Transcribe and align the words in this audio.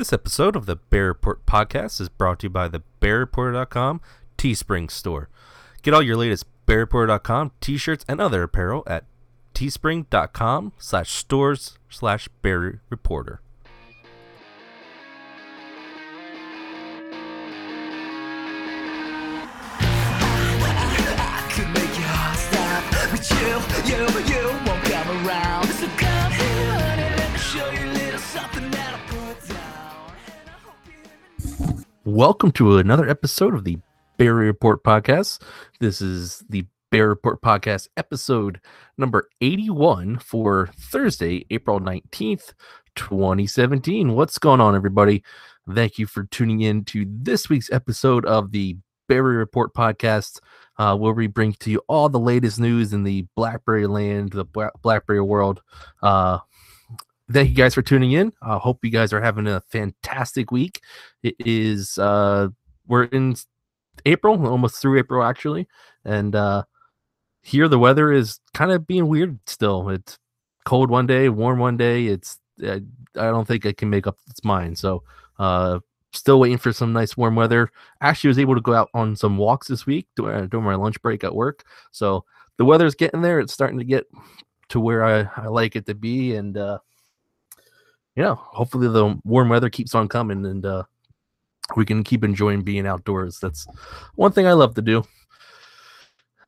This 0.00 0.14
episode 0.14 0.56
of 0.56 0.64
the 0.64 0.76
Berry 0.76 1.08
Report 1.08 1.44
podcast 1.44 2.00
is 2.00 2.08
brought 2.08 2.38
to 2.38 2.46
you 2.46 2.50
by 2.50 2.68
the 2.68 2.82
BearReporter.com 3.02 4.00
Teespring 4.38 4.90
store. 4.90 5.28
Get 5.82 5.92
all 5.92 6.00
your 6.00 6.16
latest 6.16 6.46
BearReporter.com 6.66 7.52
t-shirts 7.60 8.06
and 8.08 8.18
other 8.18 8.44
apparel 8.44 8.82
at 8.86 9.04
teespring.com 9.52 10.72
slash 10.78 11.10
stores 11.10 11.78
slash 11.90 12.28
Bear. 12.40 12.80
Welcome 32.10 32.50
to 32.52 32.78
another 32.78 33.08
episode 33.08 33.54
of 33.54 33.62
the 33.62 33.78
Berry 34.16 34.46
Report 34.46 34.82
podcast. 34.82 35.40
This 35.78 36.02
is 36.02 36.42
the 36.48 36.66
Berry 36.90 37.06
Report 37.06 37.40
podcast 37.40 37.86
episode 37.96 38.60
number 38.98 39.28
81 39.40 40.18
for 40.18 40.70
Thursday, 40.76 41.46
April 41.50 41.78
19th, 41.78 42.52
2017. 42.96 44.16
What's 44.16 44.38
going 44.38 44.60
on, 44.60 44.74
everybody? 44.74 45.22
Thank 45.72 45.98
you 45.98 46.06
for 46.08 46.24
tuning 46.24 46.62
in 46.62 46.84
to 46.86 47.06
this 47.08 47.48
week's 47.48 47.70
episode 47.70 48.26
of 48.26 48.50
the 48.50 48.76
Berry 49.08 49.36
Report 49.36 49.72
podcast, 49.72 50.40
uh, 50.78 50.96
where 50.96 51.12
we 51.12 51.28
bring 51.28 51.52
to 51.60 51.70
you 51.70 51.80
all 51.86 52.08
the 52.08 52.18
latest 52.18 52.58
news 52.58 52.92
in 52.92 53.04
the 53.04 53.24
BlackBerry 53.36 53.86
land, 53.86 54.32
the 54.32 54.46
BlackBerry 54.82 55.20
world. 55.20 55.62
Uh, 56.02 56.40
thank 57.32 57.48
you 57.48 57.54
guys 57.54 57.74
for 57.74 57.82
tuning 57.82 58.12
in. 58.12 58.32
I 58.42 58.58
hope 58.58 58.84
you 58.84 58.90
guys 58.90 59.12
are 59.12 59.20
having 59.20 59.46
a 59.46 59.60
fantastic 59.60 60.50
week. 60.50 60.80
It 61.22 61.34
is 61.38 61.98
uh, 61.98 62.48
we're 62.86 63.04
in 63.04 63.36
April, 64.06 64.46
almost 64.46 64.80
through 64.80 64.98
April 64.98 65.22
actually, 65.22 65.68
and 66.04 66.34
uh, 66.34 66.64
here 67.42 67.68
the 67.68 67.78
weather 67.78 68.12
is 68.12 68.40
kind 68.54 68.70
of 68.70 68.86
being 68.86 69.08
weird 69.08 69.38
still. 69.46 69.88
It's 69.90 70.18
cold 70.64 70.90
one 70.90 71.06
day, 71.06 71.28
warm 71.28 71.58
one 71.58 71.76
day. 71.76 72.06
It's 72.06 72.38
I, 72.62 72.82
I 73.16 73.26
don't 73.26 73.46
think 73.46 73.64
it 73.64 73.76
can 73.76 73.90
make 73.90 74.06
up 74.06 74.16
its 74.28 74.44
mind. 74.44 74.78
So 74.78 75.02
uh, 75.38 75.80
still 76.12 76.40
waiting 76.40 76.58
for 76.58 76.72
some 76.72 76.92
nice 76.92 77.16
warm 77.16 77.36
weather. 77.36 77.70
Actually, 78.00 78.28
was 78.28 78.38
able 78.38 78.54
to 78.54 78.60
go 78.60 78.74
out 78.74 78.88
on 78.94 79.16
some 79.16 79.36
walks 79.36 79.68
this 79.68 79.86
week 79.86 80.06
during, 80.16 80.48
during 80.48 80.66
my 80.66 80.74
lunch 80.74 81.00
break 81.02 81.24
at 81.24 81.34
work. 81.34 81.64
So 81.92 82.24
the 82.56 82.64
weather's 82.64 82.94
getting 82.94 83.22
there. 83.22 83.40
It's 83.40 83.52
starting 83.52 83.78
to 83.78 83.84
get 83.84 84.06
to 84.68 84.80
where 84.80 85.04
I, 85.04 85.28
I 85.36 85.46
like 85.46 85.76
it 85.76 85.86
to 85.86 85.94
be, 85.94 86.36
and 86.36 86.56
uh, 86.56 86.78
yeah, 88.20 88.34
hopefully 88.36 88.86
the 88.86 89.18
warm 89.24 89.48
weather 89.48 89.70
keeps 89.70 89.94
on 89.94 90.06
coming, 90.06 90.44
and 90.44 90.66
uh, 90.66 90.82
we 91.74 91.86
can 91.86 92.04
keep 92.04 92.22
enjoying 92.22 92.60
being 92.60 92.86
outdoors. 92.86 93.38
That's 93.40 93.66
one 94.14 94.30
thing 94.32 94.46
I 94.46 94.52
love 94.52 94.74
to 94.74 94.82
do. 94.82 95.04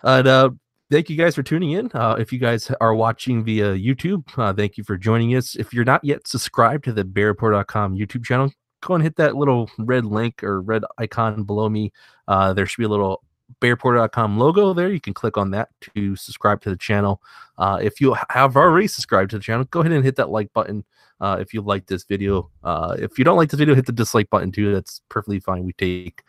And 0.03 0.29
uh, 0.29 0.51
thank 0.91 1.09
you 1.09 1.17
guys 1.17 1.35
for 1.35 1.43
tuning 1.43 1.71
in. 1.71 1.91
Uh, 1.95 2.17
if 2.19 2.31
you 2.31 2.39
guys 2.39 2.71
are 2.83 2.95
watching 2.95 3.43
via 3.43 3.75
YouTube, 3.75 4.25
uh, 4.37 4.53
thank 4.53 4.77
you 4.77 4.85
for 4.85 4.99
joining 4.99 5.35
us. 5.35 5.57
If 5.57 5.73
you're 5.73 5.87
not 5.87 6.05
yet 6.05 6.29
subscribed 6.29 6.85
to 6.85 6.93
the 6.93 7.05
berryreport.com 7.05 7.97
YouTube 7.97 8.27
channel, 8.27 8.53
go 8.83 8.93
and 8.93 9.03
hit 9.03 9.17
that 9.17 9.35
little 9.35 9.71
red 9.79 10.05
link 10.05 10.45
or 10.45 10.61
red 10.61 10.85
icon 10.99 11.45
below 11.45 11.71
me. 11.71 11.91
Uh, 12.29 12.53
there 12.53 12.67
should 12.67 12.83
be 12.83 12.85
a 12.85 12.89
little 12.89 13.23
berryreport.com 13.63 14.39
logo 14.39 14.75
there. 14.75 14.91
You 14.91 15.01
can 15.01 15.15
click 15.15 15.39
on 15.39 15.53
that 15.53 15.71
to 15.95 16.17
subscribe 16.17 16.61
to 16.63 16.69
the 16.69 16.77
channel. 16.77 17.23
Uh, 17.57 17.79
if 17.81 17.99
you 17.99 18.15
have 18.29 18.59
already 18.59 18.89
subscribed 18.89 19.31
to 19.31 19.39
the 19.39 19.43
channel, 19.43 19.65
go 19.65 19.81
ahead 19.81 19.93
and 19.93 20.05
hit 20.05 20.17
that 20.17 20.29
like 20.29 20.53
button 20.53 20.85
uh, 21.23 21.39
if 21.41 21.55
you 21.55 21.63
like 21.63 21.87
this 21.87 22.05
video. 22.05 22.51
Uh, 22.63 22.97
if 22.99 23.19
you 23.19 23.25
don't 23.25 23.37
like 23.37 23.49
this 23.49 23.59
video, 23.59 23.75
hit 23.75 23.87
the 23.87 23.93
dislike 23.93 24.29
button 24.29 24.53
too. 24.53 24.75
That's 24.75 25.01
perfectly 25.09 25.41
fine. 25.41 25.65
We 25.65 25.73
take 25.75 26.23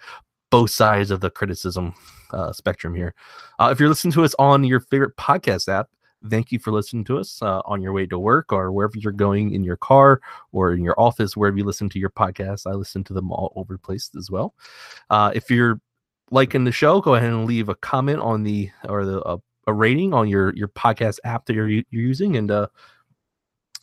both 0.51 0.69
sides 0.69 1.09
of 1.09 1.19
the 1.19 1.31
criticism 1.31 1.95
uh, 2.31 2.53
spectrum 2.53 2.93
here. 2.93 3.15
Uh, 3.59 3.69
if 3.71 3.79
you're 3.79 3.89
listening 3.89 4.13
to 4.13 4.23
us 4.23 4.35
on 4.37 4.63
your 4.63 4.79
favorite 4.79 5.17
podcast 5.17 5.67
app, 5.67 5.89
thank 6.29 6.51
you 6.51 6.59
for 6.59 6.71
listening 6.71 7.03
to 7.05 7.17
us 7.17 7.41
uh, 7.41 7.61
on 7.65 7.81
your 7.81 7.91
way 7.91 8.05
to 8.05 8.19
work 8.19 8.53
or 8.53 8.71
wherever 8.71 8.93
you're 8.95 9.11
going 9.11 9.53
in 9.53 9.63
your 9.63 9.77
car 9.77 10.21
or 10.51 10.73
in 10.73 10.83
your 10.83 10.97
office, 10.99 11.35
wherever 11.35 11.57
you 11.57 11.63
listen 11.63 11.89
to 11.89 11.99
your 11.99 12.11
podcast. 12.11 12.67
I 12.67 12.75
listen 12.75 13.03
to 13.05 13.13
them 13.13 13.31
all 13.31 13.51
over 13.55 13.73
the 13.73 13.79
place 13.79 14.11
as 14.15 14.29
well. 14.29 14.53
Uh, 15.09 15.31
if 15.33 15.49
you're 15.49 15.81
liking 16.29 16.65
the 16.65 16.71
show, 16.71 17.01
go 17.01 17.15
ahead 17.15 17.33
and 17.33 17.45
leave 17.45 17.67
a 17.67 17.75
comment 17.75 18.19
on 18.19 18.43
the 18.43 18.69
or 18.87 19.05
the 19.05 19.39
a 19.65 19.73
rating 19.73 20.13
on 20.13 20.27
your 20.27 20.53
your 20.55 20.67
podcast 20.67 21.19
app 21.23 21.45
that 21.45 21.53
you're, 21.53 21.69
you're 21.69 21.85
using 21.89 22.35
and 22.35 22.51
uh, 22.51 22.67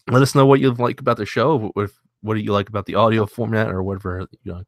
let 0.09 0.23
us 0.23 0.35
know 0.35 0.47
what 0.47 0.61
you 0.61 0.73
like 0.73 1.01
about 1.01 1.17
the 1.17 1.27
show. 1.27 1.71
What, 1.75 1.91
what 2.23 2.35
do 2.35 2.41
you 2.41 2.53
like 2.53 2.69
about 2.69 2.87
the 2.87 2.95
audio 2.95 3.27
format 3.27 3.69
or 3.69 3.83
whatever 3.83 4.27
you 4.45 4.53
know. 4.53 4.63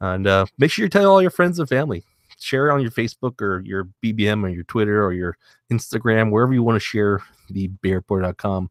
And 0.00 0.26
uh, 0.26 0.46
make 0.58 0.70
sure 0.70 0.84
you 0.84 0.88
tell 0.88 1.10
all 1.10 1.22
your 1.22 1.30
friends 1.30 1.58
and 1.58 1.68
family. 1.68 2.04
Share 2.38 2.68
it 2.70 2.72
on 2.72 2.80
your 2.80 2.90
Facebook 2.90 3.40
or 3.42 3.60
your 3.60 3.88
BBM 4.02 4.42
or 4.42 4.48
your 4.48 4.64
Twitter 4.64 5.04
or 5.04 5.12
your 5.12 5.36
Instagram, 5.70 6.30
wherever 6.30 6.54
you 6.54 6.62
want 6.62 6.76
to 6.76 6.80
share 6.80 7.20
the 7.50 7.68
berryreport.com 7.82 8.70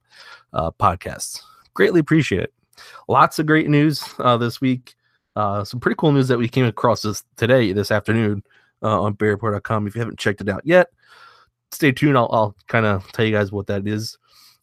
uh, 0.53 0.71
podcasts. 0.71 1.41
Greatly 1.75 1.99
appreciate 1.99 2.41
it. 2.41 2.53
Lots 3.07 3.37
of 3.37 3.45
great 3.45 3.69
news 3.69 4.03
uh, 4.19 4.37
this 4.37 4.59
week. 4.59 4.95
Uh, 5.35 5.63
some 5.63 5.79
pretty 5.79 5.95
cool 5.97 6.11
news 6.11 6.27
that 6.29 6.39
we 6.39 6.49
came 6.49 6.65
across 6.65 7.03
this 7.03 7.23
today, 7.37 7.71
this 7.71 7.91
afternoon 7.91 8.43
uh, 8.81 9.01
on 9.01 9.13
berryreport.com. 9.15 9.85
If 9.85 9.95
you 9.95 9.99
haven't 9.99 10.19
checked 10.19 10.41
it 10.41 10.49
out 10.49 10.61
yet, 10.65 10.87
stay 11.71 11.91
tuned. 11.91 12.17
I'll, 12.17 12.29
I'll 12.31 12.55
kind 12.67 12.87
of 12.87 13.09
tell 13.11 13.25
you 13.25 13.33
guys 13.33 13.51
what 13.51 13.67
that 13.67 13.87
is. 13.87 14.17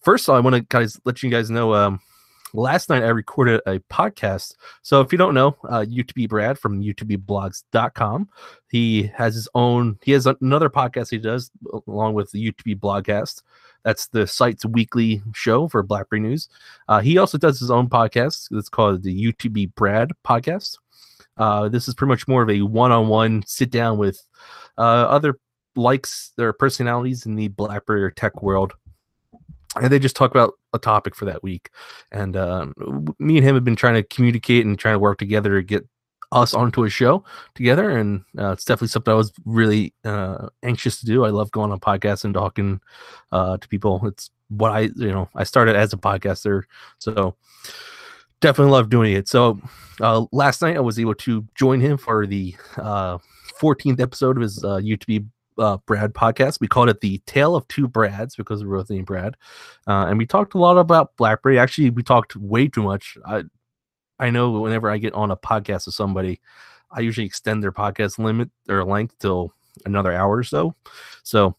First, 0.06 0.28
of 0.28 0.34
all, 0.34 0.36
I 0.36 0.40
want 0.40 0.54
to 0.54 0.60
guys 0.60 1.00
let 1.04 1.20
you 1.24 1.30
guys 1.30 1.50
know. 1.50 1.74
Um, 1.74 1.98
last 2.54 2.90
night 2.90 3.02
I 3.02 3.08
recorded 3.08 3.60
a 3.66 3.80
podcast. 3.92 4.54
So 4.82 5.00
if 5.00 5.10
you 5.10 5.18
don't 5.18 5.34
know, 5.34 5.56
uh, 5.68 5.84
UTB 5.84 6.28
Brad 6.28 6.60
from 6.60 6.80
UTBBlogs.com, 6.80 8.28
he 8.68 9.10
has 9.16 9.34
his 9.34 9.48
own. 9.56 9.98
He 10.04 10.12
has 10.12 10.28
another 10.28 10.70
podcast 10.70 11.10
he 11.10 11.18
does 11.18 11.50
along 11.88 12.14
with 12.14 12.30
the 12.30 12.52
UTB 12.52 12.78
Blogcast. 12.78 13.42
That's 13.82 14.06
the 14.06 14.28
site's 14.28 14.64
weekly 14.64 15.22
show 15.34 15.66
for 15.66 15.82
BlackBerry 15.82 16.20
News. 16.20 16.48
Uh, 16.86 17.00
he 17.00 17.18
also 17.18 17.36
does 17.36 17.58
his 17.58 17.72
own 17.72 17.88
podcast. 17.88 18.46
It's 18.52 18.68
called 18.68 19.02
the 19.02 19.32
UTB 19.32 19.74
Brad 19.74 20.12
Podcast. 20.24 20.78
Uh, 21.36 21.68
this 21.68 21.88
is 21.88 21.96
pretty 21.96 22.10
much 22.10 22.28
more 22.28 22.44
of 22.44 22.50
a 22.50 22.62
one-on-one 22.62 23.42
sit 23.44 23.72
down 23.72 23.98
with 23.98 24.24
uh, 24.78 24.82
other 24.82 25.40
likes 25.74 26.30
their 26.36 26.52
personalities 26.52 27.26
in 27.26 27.34
the 27.34 27.48
BlackBerry 27.48 28.12
tech 28.12 28.40
world 28.40 28.72
and 29.76 29.90
they 29.90 29.98
just 29.98 30.16
talk 30.16 30.30
about 30.30 30.54
a 30.72 30.78
topic 30.78 31.14
for 31.14 31.24
that 31.26 31.42
week. 31.42 31.70
And 32.12 32.36
um, 32.36 32.74
me 33.18 33.36
and 33.36 33.46
him 33.46 33.54
have 33.54 33.64
been 33.64 33.76
trying 33.76 33.94
to 33.94 34.02
communicate 34.02 34.64
and 34.64 34.78
trying 34.78 34.94
to 34.94 34.98
work 34.98 35.18
together 35.18 35.60
to 35.60 35.62
get 35.62 35.86
us 36.32 36.54
onto 36.54 36.84
a 36.84 36.90
show 36.90 37.24
together. 37.54 37.90
And 37.90 38.24
uh, 38.38 38.52
it's 38.52 38.64
definitely 38.64 38.88
something 38.88 39.12
I 39.12 39.16
was 39.16 39.32
really 39.44 39.94
uh, 40.04 40.48
anxious 40.62 41.00
to 41.00 41.06
do. 41.06 41.24
I 41.24 41.30
love 41.30 41.50
going 41.50 41.72
on 41.72 41.80
podcasts 41.80 42.24
and 42.24 42.34
talking 42.34 42.80
uh, 43.32 43.58
to 43.58 43.68
people. 43.68 44.00
It's 44.06 44.30
what 44.48 44.72
I, 44.72 44.80
you 44.96 45.12
know, 45.12 45.28
I 45.34 45.44
started 45.44 45.76
as 45.76 45.92
a 45.92 45.96
podcaster, 45.96 46.62
so 46.98 47.36
definitely 48.40 48.72
love 48.72 48.90
doing 48.90 49.12
it. 49.12 49.28
So 49.28 49.60
uh, 50.00 50.26
last 50.32 50.62
night 50.62 50.76
I 50.76 50.80
was 50.80 50.98
able 50.98 51.14
to 51.14 51.44
join 51.54 51.80
him 51.80 51.96
for 51.96 52.26
the 52.26 52.54
uh, 52.76 53.18
14th 53.60 54.00
episode 54.00 54.36
of 54.36 54.42
his 54.42 54.62
uh, 54.62 54.78
UTB 54.78 55.26
uh, 55.58 55.78
Brad 55.86 56.14
podcast. 56.14 56.60
We 56.60 56.68
called 56.68 56.88
it 56.88 57.00
the 57.00 57.18
Tale 57.26 57.56
of 57.56 57.66
Two 57.68 57.88
Brads 57.88 58.36
because 58.36 58.64
we 58.64 58.70
both 58.70 58.90
named 58.90 59.06
Brad, 59.06 59.36
uh, 59.86 60.06
and 60.08 60.18
we 60.18 60.26
talked 60.26 60.54
a 60.54 60.58
lot 60.58 60.78
about 60.78 61.16
BlackBerry. 61.16 61.58
Actually, 61.58 61.90
we 61.90 62.02
talked 62.02 62.36
way 62.36 62.68
too 62.68 62.82
much. 62.82 63.16
I 63.26 63.44
I 64.18 64.30
know 64.30 64.60
whenever 64.60 64.90
I 64.90 64.98
get 64.98 65.14
on 65.14 65.30
a 65.30 65.36
podcast 65.36 65.86
with 65.86 65.94
somebody, 65.94 66.40
I 66.90 67.00
usually 67.00 67.26
extend 67.26 67.62
their 67.62 67.72
podcast 67.72 68.18
limit 68.18 68.50
or 68.68 68.84
length 68.84 69.18
till 69.18 69.52
another 69.84 70.12
hour 70.12 70.36
or 70.36 70.44
so. 70.44 70.74
So 71.22 71.56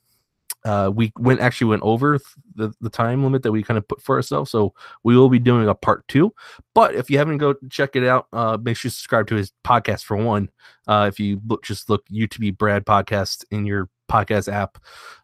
uh, 0.68 0.92
we 0.94 1.14
went 1.18 1.40
actually 1.40 1.70
went 1.70 1.82
over 1.82 2.20
the, 2.56 2.74
the 2.82 2.90
time 2.90 3.24
limit 3.24 3.42
that 3.44 3.52
we 3.52 3.64
kind 3.64 3.78
of 3.78 3.88
put 3.88 4.02
for 4.02 4.18
ourselves. 4.18 4.52
So 4.52 4.74
we 5.04 5.18
will 5.18 5.30
be 5.30 5.40
doing 5.40 5.70
a 5.70 5.74
part 5.74 6.06
two. 6.08 6.34
But 6.76 6.94
if 6.94 7.10
you 7.10 7.18
haven't 7.18 7.38
go 7.38 7.56
check 7.70 7.96
it 7.96 8.06
out, 8.06 8.28
uh, 8.34 8.58
make 8.62 8.76
sure 8.76 8.90
you 8.90 8.92
subscribe 8.92 9.28
to 9.28 9.36
his 9.36 9.54
podcast 9.64 10.04
for 10.04 10.18
one. 10.18 10.50
Uh, 10.86 11.06
if 11.08 11.20
you 11.20 11.42
look, 11.48 11.64
just 11.64 11.90
look 11.90 12.06
UTB 12.10 12.58
Brad 12.58 12.86
podcast 12.86 13.46
in 13.50 13.66
your 13.66 13.90
podcast 14.12 14.52
app, 14.52 14.78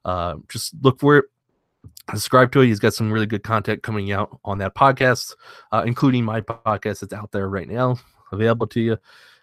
uh, 0.05 0.35
just 0.49 0.73
look 0.81 0.99
for 0.99 1.17
it. 1.17 1.25
Subscribe 2.11 2.51
to 2.53 2.61
it. 2.61 2.67
He's 2.67 2.79
got 2.79 2.93
some 2.93 3.11
really 3.11 3.25
good 3.25 3.43
content 3.43 3.83
coming 3.83 4.11
out 4.11 4.39
on 4.45 4.57
that 4.59 4.75
podcast, 4.75 5.35
uh, 5.71 5.83
including 5.85 6.23
my 6.23 6.39
podcast 6.39 7.01
that's 7.01 7.13
out 7.13 7.31
there 7.31 7.49
right 7.49 7.67
now, 7.67 7.97
available 8.31 8.67
to 8.67 8.79
you. 8.79 8.97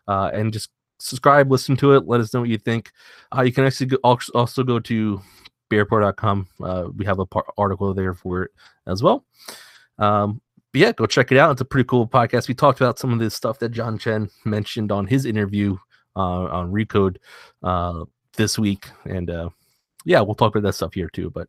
And 0.06 0.52
just 0.52 0.70
subscribe, 0.98 1.50
listen 1.50 1.76
to 1.78 1.92
it. 1.94 2.06
Let 2.06 2.20
us 2.20 2.32
know 2.32 2.40
what 2.40 2.48
you 2.48 2.58
think. 2.58 2.92
Uh, 3.36 3.42
you 3.42 3.52
can 3.52 3.64
actually 3.64 3.86
go, 3.86 3.98
also 4.02 4.62
go 4.62 4.78
to 4.80 5.20
berryreport.com. 5.70 6.48
Uh, 6.62 6.88
we 6.94 7.04
have 7.04 7.18
a 7.18 7.26
par- 7.26 7.46
article 7.56 7.94
there 7.94 8.14
for 8.14 8.44
it 8.44 8.50
as 8.86 9.02
well. 9.02 9.24
Um, 9.98 10.40
but 10.72 10.80
yeah, 10.80 10.92
go 10.92 11.06
check 11.06 11.32
it 11.32 11.38
out. 11.38 11.52
It's 11.52 11.60
a 11.60 11.64
pretty 11.64 11.86
cool 11.86 12.06
podcast. 12.06 12.48
We 12.48 12.54
talked 12.54 12.80
about 12.80 12.98
some 12.98 13.12
of 13.12 13.18
the 13.18 13.30
stuff 13.30 13.58
that 13.58 13.70
John 13.70 13.98
Chen 13.98 14.28
mentioned 14.44 14.92
on 14.92 15.06
his 15.06 15.24
interview 15.24 15.76
uh, 16.16 16.46
on 16.46 16.72
Recode 16.72 17.16
uh, 17.62 18.04
this 18.36 18.58
week, 18.58 18.86
and 19.04 19.30
uh, 19.30 19.50
yeah, 20.04 20.20
we'll 20.20 20.34
talk 20.34 20.54
about 20.54 20.66
that 20.66 20.74
stuff 20.74 20.94
here 20.94 21.08
too. 21.08 21.30
But 21.30 21.48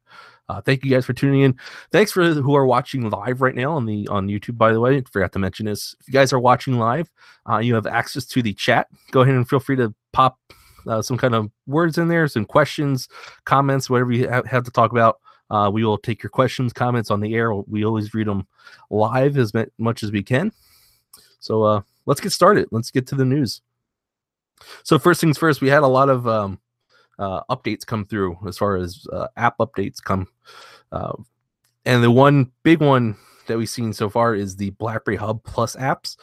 uh, 0.49 0.61
thank 0.61 0.83
you 0.83 0.91
guys 0.91 1.05
for 1.05 1.13
tuning 1.13 1.41
in. 1.41 1.55
Thanks 1.91 2.11
for 2.11 2.33
who 2.33 2.55
are 2.55 2.65
watching 2.65 3.09
live 3.09 3.41
right 3.41 3.55
now 3.55 3.73
on 3.73 3.85
the 3.85 4.07
on 4.07 4.27
YouTube. 4.27 4.57
By 4.57 4.73
the 4.73 4.79
way, 4.79 5.01
forgot 5.01 5.31
to 5.33 5.39
mention 5.39 5.65
this. 5.65 5.95
If 5.99 6.07
you 6.07 6.13
guys 6.13 6.33
are 6.33 6.39
watching 6.39 6.77
live, 6.77 7.09
uh, 7.49 7.59
you 7.59 7.75
have 7.75 7.87
access 7.87 8.25
to 8.25 8.41
the 8.41 8.53
chat. 8.53 8.87
Go 9.11 9.21
ahead 9.21 9.35
and 9.35 9.47
feel 9.47 9.59
free 9.59 9.77
to 9.77 9.93
pop 10.13 10.39
uh, 10.87 11.01
some 11.01 11.17
kind 11.17 11.35
of 11.35 11.51
words 11.67 11.97
in 11.97 12.07
there, 12.07 12.27
some 12.27 12.45
questions, 12.45 13.07
comments, 13.45 13.89
whatever 13.89 14.11
you 14.11 14.29
ha- 14.29 14.43
have 14.45 14.63
to 14.63 14.71
talk 14.71 14.91
about. 14.91 15.19
Uh, 15.49 15.69
we 15.69 15.83
will 15.83 15.97
take 15.97 16.23
your 16.23 16.29
questions, 16.29 16.71
comments 16.71 17.11
on 17.11 17.19
the 17.19 17.35
air. 17.35 17.53
We 17.53 17.83
always 17.83 18.13
read 18.13 18.27
them 18.27 18.47
live 18.89 19.37
as 19.37 19.51
much 19.77 20.01
as 20.01 20.11
we 20.11 20.23
can. 20.23 20.51
So 21.39 21.63
uh, 21.63 21.81
let's 22.05 22.21
get 22.21 22.31
started. 22.31 22.69
Let's 22.71 22.89
get 22.91 23.05
to 23.07 23.15
the 23.15 23.25
news. 23.25 23.61
So 24.83 24.97
first 24.97 25.19
things 25.19 25.37
first, 25.37 25.59
we 25.59 25.67
had 25.67 25.83
a 25.83 25.87
lot 25.87 26.09
of 26.09 26.27
um, 26.27 26.59
uh, 27.19 27.41
updates 27.49 27.85
come 27.85 28.05
through 28.05 28.37
as 28.47 28.57
far 28.57 28.77
as 28.77 29.05
uh, 29.11 29.27
app 29.35 29.57
updates 29.57 30.01
come, 30.01 30.27
uh, 30.91 31.13
and 31.85 32.03
the 32.03 32.11
one 32.11 32.51
big 32.63 32.79
one 32.79 33.17
that 33.47 33.57
we've 33.57 33.69
seen 33.69 33.91
so 33.91 34.09
far 34.09 34.35
is 34.35 34.55
the 34.55 34.69
BlackBerry 34.71 35.17
Hub 35.17 35.43
Plus 35.43 35.75
apps. 35.75 36.15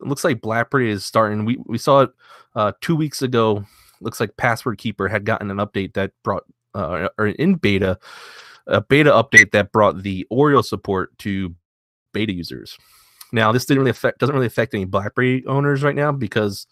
It 0.00 0.06
looks 0.06 0.24
like 0.24 0.40
BlackBerry 0.40 0.90
is 0.90 1.04
starting. 1.04 1.44
We 1.44 1.58
we 1.66 1.78
saw 1.78 2.02
it 2.02 2.10
uh, 2.56 2.72
two 2.80 2.96
weeks 2.96 3.22
ago. 3.22 3.64
Looks 4.00 4.20
like 4.20 4.36
Password 4.36 4.78
Keeper 4.78 5.08
had 5.08 5.24
gotten 5.24 5.50
an 5.50 5.58
update 5.58 5.94
that 5.94 6.12
brought 6.22 6.44
uh, 6.74 7.08
or 7.18 7.28
in 7.28 7.54
beta 7.54 7.98
a 8.66 8.80
beta 8.80 9.10
update 9.10 9.52
that 9.52 9.72
brought 9.72 10.02
the 10.02 10.26
Oreo 10.32 10.64
support 10.64 11.16
to 11.18 11.54
beta 12.12 12.32
users. 12.32 12.78
Now, 13.32 13.52
this 13.52 13.64
didn't 13.64 13.80
really 13.80 13.90
affect 13.90 14.18
doesn't 14.18 14.34
really 14.34 14.46
affect 14.46 14.74
any 14.74 14.84
BlackBerry 14.84 15.44
owners 15.46 15.82
right 15.82 15.94
now 15.94 16.12
because 16.12 16.66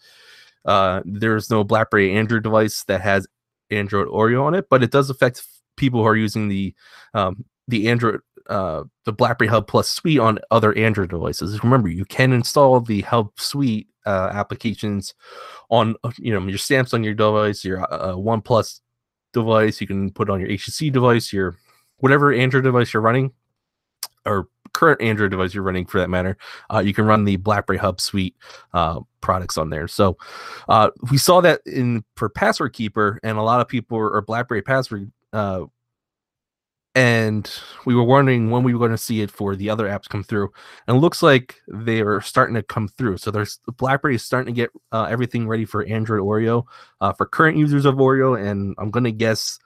uh, 0.65 1.01
there's 1.05 1.49
no 1.49 1.63
BlackBerry 1.63 2.13
Android 2.13 2.43
device 2.43 2.83
that 2.85 3.01
has 3.01 3.27
Android 3.69 4.07
Oreo 4.07 4.43
on 4.43 4.53
it, 4.53 4.67
but 4.69 4.83
it 4.83 4.91
does 4.91 5.09
affect 5.09 5.45
people 5.77 6.01
who 6.01 6.07
are 6.07 6.15
using 6.15 6.47
the 6.47 6.73
um, 7.13 7.45
the 7.67 7.89
Android 7.89 8.21
uh, 8.49 8.83
the 9.05 9.13
BlackBerry 9.13 9.49
Hub 9.49 9.67
Plus 9.67 9.89
suite 9.89 10.19
on 10.19 10.39
other 10.51 10.77
Android 10.77 11.09
devices. 11.09 11.63
Remember, 11.63 11.89
you 11.89 12.05
can 12.05 12.33
install 12.33 12.79
the 12.79 13.01
Hub 13.01 13.31
suite 13.39 13.87
uh, 14.05 14.29
applications 14.33 15.13
on 15.69 15.95
uh, 16.03 16.11
you 16.17 16.33
know 16.33 16.45
your 16.45 16.57
Samsung 16.57 17.03
your 17.03 17.13
device, 17.13 17.63
your 17.63 17.81
uh, 17.93 18.13
OnePlus 18.13 18.81
device. 19.31 19.79
You 19.81 19.87
can 19.87 20.11
put 20.11 20.29
it 20.29 20.31
on 20.31 20.39
your 20.39 20.49
HTC 20.49 20.91
device, 20.91 21.31
your 21.31 21.55
whatever 21.97 22.33
Android 22.33 22.63
device 22.63 22.93
you're 22.93 23.01
running, 23.01 23.31
or 24.25 24.47
current 24.73 25.01
Android 25.01 25.31
device 25.31 25.53
you're 25.53 25.63
running 25.63 25.85
for 25.85 25.99
that 25.99 26.09
matter, 26.09 26.37
uh, 26.73 26.79
you 26.79 26.93
can 26.93 27.05
run 27.05 27.23
the 27.23 27.37
BlackBerry 27.37 27.77
Hub 27.77 28.01
Suite 28.01 28.35
uh, 28.73 28.99
products 29.21 29.57
on 29.57 29.69
there. 29.69 29.87
So 29.87 30.17
uh, 30.67 30.89
we 31.11 31.17
saw 31.17 31.41
that 31.41 31.61
in 31.65 32.03
for 32.15 32.29
Password 32.29 32.73
Keeper, 32.73 33.19
and 33.23 33.37
a 33.37 33.41
lot 33.41 33.61
of 33.61 33.67
people 33.67 33.97
are 33.97 34.21
BlackBerry 34.21 34.61
Password. 34.61 35.11
And 36.95 37.49
we 37.85 37.95
were 37.95 38.03
wondering 38.03 38.51
when 38.51 38.61
we 38.61 38.73
were 38.73 38.79
going 38.79 38.91
to 38.91 38.97
see 38.97 39.21
it 39.21 39.31
for 39.31 39.55
the 39.55 39.67
other 39.67 39.87
apps 39.87 40.07
come 40.07 40.23
through, 40.23 40.51
and 40.87 40.97
it 40.97 40.99
looks 40.99 41.23
like 41.23 41.55
they 41.67 42.01
are 42.01 42.21
starting 42.21 42.53
to 42.53 42.61
come 42.61 42.87
through. 42.87 43.17
So 43.17 43.31
there's 43.31 43.59
BlackBerry 43.77 44.13
is 44.15 44.23
starting 44.23 44.53
to 44.53 44.61
get 44.61 44.69
uh, 44.91 45.07
everything 45.09 45.47
ready 45.47 45.65
for 45.65 45.83
Android 45.85 46.21
Oreo 46.21 46.65
uh, 47.01 47.11
for 47.11 47.25
current 47.25 47.57
users 47.57 47.85
of 47.85 47.95
Oreo, 47.95 48.39
and 48.39 48.75
I'm 48.77 48.91
going 48.91 49.05
to 49.05 49.11
guess 49.11 49.57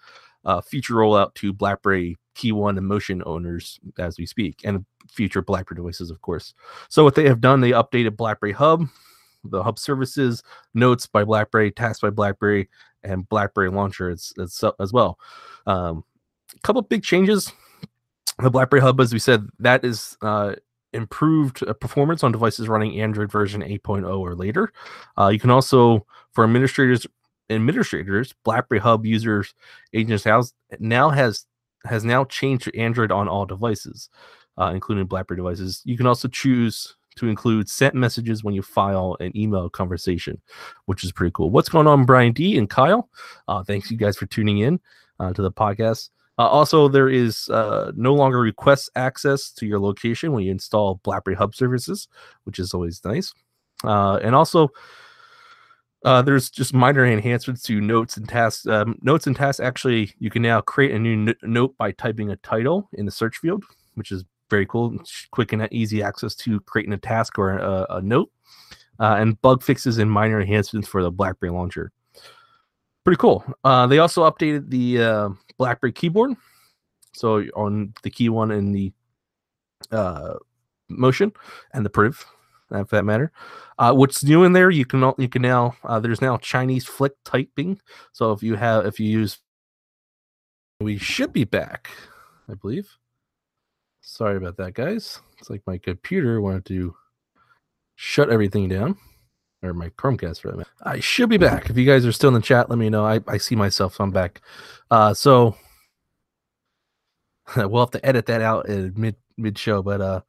uh, 0.45 0.61
future 0.61 0.93
rollout 0.93 1.33
to 1.35 1.51
BlackBerry 1.51 2.15
Key 2.33 2.53
One 2.53 2.77
and 2.77 2.87
Motion 2.87 3.21
owners 3.25 3.77
as 3.97 4.17
we 4.17 4.25
speak, 4.25 4.61
and 4.63 4.85
future 5.11 5.41
BlackBerry 5.41 5.75
devices, 5.75 6.09
of 6.09 6.21
course. 6.21 6.53
So 6.87 7.03
what 7.03 7.15
they 7.15 7.27
have 7.27 7.41
done, 7.41 7.59
they 7.59 7.71
updated 7.71 8.15
BlackBerry 8.15 8.53
Hub, 8.53 8.87
the 9.43 9.63
Hub 9.63 9.79
services, 9.79 10.43
Notes 10.73 11.07
by 11.07 11.25
BlackBerry, 11.25 11.71
Tasks 11.71 11.99
by 11.99 12.09
BlackBerry, 12.09 12.69
and 13.03 13.27
BlackBerry 13.27 13.69
Launcher 13.69 14.09
as, 14.09 14.31
as, 14.41 14.63
as 14.79 14.93
well. 14.93 15.19
Um, 15.65 16.05
a 16.57 16.61
couple 16.63 16.81
big 16.81 17.03
changes. 17.03 17.51
The 18.39 18.51
BlackBerry 18.51 18.81
Hub, 18.81 18.99
as 18.99 19.13
we 19.13 19.19
said, 19.19 19.47
that 19.59 19.83
is 19.83 20.17
uh, 20.21 20.55
improved 20.93 21.63
uh, 21.63 21.73
performance 21.73 22.23
on 22.23 22.31
devices 22.31 22.67
running 22.67 22.99
Android 22.99 23.31
version 23.31 23.61
8.0 23.61 24.19
or 24.19 24.35
later. 24.35 24.71
Uh, 25.17 25.29
you 25.29 25.39
can 25.39 25.49
also, 25.49 26.05
for 26.33 26.43
administrators, 26.43 27.07
administrators, 27.49 28.33
BlackBerry 28.43 28.79
Hub 28.79 29.05
users 29.05 29.53
agents 29.93 30.23
house 30.23 30.53
now 30.79 31.09
has 31.09 31.45
has 31.85 32.03
now 32.03 32.25
changed 32.25 32.65
to 32.65 32.77
Android 32.77 33.11
on 33.11 33.27
all 33.27 33.45
devices, 33.45 34.09
uh, 34.59 34.71
including 34.73 35.05
BlackBerry 35.05 35.37
devices. 35.37 35.81
You 35.85 35.95
can 35.95 36.07
also 36.07 36.27
choose 36.27 36.95
to 37.15 37.27
include 37.27 37.69
sent 37.69 37.95
messages 37.95 38.43
when 38.43 38.53
you 38.53 38.61
file 38.61 39.15
an 39.19 39.35
email 39.35 39.69
conversation, 39.69 40.41
which 40.85 41.03
is 41.03 41.11
pretty 41.11 41.31
cool. 41.33 41.49
What's 41.49 41.69
going 41.69 41.87
on, 41.87 42.05
Brian 42.05 42.33
D 42.33 42.57
and 42.57 42.69
Kyle? 42.69 43.09
Uh, 43.47 43.63
thanks 43.63 43.89
you 43.89 43.97
guys 43.97 44.17
for 44.17 44.25
tuning 44.25 44.59
in 44.59 44.79
uh, 45.19 45.33
to 45.33 45.41
the 45.41 45.51
podcast. 45.51 46.09
Uh, 46.37 46.47
also, 46.47 46.87
there 46.87 47.09
is 47.09 47.49
uh, 47.49 47.91
no 47.95 48.13
longer 48.13 48.39
request 48.39 48.89
access 48.95 49.51
to 49.51 49.65
your 49.65 49.79
location 49.79 50.31
when 50.31 50.43
you 50.43 50.51
install 50.51 50.95
BlackBerry 51.03 51.35
Hub 51.35 51.55
services, 51.55 52.07
which 52.43 52.59
is 52.59 52.73
always 52.73 53.03
nice. 53.03 53.33
Uh, 53.83 54.19
and 54.21 54.35
also, 54.35 54.69
uh, 56.05 56.21
there's 56.21 56.49
just 56.49 56.73
minor 56.73 57.05
enhancements 57.05 57.63
to 57.63 57.81
notes 57.81 58.17
and 58.17 58.29
tasks. 58.29 58.67
Um, 58.67 58.99
notes 59.01 59.25
and 59.25 59.35
tasks 59.35 59.59
actually, 59.59 60.13
you 60.19 60.29
can 60.29 60.43
now 60.43 60.61
create 60.61 60.91
a 60.91 60.99
new 60.99 61.29
n- 61.29 61.35
note 61.41 61.75
by 61.77 61.91
typing 61.91 62.29
a 62.29 62.35
title 62.37 62.87
in 62.93 63.05
the 63.05 63.11
search 63.11 63.37
field, 63.37 63.63
which 63.95 64.11
is 64.11 64.23
very 64.49 64.65
cool. 64.65 64.95
Quick 65.31 65.53
and 65.53 65.67
easy 65.71 66.03
access 66.03 66.35
to 66.35 66.59
creating 66.61 66.93
a 66.93 66.97
task 66.97 67.37
or 67.39 67.57
a, 67.57 67.85
a 67.89 68.01
note, 68.01 68.31
uh, 68.99 69.15
and 69.17 69.41
bug 69.41 69.63
fixes 69.63 69.97
and 69.97 70.09
minor 70.09 70.39
enhancements 70.39 70.87
for 70.87 71.01
the 71.01 71.11
BlackBerry 71.11 71.51
launcher. 71.51 71.91
Pretty 73.07 73.19
cool. 73.19 73.45
Uh, 73.63 73.87
they 73.87 73.99
also 73.99 74.29
updated 74.29 74.69
the 74.69 75.01
uh, 75.01 75.29
BlackBerry 75.57 75.93
keyboard. 75.93 76.35
So 77.13 77.37
on 77.55 77.93
the 78.03 78.09
key 78.09 78.27
one 78.27 78.51
in 78.51 78.73
the 78.73 78.91
uh, 79.93 80.33
motion 80.89 81.31
and 81.73 81.85
the 81.85 81.89
priv, 81.89 82.25
for 82.67 82.83
that 82.83 83.05
matter. 83.05 83.31
Uh, 83.79 83.93
what's 83.93 84.25
new 84.25 84.43
in 84.43 84.51
there? 84.51 84.69
You 84.69 84.83
can 84.83 85.13
you 85.17 85.29
can 85.29 85.41
now 85.41 85.77
uh, 85.85 86.01
there's 86.01 86.19
now 86.19 86.35
Chinese 86.35 86.83
flick 86.83 87.13
typing. 87.23 87.79
So 88.11 88.33
if 88.33 88.43
you 88.43 88.55
have 88.55 88.85
if 88.85 88.99
you 88.99 89.09
use, 89.09 89.39
we 90.81 90.97
should 90.97 91.31
be 91.31 91.45
back, 91.45 91.89
I 92.51 92.55
believe. 92.55 92.89
Sorry 94.01 94.35
about 94.35 94.57
that, 94.57 94.73
guys. 94.73 95.21
It's 95.39 95.49
like 95.49 95.61
my 95.65 95.77
computer 95.77 96.41
wanted 96.41 96.65
to 96.65 96.93
shut 97.95 98.29
everything 98.29 98.67
down, 98.67 98.97
or 99.63 99.73
my 99.73 99.89
Chromecast 99.89 100.41
for 100.41 100.49
that. 100.49 100.57
matter. 100.57 100.69
I 100.83 100.99
should 100.99 101.29
be 101.29 101.37
back. 101.37 101.69
If 101.69 101.77
you 101.77 101.85
guys 101.85 102.05
are 102.05 102.11
still 102.11 102.29
in 102.29 102.33
the 102.33 102.41
chat, 102.41 102.69
let 102.69 102.77
me 102.79 102.89
know. 102.89 103.05
I, 103.05 103.21
I 103.27 103.37
see 103.37 103.55
myself, 103.55 103.95
so 103.95 104.03
I'm 104.03 104.11
back. 104.11 104.41
Uh, 104.91 105.13
so 105.13 105.55
we'll 107.55 107.81
have 107.81 107.91
to 107.91 108.05
edit 108.05 108.25
that 108.27 108.41
out 108.41 108.67
in 108.67 108.93
mid 108.95 109.15
mid 109.37 109.57
show, 109.57 109.81
but 109.81 110.01
uh, 110.01 110.21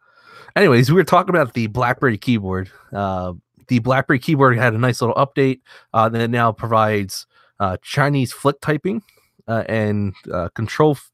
anyways, 0.57 0.91
we 0.91 0.97
were 0.97 1.05
talking 1.05 1.31
about 1.35 1.55
the 1.55 1.67
BlackBerry 1.67 2.19
keyboard. 2.19 2.71
Uh, 2.93 3.35
the 3.69 3.79
BlackBerry 3.81 4.19
keyboard 4.19 4.57
had 4.57 4.75
a 4.75 4.79
nice 4.79 5.01
little 5.01 5.17
update 5.17 5.61
uh, 5.93 6.09
that 6.09 6.29
now 6.29 6.53
provides 6.53 7.27
uh, 7.61 7.77
Chinese 7.83 8.33
flick 8.33 8.61
typing 8.61 9.03
uh, 9.47 9.65
and 9.69 10.15
uh, 10.33 10.49
control 10.51 10.93
f- 10.93 11.11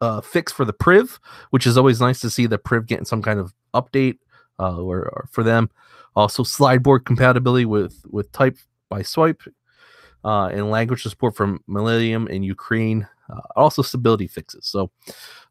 uh, 0.00 0.20
fix 0.20 0.52
for 0.52 0.64
the 0.64 0.72
Priv, 0.72 1.18
which 1.50 1.66
is 1.66 1.76
always 1.76 2.00
nice 2.00 2.20
to 2.20 2.30
see 2.30 2.46
the 2.46 2.58
Priv 2.58 2.86
getting 2.86 3.04
some 3.04 3.22
kind 3.22 3.40
of 3.40 3.52
update 3.74 4.18
uh, 4.58 4.76
or, 4.76 5.08
or 5.08 5.28
for 5.30 5.42
them. 5.42 5.70
Also, 6.14 6.42
slideboard 6.42 7.04
compatibility 7.04 7.66
with 7.66 8.04
with 8.10 8.30
type 8.32 8.56
by 8.88 9.02
swipe 9.02 9.42
uh, 10.24 10.46
and 10.46 10.70
language 10.70 11.02
support 11.02 11.36
from 11.36 11.62
Malayalam 11.68 12.34
and 12.34 12.44
Ukraine. 12.44 13.06
Uh, 13.28 13.40
also, 13.54 13.82
stability 13.82 14.26
fixes. 14.26 14.66
So, 14.66 14.90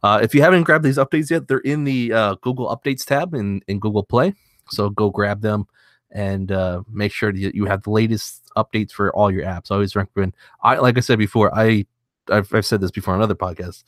uh, 0.01 0.19
if 0.23 0.33
you 0.33 0.41
haven't 0.41 0.63
grabbed 0.63 0.85
these 0.85 0.97
updates 0.97 1.29
yet, 1.29 1.47
they're 1.47 1.59
in 1.59 1.83
the 1.83 2.13
uh, 2.13 2.35
Google 2.41 2.75
Updates 2.75 3.05
tab 3.05 3.33
in, 3.33 3.61
in 3.67 3.79
Google 3.79 4.03
Play. 4.03 4.33
So, 4.69 4.89
go 4.89 5.09
grab 5.09 5.41
them 5.41 5.67
and 6.11 6.51
uh, 6.51 6.81
make 6.89 7.11
sure 7.11 7.31
that 7.31 7.55
you 7.55 7.65
have 7.65 7.83
the 7.83 7.89
latest 7.91 8.49
updates 8.55 8.91
for 8.91 9.13
all 9.13 9.29
your 9.29 9.43
apps. 9.43 9.69
I 9.69 9.75
always 9.75 9.95
recommend. 9.95 10.33
I 10.63 10.77
like 10.77 10.97
I 10.97 11.01
said 11.01 11.19
before, 11.19 11.53
I 11.53 11.85
I've, 12.29 12.51
I've 12.53 12.65
said 12.65 12.81
this 12.81 12.91
before 12.91 13.13
on 13.13 13.21
other 13.21 13.35
podcasts. 13.35 13.83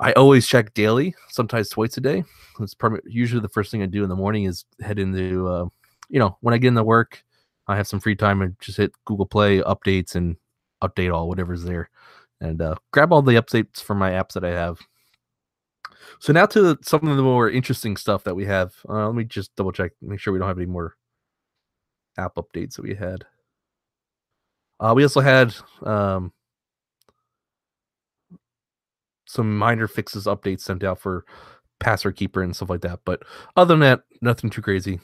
I 0.00 0.12
always 0.12 0.46
check 0.46 0.74
daily, 0.74 1.14
sometimes 1.28 1.68
twice 1.68 1.96
a 1.96 2.00
day. 2.00 2.24
It's 2.60 2.74
usually 3.06 3.40
the 3.40 3.48
first 3.48 3.70
thing 3.70 3.82
I 3.82 3.86
do 3.86 4.02
in 4.02 4.08
the 4.08 4.16
morning 4.16 4.44
is 4.44 4.64
head 4.80 4.98
into, 4.98 5.48
uh, 5.48 5.66
you 6.08 6.18
know, 6.18 6.36
when 6.40 6.52
I 6.52 6.58
get 6.58 6.68
into 6.68 6.84
work, 6.84 7.22
I 7.68 7.76
have 7.76 7.86
some 7.86 8.00
free 8.00 8.16
time 8.16 8.42
and 8.42 8.56
just 8.60 8.76
hit 8.76 8.92
Google 9.04 9.26
Play 9.26 9.60
updates 9.60 10.14
and 10.14 10.36
update 10.82 11.14
all 11.14 11.28
whatever's 11.28 11.64
there, 11.64 11.88
and 12.40 12.60
uh, 12.60 12.74
grab 12.92 13.12
all 13.12 13.22
the 13.22 13.40
updates 13.40 13.80
from 13.80 13.98
my 13.98 14.10
apps 14.10 14.32
that 14.34 14.44
I 14.44 14.50
have. 14.50 14.78
So 16.18 16.32
now 16.32 16.46
to 16.46 16.76
some 16.82 17.06
of 17.08 17.16
the 17.16 17.22
more 17.22 17.48
interesting 17.48 17.96
stuff 17.96 18.24
that 18.24 18.34
we 18.34 18.44
have. 18.44 18.74
Uh, 18.88 19.06
let 19.06 19.14
me 19.14 19.24
just 19.24 19.54
double 19.56 19.72
check, 19.72 19.92
make 20.02 20.20
sure 20.20 20.32
we 20.32 20.38
don't 20.38 20.48
have 20.48 20.58
any 20.58 20.66
more 20.66 20.96
app 22.18 22.34
updates 22.34 22.76
that 22.76 22.82
we 22.82 22.94
had. 22.94 23.24
Uh, 24.80 24.92
we 24.94 25.02
also 25.02 25.20
had 25.20 25.54
um, 25.84 26.32
some 29.34 29.58
minor 29.58 29.88
fixes, 29.88 30.26
updates 30.26 30.60
sent 30.60 30.84
out 30.84 31.00
for 31.00 31.24
password 31.80 32.16
keeper 32.16 32.42
and 32.42 32.54
stuff 32.54 32.70
like 32.70 32.82
that. 32.82 33.00
But 33.04 33.22
other 33.56 33.74
than 33.74 33.80
that, 33.80 34.02
nothing 34.20 34.48
too 34.48 34.62
crazy. 34.62 35.00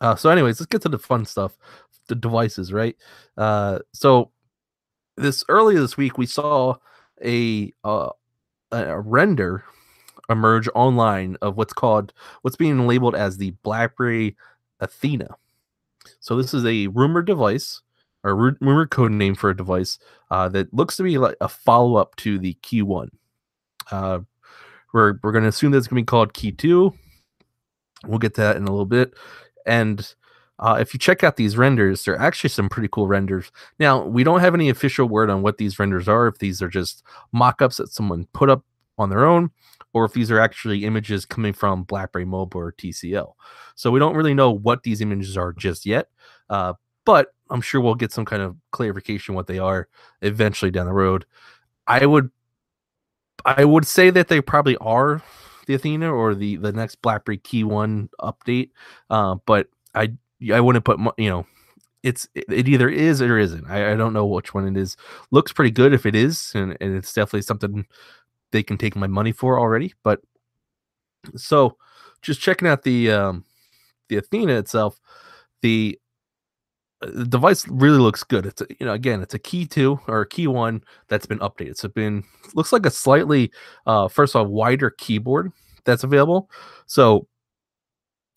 Uh, 0.00 0.16
so, 0.16 0.30
anyways, 0.30 0.60
let's 0.60 0.68
get 0.68 0.82
to 0.82 0.88
the 0.88 0.98
fun 0.98 1.24
stuff, 1.24 1.56
the 2.08 2.14
devices, 2.14 2.72
right? 2.72 2.96
Uh, 3.36 3.80
so 3.92 4.30
this 5.16 5.44
earlier 5.48 5.80
this 5.80 5.96
week, 5.96 6.18
we 6.18 6.26
saw 6.26 6.76
a 7.24 7.72
uh, 7.84 8.10
a 8.70 9.00
render 9.00 9.64
emerge 10.28 10.68
online 10.74 11.36
of 11.42 11.56
what's 11.56 11.72
called 11.72 12.12
what's 12.42 12.56
being 12.56 12.86
labeled 12.86 13.14
as 13.14 13.36
the 13.36 13.50
BlackBerry 13.62 14.36
Athena. 14.80 15.36
So 16.20 16.36
this 16.36 16.54
is 16.54 16.64
a 16.64 16.88
rumored 16.88 17.26
device 17.26 17.82
or 18.24 18.34
ru- 18.34 18.56
rumored 18.60 18.90
code 18.90 19.12
name 19.12 19.34
for 19.34 19.50
a 19.50 19.56
device 19.56 19.98
uh, 20.30 20.48
that 20.50 20.72
looks 20.72 20.96
to 20.96 21.02
be 21.02 21.18
like 21.18 21.36
a 21.40 21.48
follow 21.48 21.96
up 21.96 22.16
to 22.16 22.38
the 22.38 22.54
Key 22.62 22.82
One. 22.82 23.10
Uh, 23.90 24.20
we're 24.92 25.14
we're 25.22 25.32
going 25.32 25.42
to 25.42 25.48
assume 25.48 25.72
that 25.72 25.78
it's 25.78 25.86
going 25.86 26.00
to 26.00 26.02
be 26.02 26.06
called 26.06 26.34
Key 26.34 26.52
Two. 26.52 26.92
We'll 28.06 28.18
get 28.18 28.34
to 28.34 28.40
that 28.42 28.56
in 28.56 28.64
a 28.64 28.70
little 28.70 28.86
bit. 28.86 29.14
And 29.64 30.14
uh, 30.58 30.76
if 30.80 30.94
you 30.94 30.98
check 30.98 31.24
out 31.24 31.36
these 31.36 31.56
renders, 31.56 32.04
they're 32.04 32.18
actually 32.18 32.50
some 32.50 32.68
pretty 32.68 32.88
cool 32.88 33.06
renders. 33.06 33.50
Now, 33.78 34.04
we 34.04 34.22
don't 34.22 34.40
have 34.40 34.54
any 34.54 34.68
official 34.68 35.06
word 35.06 35.30
on 35.30 35.42
what 35.42 35.58
these 35.58 35.78
renders 35.78 36.08
are, 36.08 36.28
if 36.28 36.38
these 36.38 36.62
are 36.62 36.68
just 36.68 37.02
mock 37.32 37.62
ups 37.62 37.78
that 37.78 37.92
someone 37.92 38.26
put 38.32 38.48
up 38.48 38.64
on 38.98 39.10
their 39.10 39.24
own, 39.24 39.50
or 39.92 40.04
if 40.04 40.12
these 40.12 40.30
are 40.30 40.38
actually 40.38 40.84
images 40.84 41.26
coming 41.26 41.52
from 41.52 41.84
BlackBerry 41.84 42.24
Mobile 42.24 42.60
or 42.60 42.72
TCL. 42.72 43.32
So 43.74 43.90
we 43.90 43.98
don't 43.98 44.14
really 44.14 44.34
know 44.34 44.50
what 44.50 44.82
these 44.82 45.00
images 45.00 45.36
are 45.36 45.52
just 45.52 45.86
yet, 45.86 46.08
uh, 46.48 46.74
but 47.04 47.34
I'm 47.50 47.60
sure 47.60 47.80
we'll 47.80 47.94
get 47.94 48.12
some 48.12 48.24
kind 48.24 48.42
of 48.42 48.56
clarification 48.70 49.34
what 49.34 49.46
they 49.46 49.58
are 49.58 49.88
eventually 50.20 50.70
down 50.70 50.86
the 50.86 50.92
road. 50.92 51.26
I 51.86 52.06
would, 52.06 52.30
I 53.44 53.64
would 53.64 53.86
say 53.86 54.10
that 54.10 54.28
they 54.28 54.40
probably 54.40 54.76
are 54.78 55.22
the 55.66 55.74
Athena 55.74 56.12
or 56.12 56.34
the 56.34 56.56
the 56.56 56.72
next 56.72 57.02
BlackBerry 57.02 57.38
Key 57.38 57.64
One 57.64 58.08
update, 58.20 58.70
uh, 59.10 59.36
but 59.46 59.68
I 59.94 60.12
I 60.52 60.60
wouldn't 60.60 60.84
put 60.84 60.98
you 61.18 61.30
know. 61.30 61.46
It's 62.02 62.26
it 62.34 62.66
either 62.68 62.88
is 62.88 63.22
or 63.22 63.38
isn't. 63.38 63.64
I, 63.70 63.92
I 63.92 63.96
don't 63.96 64.12
know 64.12 64.26
which 64.26 64.54
one 64.54 64.66
it 64.66 64.76
is. 64.76 64.96
Looks 65.30 65.52
pretty 65.52 65.70
good 65.70 65.92
if 65.94 66.04
it 66.04 66.16
is, 66.16 66.50
and, 66.52 66.76
and 66.80 66.96
it's 66.96 67.12
definitely 67.12 67.42
something 67.42 67.86
they 68.50 68.62
can 68.64 68.76
take 68.76 68.96
my 68.96 69.06
money 69.06 69.30
for 69.32 69.58
already. 69.58 69.94
But 70.02 70.20
so 71.36 71.76
just 72.20 72.40
checking 72.40 72.66
out 72.66 72.82
the 72.82 73.10
um 73.12 73.44
the 74.08 74.16
Athena 74.16 74.54
itself, 74.54 74.98
the 75.62 75.98
the 77.02 77.24
device 77.24 77.66
really 77.68 77.98
looks 77.98 78.22
good. 78.22 78.46
It's 78.46 78.60
a, 78.60 78.66
you 78.78 78.86
know 78.86 78.92
again, 78.92 79.22
it's 79.22 79.34
a 79.34 79.38
key 79.38 79.66
two 79.66 80.00
or 80.06 80.22
a 80.22 80.28
key 80.28 80.46
one 80.46 80.82
that's 81.08 81.26
been 81.26 81.40
updated. 81.40 81.76
So 81.76 81.86
it's 81.86 81.94
been 81.94 82.24
looks 82.54 82.72
like 82.72 82.86
a 82.86 82.90
slightly 82.90 83.50
uh 83.86 84.08
first 84.08 84.36
off 84.36 84.48
wider 84.48 84.90
keyboard 84.90 85.52
that's 85.84 86.04
available. 86.04 86.50
So 86.86 87.26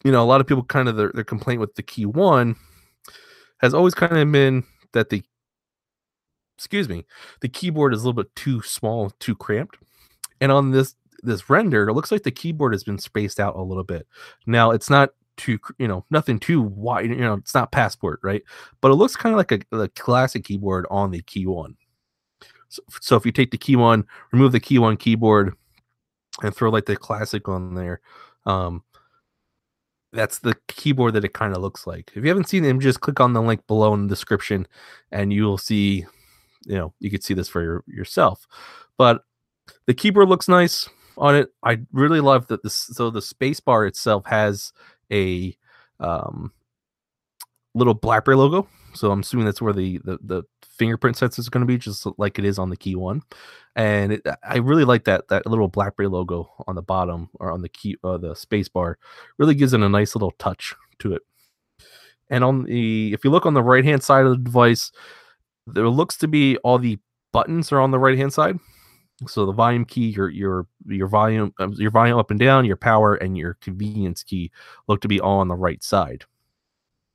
you 0.03 0.11
know 0.11 0.23
a 0.23 0.25
lot 0.25 0.41
of 0.41 0.47
people 0.47 0.63
kind 0.63 0.89
of 0.89 0.95
their, 0.95 1.11
their 1.13 1.23
complaint 1.23 1.59
with 1.59 1.75
the 1.75 1.83
key 1.83 2.05
one 2.05 2.55
has 3.59 3.73
always 3.73 3.93
kind 3.93 4.17
of 4.17 4.31
been 4.31 4.63
that 4.93 5.09
the 5.09 5.23
excuse 6.57 6.89
me 6.89 7.05
the 7.41 7.49
keyboard 7.49 7.93
is 7.93 8.01
a 8.01 8.07
little 8.07 8.23
bit 8.23 8.35
too 8.35 8.61
small, 8.61 9.11
too 9.19 9.35
cramped. 9.35 9.77
And 10.41 10.51
on 10.51 10.71
this 10.71 10.95
this 11.23 11.49
render, 11.49 11.89
it 11.89 11.93
looks 11.93 12.11
like 12.11 12.23
the 12.23 12.31
keyboard 12.31 12.73
has 12.73 12.83
been 12.83 12.99
spaced 12.99 13.39
out 13.39 13.55
a 13.55 13.61
little 13.61 13.83
bit. 13.83 14.07
Now 14.45 14.71
it's 14.71 14.89
not 14.89 15.11
too 15.37 15.59
you 15.77 15.87
know 15.87 16.05
nothing 16.09 16.39
too 16.39 16.61
wide. 16.61 17.09
You 17.09 17.15
know 17.17 17.35
it's 17.35 17.53
not 17.53 17.71
passport 17.71 18.19
right, 18.23 18.43
but 18.81 18.91
it 18.91 18.95
looks 18.95 19.15
kind 19.15 19.33
of 19.33 19.37
like 19.37 19.51
a, 19.51 19.77
a 19.77 19.87
classic 19.89 20.45
keyboard 20.45 20.85
on 20.89 21.11
the 21.11 21.21
key 21.21 21.45
one. 21.45 21.75
So, 22.69 22.81
so 23.01 23.15
if 23.15 23.25
you 23.25 23.31
take 23.31 23.51
the 23.51 23.57
key 23.57 23.75
one, 23.75 24.05
remove 24.31 24.51
the 24.51 24.59
key 24.59 24.79
one 24.79 24.97
keyboard, 24.97 25.55
and 26.41 26.55
throw 26.55 26.69
like 26.69 26.85
the 26.85 26.95
classic 26.95 27.47
on 27.47 27.75
there, 27.75 28.01
um, 28.45 28.83
that's 30.11 30.39
the 30.39 30.55
keyboard 30.67 31.13
that 31.13 31.25
it 31.25 31.33
kind 31.33 31.55
of 31.55 31.61
looks 31.61 31.85
like. 31.85 32.11
If 32.15 32.23
you 32.23 32.29
haven't 32.29 32.49
seen 32.49 32.63
them, 32.63 32.79
just 32.79 33.01
click 33.01 33.19
on 33.19 33.33
the 33.33 33.41
link 33.41 33.65
below 33.67 33.93
in 33.93 34.03
the 34.03 34.09
description, 34.09 34.67
and 35.11 35.31
you 35.31 35.43
will 35.43 35.57
see. 35.57 36.05
You 36.67 36.75
know 36.75 36.93
you 36.99 37.11
could 37.11 37.23
see 37.23 37.35
this 37.35 37.47
for 37.47 37.61
your, 37.61 37.83
yourself, 37.87 38.47
but 38.97 39.21
the 39.85 39.93
keyboard 39.93 40.29
looks 40.29 40.47
nice 40.47 40.89
on 41.17 41.35
it. 41.35 41.49
I 41.63 41.79
really 41.91 42.19
love 42.19 42.47
that 42.47 42.63
this. 42.63 42.75
So 42.75 43.09
the 43.09 43.21
space 43.21 43.59
bar 43.59 43.85
itself 43.85 44.25
has 44.25 44.73
a 45.11 45.55
um, 45.99 46.51
little 47.73 47.93
BlackBerry 47.93 48.37
logo. 48.37 48.67
So 48.93 49.11
I'm 49.11 49.19
assuming 49.19 49.45
that's 49.45 49.61
where 49.61 49.73
the 49.73 49.99
the, 50.03 50.17
the 50.23 50.43
fingerprint 50.77 51.17
sensor 51.17 51.39
is 51.39 51.49
going 51.49 51.61
to 51.61 51.67
be, 51.67 51.77
just 51.77 52.07
like 52.17 52.39
it 52.39 52.45
is 52.45 52.57
on 52.57 52.69
the 52.69 52.77
key 52.77 52.95
one. 52.95 53.21
And 53.75 54.13
it, 54.13 54.25
I 54.43 54.57
really 54.57 54.85
like 54.85 55.03
that 55.05 55.27
that 55.27 55.45
little 55.45 55.67
BlackBerry 55.67 56.07
logo 56.07 56.49
on 56.67 56.75
the 56.75 56.81
bottom 56.81 57.29
or 57.39 57.51
on 57.51 57.61
the 57.61 57.69
key 57.69 57.97
uh, 58.03 58.17
the 58.17 58.35
space 58.35 58.69
bar. 58.69 58.97
Really 59.37 59.55
gives 59.55 59.73
it 59.73 59.81
a 59.81 59.89
nice 59.89 60.15
little 60.15 60.31
touch 60.39 60.73
to 60.99 61.13
it. 61.13 61.21
And 62.29 62.43
on 62.43 62.63
the 62.63 63.13
if 63.13 63.23
you 63.23 63.31
look 63.31 63.45
on 63.45 63.53
the 63.53 63.63
right 63.63 63.83
hand 63.83 64.01
side 64.01 64.25
of 64.25 64.31
the 64.31 64.43
device, 64.43 64.91
there 65.67 65.89
looks 65.89 66.17
to 66.17 66.27
be 66.27 66.57
all 66.57 66.79
the 66.79 66.97
buttons 67.33 67.71
are 67.71 67.81
on 67.81 67.91
the 67.91 67.99
right 67.99 68.17
hand 68.17 68.33
side. 68.33 68.57
So 69.27 69.45
the 69.45 69.53
volume 69.53 69.85
key, 69.85 70.09
your 70.09 70.29
your 70.29 70.67
your 70.85 71.07
volume 71.07 71.53
um, 71.59 71.73
your 71.73 71.91
volume 71.91 72.17
up 72.17 72.31
and 72.31 72.39
down, 72.39 72.65
your 72.65 72.75
power, 72.75 73.15
and 73.15 73.37
your 73.37 73.55
convenience 73.61 74.23
key 74.23 74.51
look 74.87 75.01
to 75.01 75.07
be 75.07 75.21
all 75.21 75.39
on 75.39 75.47
the 75.47 75.55
right 75.55 75.81
side, 75.81 76.25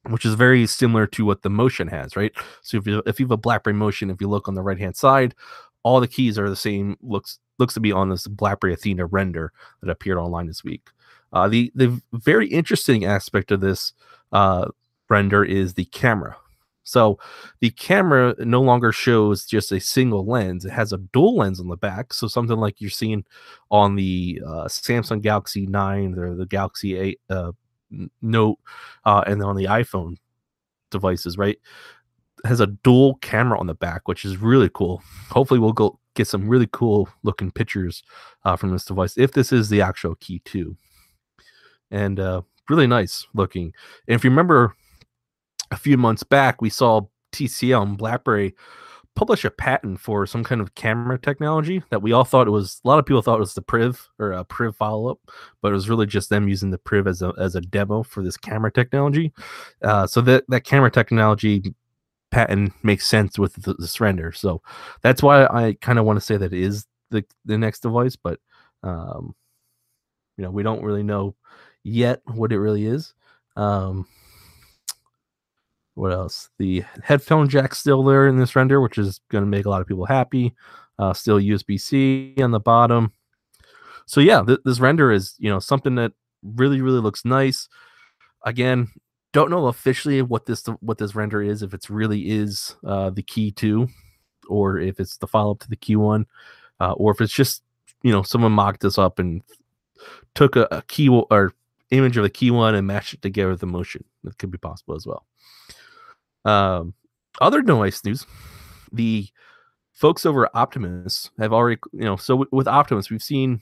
which 0.08 0.24
is 0.24 0.34
very 0.34 0.66
similar 0.66 1.06
to 1.08 1.24
what 1.26 1.42
the 1.42 1.50
Motion 1.50 1.88
has, 1.88 2.16
right? 2.16 2.32
So 2.62 2.78
if 2.78 2.86
you 2.86 3.02
if 3.04 3.20
you 3.20 3.26
have 3.26 3.32
a 3.32 3.36
BlackBerry 3.36 3.74
Motion, 3.74 4.10
if 4.10 4.20
you 4.20 4.28
look 4.28 4.48
on 4.48 4.54
the 4.54 4.62
right 4.62 4.78
hand 4.78 4.96
side, 4.96 5.34
all 5.82 6.00
the 6.00 6.08
keys 6.08 6.38
are 6.38 6.48
the 6.48 6.56
same. 6.56 6.96
looks 7.02 7.38
looks 7.58 7.74
to 7.74 7.80
be 7.80 7.92
on 7.92 8.08
this 8.08 8.26
BlackBerry 8.26 8.72
Athena 8.72 9.04
render 9.06 9.52
that 9.82 9.90
appeared 9.90 10.18
online 10.18 10.46
this 10.46 10.64
week. 10.64 10.88
Uh, 11.34 11.48
the 11.48 11.70
the 11.74 12.00
very 12.12 12.48
interesting 12.48 13.04
aspect 13.04 13.52
of 13.52 13.60
this 13.60 13.92
uh, 14.32 14.68
render 15.10 15.44
is 15.44 15.74
the 15.74 15.84
camera. 15.86 16.36
So 16.82 17.18
the 17.60 17.70
camera 17.70 18.34
no 18.38 18.62
longer 18.62 18.90
shows 18.92 19.44
just 19.44 19.70
a 19.72 19.80
single 19.80 20.26
lens; 20.26 20.64
it 20.64 20.72
has 20.72 20.92
a 20.92 20.98
dual 20.98 21.36
lens 21.36 21.60
on 21.60 21.68
the 21.68 21.76
back. 21.76 22.12
So 22.12 22.26
something 22.26 22.56
like 22.56 22.80
you're 22.80 22.90
seeing 22.90 23.24
on 23.70 23.96
the 23.96 24.40
uh, 24.44 24.64
Samsung 24.64 25.20
Galaxy 25.20 25.66
Nine 25.66 26.18
or 26.18 26.34
the 26.34 26.46
Galaxy 26.46 26.96
Eight 26.96 27.20
uh, 27.28 27.52
Note, 28.22 28.58
uh, 29.04 29.22
and 29.26 29.42
on 29.42 29.56
the 29.56 29.66
iPhone 29.66 30.16
devices, 30.90 31.36
right? 31.36 31.58
Has 32.44 32.60
a 32.60 32.66
dual 32.68 33.16
camera 33.16 33.58
on 33.58 33.66
the 33.66 33.74
back, 33.74 34.08
which 34.08 34.24
is 34.24 34.38
really 34.38 34.70
cool. 34.72 35.02
Hopefully, 35.28 35.60
we'll 35.60 35.72
go 35.72 35.98
get 36.14 36.26
some 36.26 36.48
really 36.48 36.68
cool 36.72 37.08
looking 37.22 37.50
pictures 37.50 38.02
uh, 38.44 38.56
from 38.56 38.70
this 38.70 38.84
device 38.84 39.16
if 39.16 39.32
this 39.32 39.52
is 39.52 39.68
the 39.68 39.82
actual 39.82 40.14
Key 40.16 40.40
Two, 40.44 40.76
and 41.90 42.18
uh, 42.18 42.42
really 42.68 42.86
nice 42.86 43.26
looking. 43.34 43.74
And 44.08 44.14
if 44.14 44.24
you 44.24 44.30
remember 44.30 44.74
a 45.70 45.76
few 45.76 45.96
months 45.96 46.22
back, 46.22 46.60
we 46.60 46.70
saw 46.70 47.02
TCL 47.32 47.82
and 47.82 47.98
BlackBerry 47.98 48.54
publish 49.16 49.44
a 49.44 49.50
patent 49.50 50.00
for 50.00 50.26
some 50.26 50.44
kind 50.44 50.60
of 50.60 50.74
camera 50.74 51.18
technology 51.18 51.82
that 51.90 52.00
we 52.00 52.12
all 52.12 52.24
thought 52.24 52.46
it 52.46 52.52
was. 52.52 52.80
A 52.84 52.88
lot 52.88 52.98
of 52.98 53.06
people 53.06 53.22
thought 53.22 53.36
it 53.36 53.40
was 53.40 53.54
the 53.54 53.62
Priv 53.62 54.08
or 54.18 54.32
a 54.32 54.44
Priv 54.44 54.76
follow 54.76 55.10
up, 55.10 55.18
but 55.60 55.70
it 55.70 55.74
was 55.74 55.88
really 55.88 56.06
just 56.06 56.30
them 56.30 56.48
using 56.48 56.70
the 56.70 56.78
Priv 56.78 57.06
as 57.06 57.22
a 57.22 57.32
as 57.38 57.54
a 57.54 57.60
demo 57.60 58.02
for 58.02 58.22
this 58.22 58.36
camera 58.36 58.72
technology. 58.72 59.32
Uh, 59.82 60.06
so 60.06 60.20
that 60.22 60.44
that 60.48 60.64
camera 60.64 60.90
technology 60.90 61.74
patent 62.30 62.72
makes 62.82 63.06
sense 63.06 63.38
with 63.38 63.54
the, 63.62 63.74
this 63.74 64.00
render. 64.00 64.32
So 64.32 64.62
that's 65.02 65.22
why 65.22 65.46
I 65.46 65.76
kind 65.80 65.98
of 65.98 66.04
want 66.04 66.18
to 66.18 66.24
say 66.24 66.36
that 66.36 66.52
it 66.52 66.60
is 66.60 66.86
the 67.10 67.24
the 67.44 67.58
next 67.58 67.80
device, 67.80 68.16
but 68.16 68.38
um, 68.82 69.34
you 70.36 70.44
know 70.44 70.50
we 70.50 70.62
don't 70.62 70.82
really 70.82 71.02
know 71.02 71.34
yet 71.82 72.22
what 72.26 72.52
it 72.52 72.58
really 72.58 72.86
is. 72.86 73.14
Um, 73.56 74.06
what 75.94 76.12
else? 76.12 76.50
The 76.58 76.84
headphone 77.02 77.48
jack 77.48 77.74
still 77.74 78.02
there 78.02 78.26
in 78.26 78.38
this 78.38 78.56
render, 78.56 78.80
which 78.80 78.98
is 78.98 79.20
going 79.30 79.44
to 79.44 79.50
make 79.50 79.66
a 79.66 79.70
lot 79.70 79.80
of 79.80 79.86
people 79.86 80.06
happy. 80.06 80.54
Uh, 80.98 81.12
still 81.14 81.40
USB 81.40 81.80
C 81.80 82.34
on 82.42 82.50
the 82.50 82.60
bottom. 82.60 83.12
So 84.06 84.20
yeah, 84.20 84.42
th- 84.42 84.60
this 84.64 84.80
render 84.80 85.10
is 85.12 85.34
you 85.38 85.50
know 85.50 85.58
something 85.58 85.94
that 85.96 86.12
really 86.42 86.80
really 86.80 87.00
looks 87.00 87.24
nice. 87.24 87.68
Again, 88.44 88.88
don't 89.32 89.50
know 89.50 89.66
officially 89.66 90.22
what 90.22 90.46
this 90.46 90.66
what 90.80 90.98
this 90.98 91.14
render 91.14 91.42
is. 91.42 91.62
If 91.62 91.74
it's 91.74 91.90
really 91.90 92.30
is 92.30 92.74
uh, 92.84 93.10
the 93.10 93.22
key 93.22 93.50
two, 93.50 93.88
or 94.48 94.78
if 94.78 95.00
it's 95.00 95.16
the 95.16 95.26
follow 95.26 95.52
up 95.52 95.60
to 95.60 95.68
the 95.68 95.76
key 95.76 95.96
one, 95.96 96.26
uh, 96.80 96.92
or 96.92 97.12
if 97.12 97.20
it's 97.20 97.32
just 97.32 97.62
you 98.02 98.12
know 98.12 98.22
someone 98.22 98.52
mocked 98.52 98.80
this 98.80 98.98
up 98.98 99.18
and 99.18 99.42
took 100.34 100.56
a, 100.56 100.66
a 100.70 100.82
key 100.82 101.08
or 101.08 101.54
image 101.90 102.16
of 102.16 102.24
a 102.24 102.30
key 102.30 102.50
one 102.50 102.74
and 102.74 102.86
matched 102.86 103.14
it 103.14 103.22
together 103.22 103.50
with 103.50 103.60
the 103.60 103.66
motion. 103.66 104.04
That 104.24 104.38
could 104.38 104.50
be 104.50 104.58
possible 104.58 104.94
as 104.94 105.06
well. 105.06 105.26
Um, 106.44 106.94
other 107.40 107.62
noise 107.62 108.04
news: 108.04 108.26
the 108.92 109.28
folks 109.92 110.24
over 110.24 110.48
Optiemus 110.54 111.30
have 111.38 111.52
already, 111.52 111.78
you 111.92 112.04
know, 112.04 112.16
so 112.16 112.36
with, 112.36 112.48
with 112.52 112.66
Optiemus, 112.66 113.10
we've 113.10 113.22
seen 113.22 113.60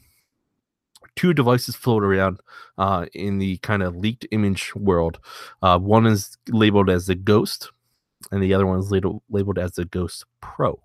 two 1.17 1.35
devices 1.35 1.75
float 1.75 2.05
around 2.05 2.39
uh, 2.79 3.07
in 3.13 3.39
the 3.39 3.57
kind 3.59 3.83
of 3.83 3.97
leaked 3.97 4.27
image 4.31 4.75
world. 4.77 5.19
Uh, 5.63 5.79
one 5.79 6.07
is 6.07 6.37
labeled 6.49 6.89
as 6.89 7.07
the 7.07 7.15
Ghost, 7.15 7.71
and 8.31 8.43
the 8.43 8.55
other 8.55 8.67
one 8.67 8.79
is 8.79 8.91
labeled, 8.91 9.23
labeled 9.29 9.59
as 9.59 9.73
the 9.73 9.85
Ghost 9.85 10.25
Pro. 10.41 10.81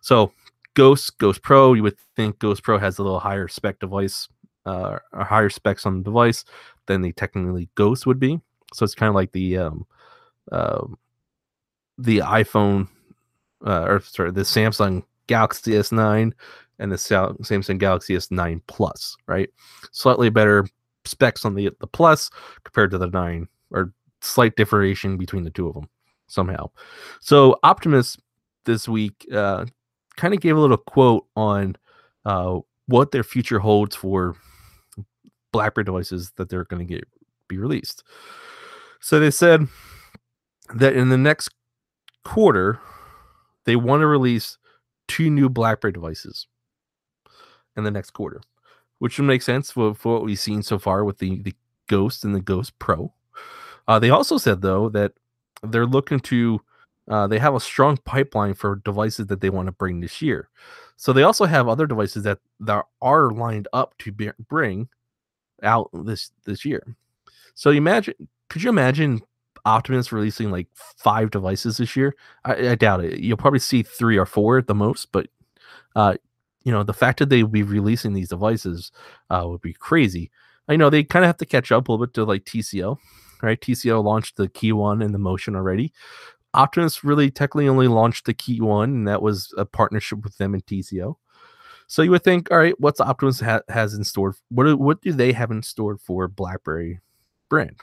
So, 0.00 0.32
Ghost, 0.74 1.16
Ghost 1.18 1.42
Pro, 1.42 1.74
you 1.74 1.82
would 1.84 1.98
think 2.16 2.38
Ghost 2.38 2.62
Pro 2.62 2.78
has 2.78 2.98
a 2.98 3.02
little 3.02 3.20
higher 3.20 3.48
spec 3.48 3.78
device, 3.78 4.28
uh, 4.66 4.98
or 5.12 5.24
higher 5.24 5.48
specs 5.48 5.86
on 5.86 5.98
the 5.98 6.04
device 6.04 6.44
than 6.86 7.02
the 7.02 7.12
technically 7.12 7.68
Ghost 7.76 8.06
would 8.06 8.18
be. 8.18 8.40
So 8.74 8.84
it's 8.84 8.94
kind 8.94 9.08
of 9.08 9.14
like 9.14 9.32
the 9.32 9.58
um, 9.58 9.86
um, 10.52 10.98
the 11.98 12.18
iPhone, 12.18 12.88
uh, 13.66 13.84
or 13.86 14.00
sorry, 14.00 14.30
the 14.32 14.42
Samsung 14.42 15.02
Galaxy 15.26 15.72
S9 15.72 16.32
and 16.78 16.92
the 16.92 16.96
Samsung 16.96 17.78
Galaxy 17.78 18.14
S9 18.14 18.60
Plus, 18.66 19.16
right? 19.26 19.48
Slightly 19.92 20.30
better 20.30 20.66
specs 21.04 21.44
on 21.44 21.54
the 21.54 21.70
the 21.80 21.86
Plus 21.86 22.30
compared 22.64 22.90
to 22.90 22.98
the 22.98 23.08
9 23.08 23.48
or 23.70 23.92
slight 24.20 24.56
differentiation 24.56 25.16
between 25.16 25.44
the 25.44 25.50
two 25.50 25.68
of 25.68 25.74
them 25.74 25.88
somehow. 26.26 26.70
So 27.20 27.58
Optiemus 27.64 28.18
this 28.64 28.88
week 28.88 29.26
uh, 29.32 29.66
kind 30.16 30.34
of 30.34 30.40
gave 30.40 30.56
a 30.56 30.60
little 30.60 30.76
quote 30.76 31.26
on 31.36 31.76
uh, 32.24 32.58
what 32.86 33.12
their 33.12 33.22
future 33.22 33.58
holds 33.58 33.96
for 33.96 34.36
BlackBerry 35.52 35.84
devices 35.84 36.32
that 36.36 36.48
they're 36.48 36.64
going 36.64 36.86
to 36.86 36.94
get 36.94 37.08
be 37.48 37.58
released. 37.58 38.02
So 39.00 39.20
they 39.20 39.30
said 39.30 39.68
that 40.74 40.94
in 40.94 41.08
the 41.08 41.18
next 41.18 41.50
quarter, 42.24 42.80
they 43.64 43.76
want 43.76 44.00
to 44.00 44.06
release 44.06 44.58
two 45.08 45.30
new 45.30 45.48
BlackBerry 45.48 45.92
devices 45.92 46.46
in 47.76 47.84
the 47.84 47.90
next 47.90 48.10
quarter, 48.10 48.40
which 48.98 49.18
would 49.18 49.26
make 49.26 49.42
sense 49.42 49.70
for, 49.70 49.94
for 49.94 50.14
what 50.14 50.24
we've 50.24 50.38
seen 50.38 50.62
so 50.62 50.78
far 50.78 51.04
with 51.04 51.18
the, 51.18 51.42
the 51.42 51.54
Ghost 51.86 52.24
and 52.24 52.34
the 52.34 52.40
Ghost 52.40 52.78
Pro. 52.78 53.12
Uh, 53.86 53.98
they 53.98 54.10
also 54.10 54.38
said 54.38 54.62
though 54.62 54.88
that 54.88 55.12
they're 55.62 55.86
looking 55.86 56.20
to 56.20 56.60
uh, 57.08 57.26
they 57.26 57.38
have 57.38 57.54
a 57.54 57.60
strong 57.60 57.96
pipeline 57.98 58.54
for 58.54 58.76
devices 58.76 59.26
that 59.26 59.40
they 59.40 59.50
want 59.50 59.66
to 59.66 59.72
bring 59.72 60.00
this 60.00 60.20
year. 60.20 60.48
So 60.96 61.12
they 61.12 61.22
also 61.22 61.44
have 61.44 61.68
other 61.68 61.86
devices 61.86 62.24
that, 62.24 62.40
that 62.60 62.84
are 63.00 63.30
lined 63.30 63.68
up 63.72 63.96
to 63.98 64.10
be, 64.10 64.30
bring 64.48 64.88
out 65.62 65.88
this 65.92 66.32
this 66.44 66.64
year. 66.64 66.96
So 67.54 67.70
imagine, 67.70 68.14
could 68.48 68.62
you 68.62 68.70
imagine 68.70 69.22
Optiemus 69.66 70.12
releasing 70.12 70.50
like 70.50 70.68
five 70.74 71.30
devices 71.30 71.76
this 71.76 71.96
year? 71.96 72.16
I, 72.44 72.70
I 72.70 72.74
doubt 72.76 73.04
it. 73.04 73.20
You'll 73.20 73.36
probably 73.36 73.58
see 73.58 73.82
three 73.82 74.16
or 74.16 74.26
four 74.26 74.58
at 74.58 74.66
the 74.66 74.74
most, 74.74 75.12
but 75.12 75.28
uh, 75.94 76.14
you 76.64 76.72
know 76.72 76.82
the 76.82 76.94
fact 76.94 77.18
that 77.18 77.28
they 77.28 77.42
will 77.42 77.50
be 77.50 77.62
releasing 77.62 78.12
these 78.12 78.28
devices 78.28 78.92
uh, 79.30 79.42
would 79.44 79.60
be 79.60 79.74
crazy. 79.74 80.30
I 80.68 80.76
know 80.76 80.90
they 80.90 81.04
kind 81.04 81.24
of 81.24 81.28
have 81.28 81.36
to 81.38 81.46
catch 81.46 81.70
up 81.70 81.88
a 81.88 81.92
little 81.92 82.06
bit 82.06 82.14
to 82.14 82.24
like 82.24 82.44
TCL, 82.44 82.96
right? 83.42 83.60
TCL 83.60 84.02
launched 84.02 84.36
the 84.36 84.48
Key 84.48 84.72
One 84.72 85.02
and 85.02 85.14
the 85.14 85.18
Motion 85.18 85.54
already. 85.54 85.92
Optiemus 86.54 87.04
really 87.04 87.30
technically 87.30 87.68
only 87.68 87.88
launched 87.88 88.24
the 88.24 88.34
Key 88.34 88.60
One, 88.60 88.90
and 88.90 89.08
that 89.08 89.22
was 89.22 89.52
a 89.58 89.64
partnership 89.64 90.24
with 90.24 90.38
them 90.38 90.54
and 90.54 90.64
TCL. 90.64 91.16
So 91.86 92.02
you 92.02 92.10
would 92.10 92.24
think, 92.24 92.50
all 92.50 92.58
right, 92.58 92.74
what's 92.80 93.00
Optiemus 93.00 93.40
ha- 93.40 93.60
has 93.68 93.94
in 93.94 94.02
store? 94.02 94.34
What 94.48 94.64
do, 94.64 94.76
what 94.76 95.00
do 95.02 95.12
they 95.12 95.32
have 95.32 95.50
in 95.50 95.62
store 95.62 95.98
for 95.98 96.26
BlackBerry 96.26 97.00
brand? 97.48 97.76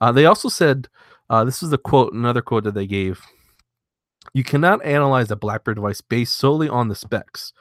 Uh, 0.00 0.12
they 0.12 0.26
also 0.26 0.48
said, 0.48 0.88
uh, 1.30 1.44
this 1.44 1.62
is 1.62 1.70
the 1.70 1.78
quote, 1.78 2.12
another 2.12 2.42
quote 2.42 2.64
that 2.64 2.74
they 2.74 2.86
gave. 2.86 3.20
You 4.34 4.44
cannot 4.44 4.84
analyze 4.84 5.30
a 5.30 5.36
BlackBerry 5.36 5.74
device 5.74 6.00
based 6.00 6.36
solely 6.36 6.68
on 6.68 6.88
the 6.88 6.94
specs. 6.94 7.52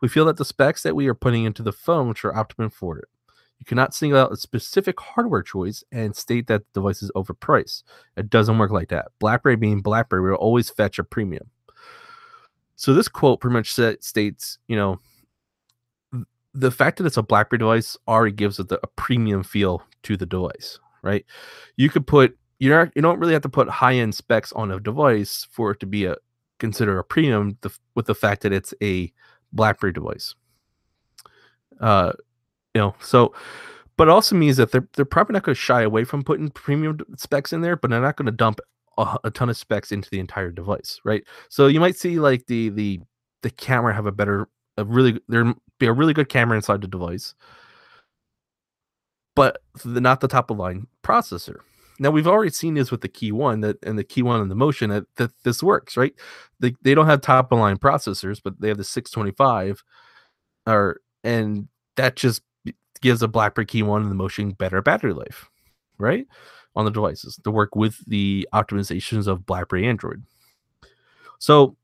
We 0.00 0.08
feel 0.08 0.24
that 0.26 0.36
the 0.36 0.44
specs 0.44 0.82
that 0.82 0.96
we 0.96 1.06
are 1.06 1.14
putting 1.14 1.44
into 1.44 1.62
the 1.62 1.72
phone 1.72 2.08
which 2.08 2.24
are 2.24 2.36
optimum 2.36 2.70
for 2.70 2.98
it. 2.98 3.08
You 3.58 3.64
cannot 3.64 3.94
single 3.94 4.18
out 4.18 4.32
a 4.32 4.36
specific 4.36 5.00
hardware 5.00 5.42
choice 5.42 5.82
and 5.90 6.14
state 6.14 6.46
that 6.48 6.62
the 6.72 6.80
device 6.80 7.02
is 7.02 7.10
overpriced. 7.16 7.84
It 8.16 8.28
doesn't 8.28 8.58
work 8.58 8.70
like 8.70 8.88
that. 8.88 9.08
BlackBerry 9.18 9.56
being 9.56 9.80
BlackBerry 9.80 10.20
will 10.20 10.36
always 10.36 10.68
fetch 10.68 10.98
a 10.98 11.04
premium. 11.04 11.50
So 12.74 12.92
this 12.92 13.08
quote 13.08 13.40
pretty 13.40 13.54
much 13.54 13.72
states, 13.72 14.58
you 14.68 14.76
know, 14.76 14.98
the 16.52 16.70
fact 16.70 16.98
that 16.98 17.06
it's 17.06 17.16
a 17.16 17.22
BlackBerry 17.22 17.58
device 17.58 17.96
already 18.06 18.34
gives 18.34 18.58
it 18.58 18.68
the, 18.68 18.78
a 18.82 18.86
premium 18.88 19.42
feel 19.42 19.82
to 20.02 20.16
the 20.16 20.26
device, 20.26 20.78
right? 21.06 21.24
You 21.76 21.88
could 21.88 22.06
put 22.06 22.36
you 22.58 22.70
not 22.70 22.90
you 22.94 23.02
don't 23.02 23.18
really 23.18 23.32
have 23.32 23.42
to 23.42 23.48
put 23.48 23.68
high 23.68 23.94
end 23.94 24.14
specs 24.14 24.52
on 24.52 24.70
a 24.70 24.80
device 24.80 25.46
for 25.50 25.70
it 25.70 25.80
to 25.80 25.86
be 25.86 26.04
a 26.04 26.16
consider 26.58 26.98
a 26.98 27.04
premium 27.04 27.58
with 27.94 28.06
the 28.06 28.14
fact 28.14 28.42
that 28.42 28.52
it's 28.52 28.74
a 28.82 29.12
BlackBerry 29.52 29.92
device. 29.92 30.34
Uh, 31.80 32.12
you 32.74 32.80
know, 32.80 32.94
so 33.00 33.34
but 33.96 34.08
it 34.08 34.10
also 34.10 34.34
means 34.34 34.56
that 34.56 34.72
they're 34.72 34.88
they're 34.94 35.04
probably 35.04 35.34
not 35.34 35.42
going 35.42 35.54
to 35.54 35.60
shy 35.60 35.82
away 35.82 36.04
from 36.04 36.22
putting 36.22 36.50
premium 36.50 36.98
specs 37.16 37.52
in 37.52 37.60
there, 37.60 37.76
but 37.76 37.90
they're 37.90 38.00
not 38.00 38.16
going 38.16 38.26
to 38.26 38.32
dump 38.32 38.60
a, 38.98 39.18
a 39.24 39.30
ton 39.30 39.48
of 39.48 39.56
specs 39.56 39.92
into 39.92 40.10
the 40.10 40.20
entire 40.20 40.50
device, 40.50 41.00
right? 41.04 41.24
So 41.48 41.66
you 41.66 41.80
might 41.80 41.96
see 41.96 42.18
like 42.18 42.46
the 42.46 42.70
the 42.70 43.00
the 43.42 43.50
camera 43.50 43.94
have 43.94 44.06
a 44.06 44.12
better 44.12 44.48
a 44.76 44.84
really 44.84 45.20
there 45.28 45.54
be 45.78 45.86
a 45.86 45.92
really 45.92 46.14
good 46.14 46.28
camera 46.28 46.56
inside 46.56 46.80
the 46.80 46.88
device, 46.88 47.34
but 49.36 49.58
not 49.84 50.20
the 50.20 50.26
top 50.26 50.50
of 50.50 50.56
line 50.56 50.88
processor. 51.04 51.58
Now 52.00 52.10
we've 52.10 52.26
already 52.26 52.50
seen 52.50 52.74
this 52.74 52.90
with 52.90 53.02
the 53.02 53.08
key 53.08 53.30
one 53.30 53.60
that 53.60 53.76
and 53.84 53.98
the 53.98 54.04
key 54.04 54.22
one 54.22 54.40
and 54.40 54.50
the 54.50 54.56
motion 54.56 54.90
that, 54.90 55.04
that 55.16 55.30
this 55.44 55.62
works, 55.62 55.96
right? 55.96 56.14
They, 56.58 56.74
they 56.82 56.94
don't 56.94 57.06
have 57.06 57.20
top 57.20 57.52
of 57.52 57.58
line 57.58 57.78
processors, 57.78 58.40
but 58.42 58.60
they 58.60 58.68
have 58.68 58.76
the 58.76 58.84
625 58.84 59.84
or 60.66 61.00
and 61.22 61.68
that 61.96 62.16
just 62.16 62.42
gives 63.00 63.22
a 63.22 63.28
BlackBerry 63.28 63.66
key 63.66 63.82
one 63.82 64.02
and 64.02 64.10
the 64.10 64.16
motion 64.16 64.50
better 64.50 64.82
battery 64.82 65.12
life, 65.12 65.48
right? 65.98 66.26
On 66.74 66.84
the 66.84 66.90
devices 66.90 67.38
to 67.44 67.50
work 67.50 67.76
with 67.76 67.98
the 68.06 68.48
optimizations 68.52 69.26
of 69.26 69.46
BlackBerry 69.46 69.86
Android. 69.86 70.22
So, 71.38 71.76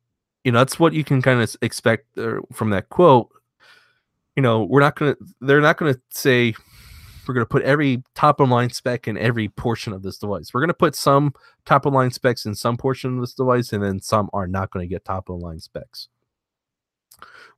you 0.44 0.52
know, 0.52 0.58
that's 0.58 0.78
what 0.78 0.92
you 0.92 1.04
can 1.04 1.22
kind 1.22 1.40
of 1.40 1.56
expect 1.62 2.18
uh, 2.18 2.40
from 2.52 2.70
that 2.70 2.88
quote. 2.88 3.30
You 4.36 4.42
know, 4.42 4.64
we're 4.64 4.80
not 4.80 4.96
to, 4.96 5.16
they're 5.40 5.60
not 5.60 5.78
to 5.78 6.00
say, 6.10 6.54
we're 7.26 7.34
going 7.34 7.44
to 7.44 7.48
put 7.48 7.62
every 7.62 8.02
top 8.14 8.40
of 8.40 8.48
line 8.48 8.70
spec 8.70 9.08
in 9.08 9.16
every 9.18 9.48
portion 9.48 9.92
of 9.92 10.02
this 10.02 10.18
device. 10.18 10.52
We're 10.52 10.60
going 10.60 10.68
to 10.68 10.74
put 10.74 10.94
some 10.94 11.34
top 11.64 11.86
of 11.86 11.92
line 11.92 12.10
specs 12.10 12.46
in 12.46 12.54
some 12.54 12.76
portion 12.76 13.14
of 13.14 13.20
this 13.20 13.34
device, 13.34 13.72
and 13.72 13.82
then 13.82 14.00
some 14.00 14.30
are 14.32 14.46
not 14.46 14.70
going 14.70 14.86
to 14.86 14.92
get 14.92 15.04
top 15.04 15.28
of 15.28 15.38
line 15.38 15.60
specs, 15.60 16.08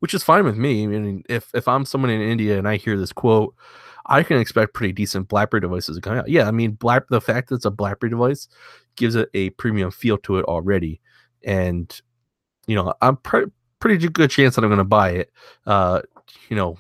which 0.00 0.14
is 0.14 0.22
fine 0.22 0.44
with 0.44 0.56
me. 0.56 0.84
I 0.84 0.86
mean, 0.86 1.22
if 1.28 1.50
if 1.54 1.68
I'm 1.68 1.84
someone 1.84 2.10
in 2.10 2.20
India 2.20 2.58
and 2.58 2.68
I 2.68 2.76
hear 2.76 2.98
this 2.98 3.12
quote, 3.12 3.54
I 4.06 4.22
can 4.22 4.38
expect 4.38 4.74
pretty 4.74 4.92
decent 4.92 5.28
BlackBerry 5.28 5.60
devices 5.60 5.98
come 6.00 6.18
out. 6.18 6.28
Yeah, 6.28 6.46
I 6.46 6.50
mean, 6.50 6.72
Black 6.72 7.08
the 7.08 7.20
fact 7.20 7.48
that 7.48 7.56
it's 7.56 7.64
a 7.64 7.70
BlackBerry 7.70 8.10
device 8.10 8.48
gives 8.96 9.14
it 9.14 9.28
a 9.34 9.50
premium 9.50 9.90
feel 9.90 10.18
to 10.18 10.38
it 10.38 10.44
already, 10.44 11.00
and 11.44 12.00
you 12.66 12.76
know, 12.76 12.94
I'm 13.00 13.16
pre- 13.16 13.46
pretty 13.80 14.08
good 14.08 14.30
chance 14.30 14.54
that 14.54 14.64
I'm 14.64 14.70
going 14.70 14.78
to 14.78 14.84
buy 14.84 15.10
it. 15.10 15.32
Uh, 15.66 16.02
you 16.48 16.56
know, 16.56 16.78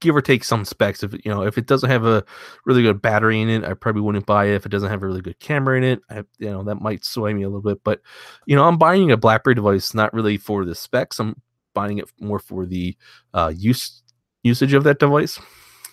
give 0.00 0.14
or 0.14 0.22
take 0.22 0.44
some 0.44 0.64
specs. 0.64 1.02
If 1.02 1.12
you 1.24 1.32
know, 1.32 1.42
if 1.42 1.58
it 1.58 1.66
doesn't 1.66 1.90
have 1.90 2.04
a 2.04 2.24
really 2.64 2.82
good 2.82 3.00
battery 3.00 3.40
in 3.40 3.48
it, 3.48 3.64
I 3.64 3.74
probably 3.74 4.02
wouldn't 4.02 4.26
buy 4.26 4.46
it. 4.46 4.54
If 4.54 4.66
it 4.66 4.70
doesn't 4.70 4.90
have 4.90 5.02
a 5.02 5.06
really 5.06 5.20
good 5.20 5.38
camera 5.40 5.76
in 5.76 5.84
it, 5.84 6.00
I, 6.10 6.18
you 6.38 6.50
know, 6.50 6.62
that 6.64 6.76
might 6.76 7.04
sway 7.04 7.32
me 7.34 7.42
a 7.42 7.48
little 7.48 7.62
bit. 7.62 7.82
But 7.84 8.00
you 8.46 8.56
know, 8.56 8.64
I'm 8.64 8.78
buying 8.78 9.10
a 9.10 9.16
BlackBerry 9.16 9.54
device 9.54 9.94
not 9.94 10.12
really 10.12 10.36
for 10.36 10.64
the 10.64 10.74
specs. 10.74 11.18
I'm 11.18 11.40
buying 11.74 11.98
it 11.98 12.10
more 12.20 12.38
for 12.38 12.66
the 12.66 12.96
uh, 13.34 13.52
use 13.54 14.02
usage 14.42 14.72
of 14.72 14.84
that 14.84 14.98
device. 14.98 15.38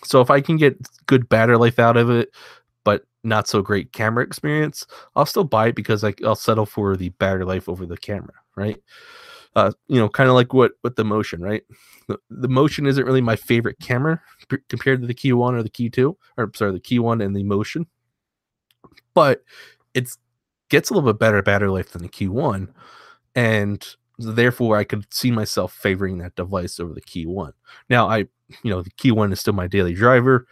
So 0.04 0.20
if 0.20 0.30
I 0.30 0.40
can 0.40 0.56
get 0.56 0.76
good 1.06 1.28
battery 1.28 1.56
life 1.56 1.78
out 1.78 1.96
of 1.96 2.10
it, 2.10 2.30
but 2.84 3.04
not 3.22 3.48
so 3.48 3.62
great 3.62 3.92
camera 3.92 4.22
experience, 4.22 4.86
I'll 5.16 5.26
still 5.26 5.44
buy 5.44 5.68
it 5.68 5.76
because 5.76 6.04
I, 6.04 6.14
I'll 6.24 6.36
settle 6.36 6.66
for 6.66 6.96
the 6.96 7.08
battery 7.10 7.44
life 7.44 7.68
over 7.68 7.86
the 7.86 7.96
camera, 7.96 8.34
right? 8.54 8.76
Uh, 9.56 9.70
you 9.86 10.00
know, 10.00 10.08
kind 10.08 10.28
of 10.28 10.34
like 10.34 10.52
what 10.52 10.72
with 10.82 10.96
the 10.96 11.04
motion, 11.04 11.40
right? 11.40 11.62
The, 12.08 12.18
the 12.28 12.48
motion 12.48 12.86
isn't 12.86 13.04
really 13.04 13.20
my 13.20 13.36
favorite 13.36 13.78
camera 13.80 14.20
p- 14.48 14.58
compared 14.68 15.00
to 15.00 15.06
the 15.06 15.14
key 15.14 15.32
one 15.32 15.54
or 15.54 15.62
the 15.62 15.70
key 15.70 15.88
two, 15.88 16.16
or 16.36 16.50
sorry, 16.56 16.72
the 16.72 16.80
key 16.80 16.98
one 16.98 17.20
and 17.20 17.36
the 17.36 17.44
motion, 17.44 17.86
but 19.14 19.44
it 19.94 20.10
gets 20.70 20.90
a 20.90 20.94
little 20.94 21.12
bit 21.12 21.20
better 21.20 21.40
battery 21.42 21.68
life 21.70 21.92
than 21.92 22.02
the 22.02 22.08
key 22.08 22.28
one, 22.28 22.74
and 23.34 23.86
therefore 24.18 24.76
I 24.76 24.84
could 24.84 25.12
see 25.12 25.30
myself 25.30 25.72
favoring 25.72 26.18
that 26.18 26.34
device 26.34 26.80
over 26.80 26.92
the 26.92 27.00
key 27.00 27.26
one. 27.26 27.52
Now 27.88 28.08
I, 28.08 28.18
you 28.62 28.70
know, 28.70 28.82
the 28.82 28.90
key 28.90 29.12
one 29.12 29.32
is 29.32 29.40
still 29.40 29.54
my 29.54 29.66
daily 29.68 29.94
driver 29.94 30.46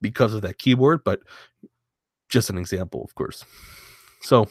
because 0.00 0.34
of 0.34 0.42
that 0.42 0.58
keyboard, 0.58 1.02
but 1.04 1.20
just 2.28 2.50
an 2.50 2.58
example, 2.58 3.04
of 3.04 3.14
course. 3.14 3.44
So, 4.20 4.48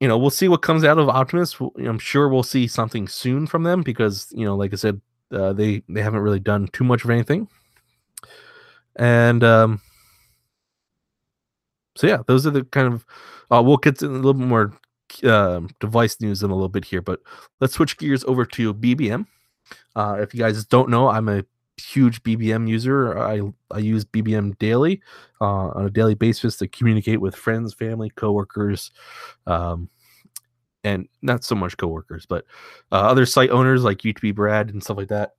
you 0.00 0.06
know, 0.06 0.16
we'll 0.16 0.30
see 0.30 0.48
what 0.48 0.62
comes 0.62 0.84
out 0.84 0.98
of 0.98 1.08
Optiemus. 1.08 1.60
I'm 1.86 1.98
sure 1.98 2.28
we'll 2.28 2.42
see 2.42 2.66
something 2.66 3.08
soon 3.08 3.46
from 3.46 3.64
them 3.64 3.82
because, 3.82 4.28
you 4.30 4.44
know, 4.44 4.56
like 4.56 4.72
I 4.72 4.76
said, 4.76 5.00
uh, 5.32 5.52
they 5.52 5.82
they 5.88 6.02
haven't 6.02 6.20
really 6.20 6.40
done 6.40 6.68
too 6.68 6.84
much 6.84 7.04
of 7.04 7.10
anything. 7.10 7.48
And 8.96 9.44
um, 9.44 9.80
so 11.96 12.06
yeah, 12.06 12.18
those 12.26 12.46
are 12.46 12.50
the 12.50 12.64
kind 12.64 12.92
of. 12.92 13.04
Uh, 13.50 13.62
we'll 13.62 13.78
get 13.78 13.98
to 13.98 14.06
a 14.06 14.08
little 14.08 14.34
bit 14.34 14.46
more 14.46 14.72
um, 15.24 15.70
device 15.80 16.20
news 16.20 16.42
in 16.42 16.50
a 16.50 16.54
little 16.54 16.68
bit 16.68 16.84
here, 16.84 17.00
but 17.00 17.20
let's 17.60 17.72
switch 17.74 17.96
gears 17.96 18.24
over 18.24 18.44
to 18.44 18.74
BBM. 18.74 19.26
Uh, 19.96 20.18
if 20.20 20.34
you 20.34 20.40
guys 20.40 20.64
don't 20.66 20.90
know, 20.90 21.08
I'm 21.08 21.28
a 21.28 21.44
huge 21.80 22.22
BBM 22.22 22.68
user. 22.68 23.18
I 23.18 23.40
I 23.70 23.78
use 23.78 24.04
BBM 24.04 24.58
daily 24.58 25.00
uh, 25.40 25.68
on 25.68 25.86
a 25.86 25.90
daily 25.90 26.14
basis 26.14 26.56
to 26.56 26.68
communicate 26.68 27.20
with 27.20 27.34
friends, 27.34 27.74
family, 27.74 28.10
coworkers, 28.10 28.90
um, 29.46 29.88
and 30.84 31.08
not 31.22 31.44
so 31.44 31.54
much 31.54 31.76
coworkers, 31.76 32.26
but 32.26 32.44
uh, 32.92 32.96
other 32.96 33.26
site 33.26 33.50
owners 33.50 33.84
like 33.84 33.98
UTB 33.98 34.34
Brad 34.34 34.70
and 34.70 34.82
stuff 34.82 34.96
like 34.96 35.08
that. 35.08 35.32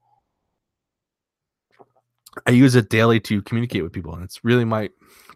I 2.45 2.51
use 2.51 2.75
it 2.75 2.89
daily 2.89 3.19
to 3.21 3.41
communicate 3.41 3.83
with 3.83 3.91
people, 3.91 4.13
and 4.13 4.23
it's 4.23 4.43
really 4.43 4.65
my 4.65 4.89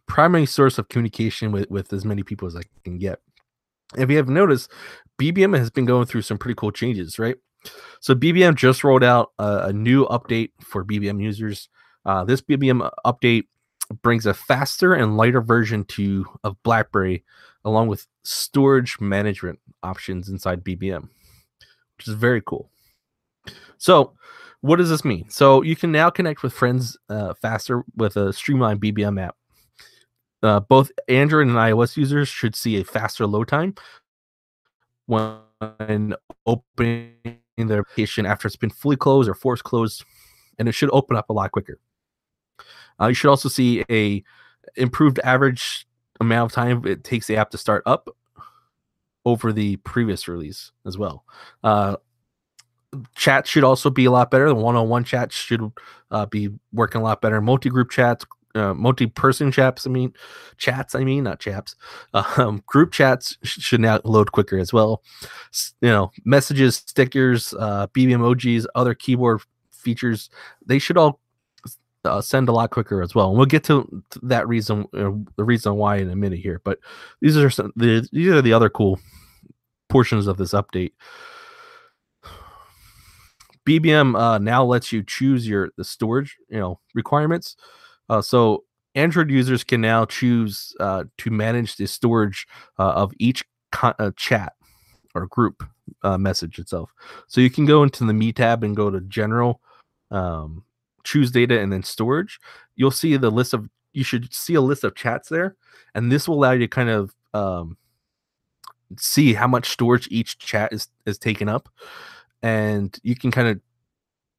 primary 0.07 0.45
source 0.45 0.77
of 0.77 0.89
communication 0.89 1.51
with 1.51 1.69
with 1.69 1.91
as 1.93 2.05
many 2.05 2.23
people 2.23 2.47
as 2.47 2.55
I 2.55 2.61
can 2.83 2.97
get. 2.97 3.19
If 3.97 4.09
you 4.09 4.17
have 4.17 4.29
noticed, 4.29 4.71
BBM 5.19 5.57
has 5.57 5.69
been 5.69 5.85
going 5.85 6.05
through 6.05 6.23
some 6.23 6.37
pretty 6.37 6.55
cool 6.55 6.71
changes, 6.71 7.19
right? 7.19 7.35
So 7.99 8.15
BBM 8.15 8.55
just 8.55 8.83
rolled 8.83 9.03
out 9.03 9.31
a, 9.39 9.65
a 9.67 9.73
new 9.73 10.05
update 10.07 10.51
for 10.61 10.83
BBM 10.83 11.21
users. 11.21 11.69
Uh, 12.05 12.23
this 12.23 12.41
BBM 12.41 12.89
update 13.05 13.45
brings 14.01 14.25
a 14.25 14.33
faster 14.33 14.93
and 14.93 15.17
lighter 15.17 15.41
version 15.41 15.85
to 15.85 16.25
of 16.43 16.61
BlackBerry, 16.63 17.23
along 17.63 17.87
with 17.87 18.07
storage 18.23 18.99
management 18.99 19.59
options 19.83 20.29
inside 20.29 20.63
BBM, 20.63 21.09
which 21.97 22.07
is 22.07 22.13
very 22.13 22.41
cool. 22.41 22.69
So, 23.77 24.13
what 24.61 24.77
does 24.77 24.89
this 24.89 25.03
mean? 25.03 25.29
So 25.29 25.61
you 25.61 25.75
can 25.75 25.91
now 25.91 26.09
connect 26.09 26.41
with 26.41 26.53
friends 26.53 26.97
uh, 27.09 27.33
faster 27.41 27.83
with 27.97 28.15
a 28.15 28.31
streamlined 28.31 28.81
BBM 28.81 29.21
app. 29.21 29.35
Uh, 30.41 30.61
both 30.61 30.89
Android 31.09 31.47
and 31.47 31.55
iOS 31.57 31.97
users 31.97 32.29
should 32.29 32.55
see 32.55 32.79
a 32.79 32.85
faster 32.85 33.27
load 33.27 33.47
time 33.49 33.75
when 35.05 36.15
opening 36.45 37.39
their 37.57 37.79
application 37.79 38.25
after 38.25 38.47
it's 38.47 38.55
been 38.55 38.69
fully 38.69 38.95
closed 38.95 39.29
or 39.29 39.33
forced 39.33 39.63
closed, 39.63 40.03
and 40.59 40.67
it 40.67 40.73
should 40.73 40.89
open 40.91 41.15
up 41.15 41.29
a 41.29 41.33
lot 41.33 41.51
quicker. 41.51 41.79
Uh, 42.99 43.07
you 43.07 43.13
should 43.13 43.29
also 43.29 43.49
see 43.49 43.83
a 43.89 44.23
improved 44.75 45.19
average 45.23 45.87
amount 46.19 46.51
of 46.51 46.55
time 46.55 46.85
it 46.85 47.03
takes 47.03 47.27
the 47.27 47.35
app 47.35 47.49
to 47.51 47.57
start 47.57 47.83
up 47.85 48.09
over 49.25 49.53
the 49.53 49.77
previous 49.77 50.27
release 50.27 50.71
as 50.85 50.97
well. 50.97 51.23
Uh, 51.63 51.95
chat 53.15 53.47
should 53.47 53.63
also 53.63 53.89
be 53.89 54.05
a 54.05 54.11
lot 54.11 54.29
better. 54.29 54.47
The 54.47 54.55
one-on-one 54.55 55.03
chat 55.03 55.31
should 55.31 55.71
uh, 56.11 56.25
be 56.25 56.49
working 56.71 57.01
a 57.01 57.03
lot 57.03 57.21
better. 57.21 57.41
Multi-group 57.41 57.89
chats, 57.89 58.25
uh, 58.55 58.73
multi-person 58.73 59.51
chats. 59.51 59.87
I 59.87 59.89
mean, 59.89 60.13
chats. 60.57 60.95
I 60.95 61.03
mean, 61.03 61.23
not 61.23 61.39
chaps. 61.39 61.75
Um, 62.37 62.63
group 62.65 62.91
chats 62.91 63.37
sh- 63.43 63.59
should 63.59 63.81
now 63.81 63.99
load 64.03 64.31
quicker 64.31 64.57
as 64.57 64.71
well. 64.73 65.03
S- 65.53 65.73
you 65.81 65.89
know, 65.89 66.11
messages, 66.25 66.77
stickers, 66.77 67.53
uh, 67.59 67.87
BB 67.87 68.09
emojis, 68.09 68.65
other 68.75 68.93
keyboard 68.93 69.41
features. 69.71 70.29
They 70.65 70.79
should 70.79 70.97
all 70.97 71.19
uh, 72.05 72.21
send 72.21 72.49
a 72.49 72.51
lot 72.51 72.71
quicker 72.71 73.01
as 73.01 73.15
well. 73.15 73.29
And 73.29 73.37
we'll 73.37 73.45
get 73.45 73.63
to 73.65 74.03
to 74.11 74.19
that 74.23 74.47
reason, 74.47 74.87
uh, 74.93 75.11
the 75.35 75.43
reason 75.43 75.75
why 75.75 75.97
in 75.97 76.09
a 76.09 76.15
minute 76.15 76.39
here. 76.39 76.61
But 76.63 76.79
these 77.21 77.37
are 77.37 77.49
some 77.49 77.71
the 77.75 78.07
these 78.11 78.29
are 78.29 78.41
the 78.41 78.53
other 78.53 78.69
cool 78.69 78.99
portions 79.89 80.27
of 80.27 80.37
this 80.37 80.53
update. 80.53 80.93
BBM 83.67 84.19
uh, 84.19 84.37
now 84.39 84.63
lets 84.63 84.91
you 84.91 85.03
choose 85.03 85.47
your 85.47 85.69
the 85.77 85.83
storage 85.83 86.37
you 86.49 86.59
know 86.59 86.79
requirements. 86.93 87.55
Uh, 88.09 88.21
so 88.21 88.63
Android 88.95 89.31
users 89.31 89.63
can 89.63 89.81
now 89.81 90.05
choose 90.05 90.75
uh, 90.79 91.05
to 91.17 91.31
manage 91.31 91.75
the 91.77 91.87
storage 91.87 92.47
uh, 92.77 92.91
of 92.91 93.11
each 93.17 93.43
con- 93.71 93.95
uh, 93.99 94.11
chat 94.15 94.53
or 95.15 95.27
group 95.27 95.63
uh, 96.03 96.17
message 96.17 96.59
itself. 96.59 96.91
So 97.27 97.41
you 97.41 97.49
can 97.49 97.65
go 97.65 97.83
into 97.83 98.05
the 98.05 98.13
Me 98.13 98.31
tab 98.31 98.63
and 98.63 98.75
go 98.75 98.89
to 98.89 99.01
General, 99.01 99.61
um, 100.11 100.63
choose 101.03 101.31
data, 101.31 101.59
and 101.59 101.71
then 101.71 101.83
storage. 101.83 102.39
You'll 102.75 102.91
see 102.91 103.17
the 103.17 103.31
list 103.31 103.53
of 103.53 103.67
you 103.93 104.03
should 104.03 104.33
see 104.33 104.55
a 104.55 104.61
list 104.61 104.83
of 104.83 104.95
chats 104.95 105.29
there, 105.29 105.55
and 105.93 106.11
this 106.11 106.27
will 106.27 106.35
allow 106.35 106.51
you 106.51 106.59
to 106.59 106.67
kind 106.67 106.89
of 106.89 107.13
um, 107.33 107.77
see 108.97 109.33
how 109.33 109.47
much 109.47 109.69
storage 109.69 110.07
each 110.11 110.37
chat 110.39 110.73
is 110.73 110.87
is 111.05 111.17
taking 111.17 111.49
up, 111.49 111.69
and 112.41 112.97
you 113.03 113.15
can 113.15 113.31
kind 113.31 113.47
of 113.47 113.59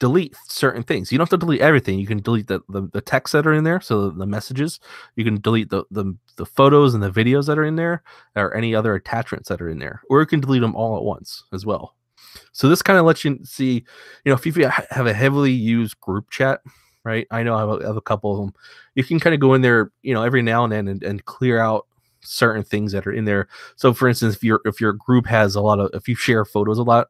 delete 0.00 0.34
certain 0.48 0.82
things. 0.82 1.10
You 1.10 1.18
don't 1.18 1.30
have 1.30 1.40
to 1.40 1.44
delete 1.44 1.60
everything. 1.60 1.98
You 1.98 2.06
can 2.06 2.20
delete 2.20 2.48
the, 2.48 2.60
the, 2.68 2.88
the 2.92 3.00
text 3.00 3.32
that 3.32 3.46
are 3.46 3.54
in 3.54 3.64
there, 3.64 3.80
so 3.80 4.10
the 4.10 4.26
messages. 4.26 4.80
You 5.16 5.24
can 5.24 5.40
delete 5.40 5.70
the, 5.70 5.84
the 5.90 6.16
the 6.36 6.46
photos 6.46 6.94
and 6.94 7.02
the 7.02 7.10
videos 7.10 7.46
that 7.46 7.58
are 7.58 7.64
in 7.64 7.76
there, 7.76 8.02
or 8.34 8.54
any 8.56 8.74
other 8.74 8.94
attachments 8.94 9.48
that 9.48 9.62
are 9.62 9.68
in 9.68 9.78
there, 9.78 10.02
or 10.10 10.20
you 10.20 10.26
can 10.26 10.40
delete 10.40 10.62
them 10.62 10.74
all 10.74 10.96
at 10.96 11.04
once 11.04 11.44
as 11.52 11.64
well. 11.64 11.94
So 12.52 12.68
this 12.68 12.82
kind 12.82 12.98
of 12.98 13.06
lets 13.06 13.24
you 13.24 13.38
see, 13.44 13.84
you 14.24 14.30
know, 14.30 14.34
if 14.34 14.44
you 14.44 14.52
have 14.90 15.06
a 15.06 15.12
heavily 15.12 15.52
used 15.52 16.00
group 16.00 16.30
chat, 16.30 16.60
right? 17.04 17.26
I 17.30 17.42
know 17.44 17.54
I 17.54 17.60
have 17.60 17.68
a, 17.68 17.84
I 17.84 17.86
have 17.86 17.96
a 17.96 18.02
couple 18.02 18.32
of 18.32 18.38
them. 18.38 18.54
You 18.96 19.04
can 19.04 19.20
kind 19.20 19.34
of 19.34 19.40
go 19.40 19.54
in 19.54 19.62
there, 19.62 19.92
you 20.02 20.12
know, 20.12 20.22
every 20.24 20.42
now 20.42 20.64
and 20.64 20.72
then 20.72 20.88
and, 20.88 21.02
and 21.04 21.24
clear 21.24 21.58
out 21.60 21.86
certain 22.20 22.64
things 22.64 22.92
that 22.92 23.06
are 23.06 23.12
in 23.12 23.26
there. 23.26 23.48
So 23.76 23.92
for 23.92 24.08
instance, 24.08 24.34
if 24.34 24.42
your 24.42 24.60
if 24.64 24.80
your 24.80 24.94
group 24.94 25.26
has 25.26 25.54
a 25.54 25.60
lot 25.60 25.78
of 25.78 25.90
if 25.94 26.08
you 26.08 26.16
share 26.16 26.44
photos 26.44 26.78
a 26.78 26.82
lot, 26.82 27.08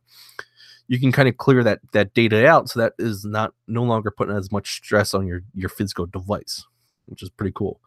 you 0.89 1.01
can 1.01 1.13
kind 1.13 1.29
of 1.29 1.37
clear 1.37 1.65
that 1.65 1.81
that 1.93 2.15
data 2.15 2.47
out 2.47 2.69
so 2.69 2.81
that 2.81 2.93
is 2.99 3.25
not 3.25 3.55
no 3.67 3.83
longer 3.83 4.11
putting 4.11 4.37
as 4.37 4.53
much 4.53 4.75
stress 4.75 5.15
on 5.15 5.27
your 5.27 5.43
your 5.55 5.69
physical 5.69 6.07
device, 6.07 6.67
which 7.07 7.23
is 7.23 7.31
pretty 7.31 7.53
cool. 7.55 7.81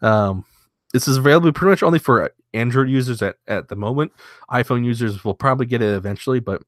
Um, 0.00 0.44
this 0.92 1.08
is 1.08 1.16
available 1.16 1.52
pretty 1.52 1.70
much 1.70 1.82
only 1.82 1.98
for 1.98 2.32
Android 2.52 2.88
users 2.88 3.22
at, 3.22 3.36
at 3.48 3.68
the 3.68 3.76
moment. 3.76 4.12
iPhone 4.50 4.84
users 4.84 5.24
will 5.24 5.34
probably 5.34 5.66
get 5.66 5.80
it 5.82 5.94
eventually, 5.94 6.40
but 6.40 6.62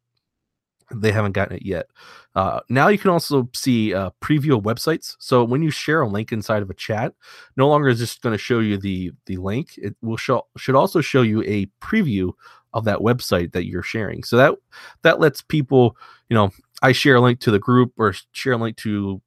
they 1.00 1.12
haven't 1.12 1.32
gotten 1.32 1.56
it 1.56 1.64
yet. 1.64 1.86
Uh, 2.34 2.60
now 2.68 2.88
you 2.88 2.98
can 2.98 3.10
also 3.10 3.48
see 3.54 3.94
uh, 3.94 4.10
preview 4.20 4.56
of 4.56 4.64
websites. 4.64 5.16
So 5.18 5.44
when 5.44 5.62
you 5.62 5.70
share 5.70 6.02
a 6.02 6.08
link 6.08 6.32
inside 6.32 6.62
of 6.62 6.70
a 6.70 6.74
chat, 6.74 7.14
no 7.56 7.68
longer 7.68 7.88
is 7.88 7.98
just 7.98 8.22
going 8.22 8.32
to 8.32 8.38
show 8.38 8.60
you 8.60 8.78
the 8.78 9.12
the 9.26 9.36
link. 9.36 9.78
It 9.78 9.96
will 10.02 10.16
show 10.16 10.46
should 10.56 10.74
also 10.74 11.00
show 11.00 11.22
you 11.22 11.42
a 11.42 11.66
preview 11.80 12.32
of 12.72 12.84
that 12.84 12.98
website 12.98 13.52
that 13.52 13.66
you're 13.66 13.82
sharing. 13.82 14.24
So 14.24 14.36
that 14.36 14.54
that 15.02 15.20
lets 15.20 15.42
people, 15.42 15.96
you 16.28 16.34
know, 16.34 16.50
I 16.82 16.92
share 16.92 17.16
a 17.16 17.20
link 17.20 17.40
to 17.40 17.50
the 17.50 17.58
group 17.58 17.92
or 17.96 18.14
share 18.32 18.54
a 18.54 18.56
link 18.56 18.76
to 18.78 19.22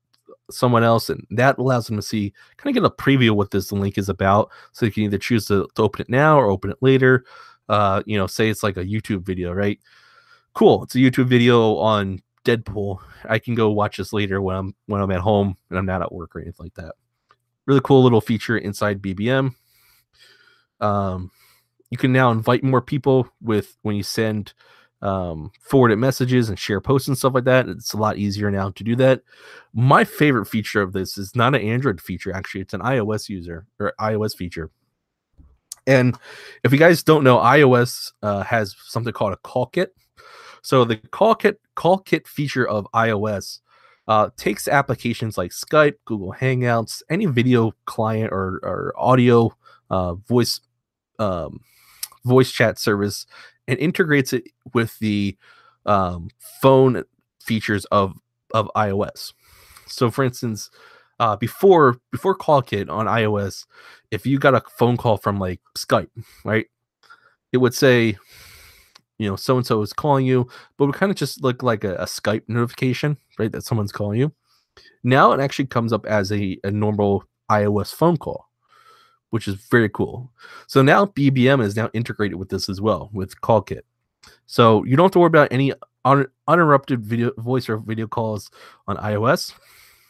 someone 0.52 0.84
else, 0.84 1.10
and 1.10 1.26
that 1.32 1.58
allows 1.58 1.88
them 1.88 1.96
to 1.96 2.02
see 2.02 2.34
kind 2.58 2.76
of 2.76 2.82
get 2.82 2.92
a 2.92 2.96
preview 3.04 3.32
of 3.32 3.38
what 3.38 3.52
this 3.52 3.72
link 3.72 3.98
is 3.98 4.10
about. 4.10 4.50
So 4.74 4.86
you 4.86 4.92
can 4.92 5.04
either 5.04 5.18
choose 5.18 5.46
to, 5.48 5.68
to 5.76 5.82
open 5.82 6.02
it 6.02 6.10
now 6.10 6.38
or 6.40 6.50
open 6.50 6.72
it 6.72 6.78
later. 6.82 7.26
Uh, 7.70 8.02
you 8.06 8.18
know, 8.18 8.28
say 8.28 8.50
it's 8.50 8.64
like 8.64 8.78
a 8.78 8.86
YouTube 8.86 9.24
video, 9.24 9.52
right? 9.52 9.80
Cool. 10.58 10.82
It's 10.82 10.96
a 10.96 10.98
YouTube 10.98 11.28
video 11.28 11.76
on 11.76 12.20
Deadpool. 12.44 12.98
I 13.30 13.38
can 13.38 13.54
go 13.54 13.70
watch 13.70 13.98
this 13.98 14.12
later 14.12 14.42
when 14.42 14.56
I'm 14.56 14.76
when 14.88 15.00
I'm 15.00 15.12
at 15.12 15.20
home 15.20 15.56
and 15.70 15.78
I'm 15.78 15.86
not 15.86 16.02
at 16.02 16.12
work 16.12 16.36
or 16.36 16.40
anything 16.40 16.66
like 16.66 16.74
that. 16.74 16.96
Really 17.68 17.82
cool 17.84 18.02
little 18.02 18.22
feature 18.22 18.58
inside 18.58 19.00
BBM. 19.00 19.54
Um, 20.82 21.30
you 21.92 21.98
can 22.00 22.12
now 22.12 22.32
invite 22.32 22.64
more 22.64 22.82
people 22.82 23.30
with 23.40 23.78
when 23.84 23.96
you 23.98 24.02
send 24.02 24.56
um, 25.04 25.52
forwarded 25.62 26.00
messages 26.00 26.50
and 26.50 26.58
share 26.58 26.82
posts 26.82 27.08
and 27.08 27.16
stuff 27.16 27.36
like 27.36 27.44
that. 27.44 27.70
It's 27.70 27.94
a 27.94 27.98
lot 27.98 28.18
easier 28.18 28.50
now 28.50 28.72
to 28.72 28.84
do 28.84 28.96
that. 28.96 29.22
My 29.76 30.04
favorite 30.04 30.48
feature 30.48 30.82
of 30.82 30.92
this 30.92 31.20
is 31.20 31.36
not 31.36 31.54
an 31.54 31.62
Android 31.62 32.02
feature, 32.02 32.34
actually, 32.34 32.62
it's 32.62 32.74
an 32.74 32.82
iOS 32.82 33.30
user 33.30 33.68
or 33.80 33.94
iOS 34.00 34.36
feature. 34.36 34.72
And 35.86 36.18
if 36.64 36.72
you 36.72 36.80
guys 36.80 37.04
don't 37.04 37.24
know, 37.24 37.38
iOS 37.38 38.12
uh, 38.24 38.42
has 38.42 38.76
something 38.88 39.14
called 39.14 39.34
a 39.34 39.38
call 39.38 39.68
kit. 39.68 39.94
So 40.68 40.84
the 40.84 40.98
call 40.98 41.34
kit 41.34 41.62
call 41.76 42.00
kit 42.00 42.28
feature 42.28 42.68
of 42.68 42.90
iOS 42.94 43.62
uh, 44.10 44.32
takes 44.36 44.68
applications 44.68 45.38
like 45.38 45.52
Skype, 45.52 45.94
Google 46.04 46.34
Hangouts, 46.38 47.02
any 47.10 47.26
video 47.26 47.72
client 47.86 48.34
or, 48.34 48.60
or 48.64 48.94
audio 48.98 49.56
uh, 49.90 50.16
voice 50.16 50.60
um, 51.20 51.62
voice 52.26 52.52
chat 52.52 52.78
service 52.78 53.26
and 53.70 53.80
integrates 53.80 54.34
it 54.34 54.44
with 54.74 55.00
the 55.00 55.38
um, 55.86 56.28
phone 56.62 57.06
features 57.42 57.86
of 57.86 58.20
of 58.54 58.70
iOS. 58.76 59.32
So, 59.86 60.12
for 60.12 60.26
instance, 60.26 60.70
uh, 61.22 61.38
before 61.38 62.02
before 62.12 62.38
CallKit 62.38 62.90
on 62.90 63.06
iOS, 63.06 63.66
if 64.12 64.26
you 64.26 64.38
got 64.38 64.54
a 64.54 64.62
phone 64.78 64.98
call 64.98 65.16
from 65.16 65.40
like 65.40 65.62
Skype, 65.78 66.10
right, 66.44 66.66
it 67.54 67.58
would 67.58 67.74
say, 67.74 68.18
you 69.18 69.30
know, 69.30 69.36
so 69.36 69.58
and 69.58 69.66
so 69.66 69.82
is 69.82 69.94
calling 69.94 70.26
you, 70.26 70.48
but 70.78 70.86
would 70.86 70.96
kind 70.96 71.12
of 71.12 71.18
just 71.18 71.44
look 71.44 71.64
like 71.64 71.84
a, 71.84 71.96
a 71.96 72.06
Skype 72.06 72.44
notification, 72.48 73.18
right, 73.40 73.52
that 73.52 73.64
someone's 73.64 73.92
calling 73.92 74.20
you. 74.20 74.32
Now 75.04 75.32
it 75.32 75.40
actually 75.40 75.68
comes 75.68 75.94
up 75.94 76.06
as 76.06 76.32
a, 76.32 76.60
a 76.64 76.72
normal 76.72 77.24
iOS 77.50 77.94
phone 77.94 78.18
call 78.18 78.48
which 79.30 79.48
is 79.48 79.56
very 79.56 79.90
cool. 79.90 80.32
So 80.68 80.82
now 80.82 81.06
BBM 81.06 81.62
is 81.64 81.76
now 81.76 81.90
integrated 81.94 82.38
with 82.38 82.50
this 82.50 82.70
as 82.70 82.80
well 82.80 83.10
with 83.14 83.40
CallKit. 83.42 83.82
So 84.46 84.84
you 84.86 84.96
don't 84.96 85.06
have 85.06 85.12
to 85.12 85.20
worry 85.20 85.28
about 85.28 85.50
any 85.52 85.74
un- 86.06 86.28
uninterrupted 86.48 87.06
video 87.06 87.32
voice 87.38 87.70
or 87.70 87.78
video 87.78 88.08
calls 88.08 88.50
on 88.88 88.98
iOS. 88.98 89.54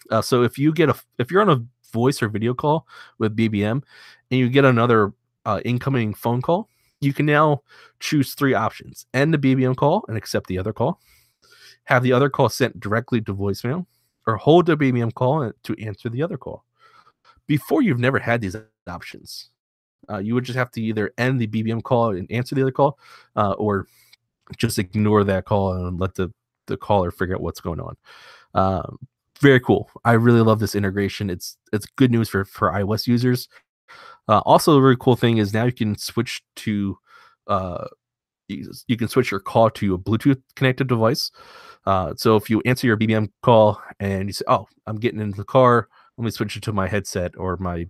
Uh, 0.10 0.22
so 0.22 0.44
if 0.44 0.58
you 0.58 0.72
get 0.72 0.90
a 0.90 0.96
if 1.18 1.32
you're 1.32 1.42
on 1.42 1.50
a 1.50 1.66
voice 1.92 2.22
or 2.22 2.30
video 2.30 2.54
call 2.54 2.88
with 3.18 3.36
BBM 3.36 3.84
and 4.32 4.40
you 4.40 4.50
get 4.50 4.66
another 4.66 5.14
uh, 5.46 5.60
incoming 5.66 6.14
phone 6.14 6.42
call, 6.42 6.70
you 7.02 7.14
can 7.14 7.26
now 7.26 7.62
choose 8.00 8.34
three 8.34 8.54
options: 8.54 9.06
end 9.14 9.34
the 9.34 9.38
BBM 9.38 9.76
call 9.76 10.06
and 10.08 10.18
accept 10.18 10.48
the 10.48 10.58
other 10.58 10.74
call, 10.74 11.00
have 11.86 12.04
the 12.04 12.14
other 12.14 12.30
call 12.30 12.50
sent 12.50 12.80
directly 12.80 13.22
to 13.22 13.36
voicemail, 13.36 13.86
or 14.26 14.38
hold 14.38 14.66
the 14.66 14.78
BBM 14.78 15.14
call 15.14 15.52
to 15.64 15.84
answer 15.84 16.10
the 16.10 16.24
other 16.24 16.38
call. 16.38 16.64
Before 17.48 17.82
you've 17.82 18.00
never 18.00 18.20
had 18.20 18.42
these 18.42 18.56
options. 18.88 19.50
Uh, 20.10 20.20
you 20.20 20.34
would 20.34 20.46
just 20.46 20.58
have 20.58 20.72
to 20.72 20.82
either 20.82 21.12
end 21.18 21.40
the 21.40 21.48
BBM 21.48 21.84
call 21.84 22.12
and 22.16 22.32
answer 22.32 22.56
the 22.56 22.62
other 22.62 22.72
call, 22.72 22.98
uh, 23.36 23.52
or 23.54 23.88
just 24.56 24.80
ignore 24.80 25.24
that 25.24 25.46
call 25.46 25.74
and 25.74 26.00
let 26.00 26.16
the 26.16 26.32
the 26.68 26.78
caller 26.78 27.12
figure 27.12 27.36
out 27.36 27.42
what's 27.42 27.62
going 27.62 27.80
on. 27.80 27.98
Um, 28.54 29.00
very 29.40 29.60
cool. 29.60 29.90
I 30.06 30.14
really 30.14 30.42
love 30.42 30.60
this 30.60 30.76
integration. 30.76 31.30
It's 31.30 31.58
it's 31.74 31.86
good 31.86 32.12
news 32.12 32.30
for 32.30 32.46
for 32.46 32.72
iOS 32.72 33.08
users. 33.08 33.50
Uh, 34.28 34.40
also, 34.46 34.78
a 34.78 34.82
very 34.82 34.98
cool 34.98 35.16
thing 35.16 35.38
is 35.38 35.54
now 35.54 35.66
you 35.66 35.72
can 35.72 35.98
switch 35.98 36.42
to 36.58 36.98
uh, 37.48 37.88
you 38.48 38.98
can 38.98 39.08
switch 39.08 39.32
your 39.32 39.40
call 39.40 39.70
to 39.70 39.94
a 39.94 39.98
Bluetooth 39.98 40.42
connected 40.56 40.88
device. 40.88 41.32
Uh, 41.86 42.14
so 42.16 42.36
if 42.36 42.50
you 42.50 42.62
answer 42.66 42.88
your 42.88 42.98
BBM 42.98 43.30
call 43.42 43.82
and 44.00 44.28
you 44.28 44.34
say, 44.34 44.46
"Oh, 44.48 44.68
I'm 44.86 44.98
getting 44.98 45.20
into 45.20 45.38
the 45.38 45.44
car," 45.44 45.88
let 46.18 46.26
me 46.26 46.32
switch 46.32 46.56
it 46.56 46.64
to 46.64 46.74
my 46.74 46.88
headset 46.88 47.38
or 47.38 47.58
my 47.58 47.88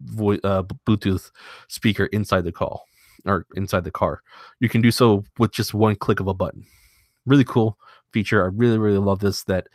voice 0.00 0.40
uh, 0.44 0.62
Bluetooth 0.86 1.30
speaker 1.68 2.06
inside 2.06 2.44
the 2.44 2.52
call 2.52 2.84
or 3.26 3.46
inside 3.56 3.84
the 3.84 3.90
car. 3.90 4.22
You 4.60 4.68
can 4.68 4.80
do 4.80 4.90
so 4.90 5.24
with 5.38 5.52
just 5.52 5.74
one 5.74 5.96
click 5.96 6.20
of 6.20 6.28
a 6.28 6.34
button. 6.34 6.66
Really 7.26 7.44
cool 7.44 7.78
feature. 8.12 8.42
I 8.44 8.48
really 8.48 8.78
really 8.78 8.98
love 8.98 9.20
this. 9.20 9.44
That 9.44 9.68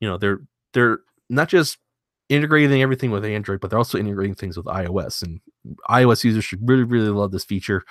you 0.00 0.08
know 0.08 0.16
they're 0.18 0.40
they're 0.72 1.00
not 1.28 1.48
just 1.48 1.78
integrating 2.30 2.80
everything 2.80 3.10
with 3.10 3.24
Android, 3.24 3.60
but 3.60 3.68
they're 3.68 3.78
also 3.78 3.98
integrating 3.98 4.34
things 4.34 4.56
with 4.56 4.66
iOS. 4.66 5.22
And 5.22 5.40
iOS 5.90 6.24
users 6.24 6.44
should 6.44 6.66
really 6.66 6.84
really 6.84 7.10
love 7.10 7.32
this 7.32 7.44
feature. 7.44 7.84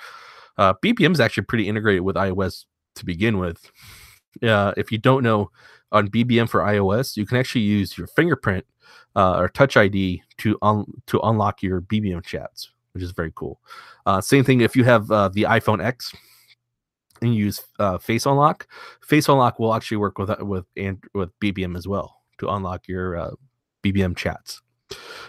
Uh, 0.58 0.74
BBM 0.84 1.12
is 1.12 1.20
actually 1.20 1.44
pretty 1.44 1.68
integrated 1.68 2.02
with 2.02 2.16
iOS 2.16 2.64
to 2.96 3.04
begin 3.04 3.38
with. 3.38 3.70
Uh, 4.42 4.72
if 4.76 4.90
you 4.90 4.98
don't 4.98 5.22
know, 5.22 5.50
on 5.92 6.08
BBM 6.08 6.48
for 6.48 6.60
iOS, 6.60 7.16
you 7.16 7.26
can 7.26 7.36
actually 7.36 7.62
use 7.62 7.96
your 7.98 8.06
fingerprint 8.08 8.64
uh, 9.16 9.36
or 9.36 9.48
Touch 9.48 9.76
ID 9.76 10.22
to 10.38 10.58
un- 10.62 10.86
to 11.06 11.20
unlock 11.20 11.62
your 11.62 11.80
BBM 11.80 12.24
chats, 12.24 12.70
which 12.92 13.02
is 13.02 13.12
very 13.12 13.32
cool. 13.34 13.60
Uh, 14.06 14.20
same 14.20 14.44
thing 14.44 14.60
if 14.60 14.76
you 14.76 14.84
have 14.84 15.10
uh, 15.10 15.28
the 15.28 15.42
iPhone 15.42 15.82
X 15.82 16.14
and 17.20 17.34
you 17.34 17.44
use 17.46 17.62
uh, 17.78 17.98
Face 17.98 18.26
Unlock. 18.26 18.66
Face 19.02 19.28
Unlock 19.28 19.58
will 19.58 19.74
actually 19.74 19.98
work 19.98 20.18
with 20.18 20.30
with 20.40 20.64
and 20.76 21.02
with 21.14 21.30
BBM 21.40 21.76
as 21.76 21.86
well 21.86 22.16
to 22.38 22.48
unlock 22.48 22.88
your 22.88 23.16
uh, 23.16 23.30
BBM 23.82 24.16
chats. 24.16 24.60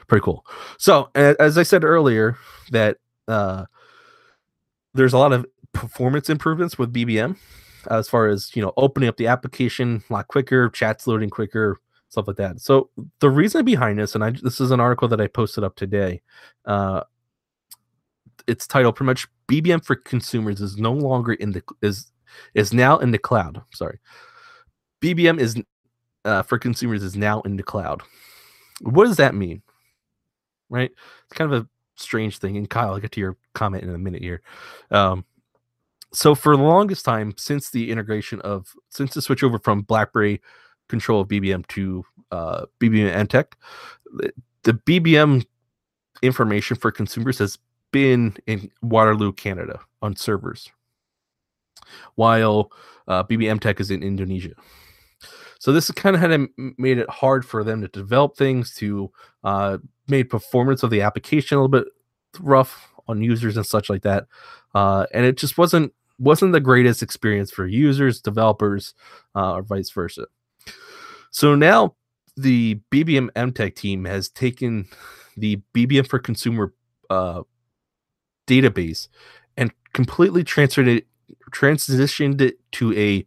Pretty 0.08 0.24
cool. 0.24 0.46
So 0.78 1.10
as 1.16 1.58
I 1.58 1.64
said 1.64 1.84
earlier, 1.84 2.38
that 2.72 2.98
uh, 3.28 3.66
there's 4.94 5.14
a 5.14 5.18
lot 5.18 5.34
of 5.34 5.46
performance 5.74 6.30
improvements 6.30 6.78
with 6.78 6.94
BBM 6.94 7.38
as 7.90 8.08
far 8.08 8.28
as 8.28 8.56
you 8.56 8.62
know 8.62 8.74
opening 8.78 9.10
up 9.10 9.18
the 9.18 9.28
application 9.28 10.04
a 10.10 10.14
lot 10.14 10.28
quicker 10.28 10.70
chats 10.70 11.08
loading 11.08 11.30
quicker 11.30 11.80
stuff 12.10 12.28
like 12.28 12.38
that 12.38 12.60
so 12.60 12.90
the 13.20 13.30
reason 13.30 13.66
behind 13.66 13.98
this 13.98 14.14
and 14.16 14.24
i 14.24 14.30
this 14.44 14.62
is 14.62 14.72
an 14.72 14.80
article 14.80 15.08
that 15.08 15.22
i 15.22 15.28
posted 15.28 15.64
up 15.64 15.76
today 15.76 16.22
uh 16.66 17.02
it's 18.48 18.68
titled 18.68 18.96
pretty 18.96 19.08
much 19.08 19.28
bbm 19.48 19.84
for 19.84 19.96
consumers 19.96 20.62
is 20.62 20.78
no 20.78 20.92
longer 20.92 21.34
in 21.34 21.52
the 21.52 21.64
is 21.82 22.12
is 22.54 22.74
now 22.74 22.98
in 22.98 23.12
the 23.12 23.18
cloud 23.18 23.62
sorry 23.74 24.00
bbm 25.02 25.40
is 25.40 25.62
uh, 26.24 26.44
for 26.44 26.60
consumers 26.60 27.02
is 27.02 27.16
now 27.16 27.42
in 27.42 27.56
the 27.56 27.64
cloud 27.64 28.04
what 28.82 29.06
does 29.06 29.17
that 29.17 29.36
mean? 29.36 29.62
Right? 30.70 30.91
It's 31.26 31.34
kind 31.34 31.54
of 31.54 31.63
a 31.63 31.67
strange 31.96 32.39
thing 32.39 32.58
and 32.58 32.67
kyle 32.67 32.94
i'll 32.94 33.00
get 33.00 33.12
to 33.12 33.20
your 33.20 33.38
comment 33.54 33.84
in 33.84 33.89
a 33.89 33.98
minute 33.98 34.22
here. 34.22 34.41
Um 34.89 35.26
so 36.13 36.36
for 36.36 36.56
the 36.56 36.63
longest 36.63 37.06
time 37.06 37.34
since 37.38 37.70
the 37.70 37.89
integration 37.89 38.41
of 38.41 38.74
since 38.89 39.13
the 39.13 39.22
switch 39.22 39.44
over 39.44 39.58
from 39.60 39.82
blackberry 39.82 40.41
control 40.89 41.22
of 41.22 41.28
bbm 41.28 41.65
to 41.67 42.04
uh, 42.32 42.65
bbm 42.80 43.13
Emtek, 43.13 43.54
the, 44.13 44.34
the 44.63 44.74
bbm 44.74 45.46
information 46.22 46.76
for 46.76 46.91
consumers 46.91 47.38
has 47.38 47.58
been 47.91 48.36
in 48.48 48.70
waterloo 48.82 49.32
canada 49.32 49.80
on 50.02 50.15
servers 50.15 50.72
while 52.15 52.72
uh, 53.08 53.24
bbm 53.24 53.60
tech 53.60 53.80
is 53.80 53.91
in 53.91 54.04
indonesia 54.04 54.54
so 55.62 55.71
this 55.71 55.91
kind 55.91 56.15
of 56.15 56.21
had 56.21 56.47
made 56.80 56.97
it 56.97 57.08
hard 57.08 57.45
for 57.45 57.63
them 57.63 57.82
to 57.82 57.88
develop 57.89 58.36
things 58.36 58.74
to 58.74 59.12
uh, 59.43 59.78
made 60.08 60.30
performance 60.30 60.82
of 60.82 60.89
the 60.89 61.02
application 61.02 61.56
a 61.56 61.62
little 61.62 61.69
bit 61.84 61.88
rough 62.39 62.89
on 63.08 63.21
users 63.21 63.58
and 63.58 63.65
such 63.65 63.89
like 63.89 64.02
that 64.02 64.26
uh, 64.74 65.06
and 65.13 65.24
it 65.24 65.38
just 65.38 65.58
wasn't 65.58 65.93
wasn't 66.21 66.52
the 66.52 66.60
greatest 66.60 67.02
experience 67.02 67.52
for 67.52 67.65
users, 67.65 68.21
developers, 68.21 68.93
uh, 69.36 69.54
or 69.54 69.63
vice 69.63 69.89
versa. 69.89 70.28
So 71.32 71.56
now 71.56 71.95
the 72.38 72.80
BBM 72.91 73.32
Emtek 73.32 73.76
team 73.76 74.06
has 74.06 74.30
taken 74.30 74.88
the 75.36 75.60
BBM 75.74 76.08
for 76.08 76.19
consumer 76.19 76.74
uh, 77.10 77.41
database 78.47 79.08
and 79.58 79.71
completely 79.93 80.43
transferred 80.43 80.88
it, 80.88 81.08
transitioned 81.52 82.39
it 82.39 82.60
to 82.74 82.93
a 82.93 83.26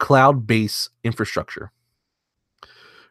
uh, 0.00 0.04
cloud-based 0.04 0.90
infrastructure. 1.04 1.72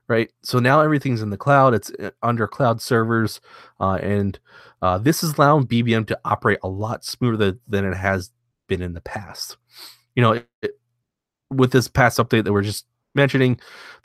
Right. 0.08 0.32
So 0.44 0.60
now 0.60 0.82
everything's 0.82 1.24
in 1.24 1.32
the 1.32 1.38
cloud. 1.38 1.74
It's 1.74 1.92
uh, 2.00 2.12
under 2.22 2.48
cloud 2.48 2.80
servers, 2.80 3.42
uh, 3.80 3.98
and 4.04 4.40
uh, 4.84 5.00
this 5.00 5.24
is 5.24 5.34
allowing 5.34 5.66
BBM 5.66 6.06
to 6.08 6.20
operate 6.24 6.60
a 6.62 6.68
lot 6.68 7.04
smoother 7.04 7.58
than 7.68 7.86
it 7.86 7.98
has 7.98 8.30
been 8.68 8.84
in 8.84 8.94
the 8.94 9.02
past. 9.02 9.58
You 10.16 10.22
know, 10.22 10.32
it, 10.34 10.48
it, 10.62 10.72
with 11.50 11.72
this 11.72 11.88
past 11.88 12.20
update 12.20 12.44
that 12.44 12.54
we're 12.54 12.62
just 12.62 12.86
mentioning, 13.16 13.60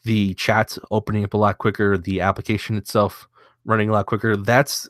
the 0.05 0.33
chats 0.35 0.79
opening 0.91 1.23
up 1.23 1.35
a 1.35 1.37
lot 1.37 1.59
quicker, 1.59 1.99
the 1.99 2.23
application 2.23 2.77
itself 2.77 3.29
running 3.67 3.91
a 3.91 3.93
lot 3.93 4.07
quicker. 4.07 4.37
That's 4.37 4.89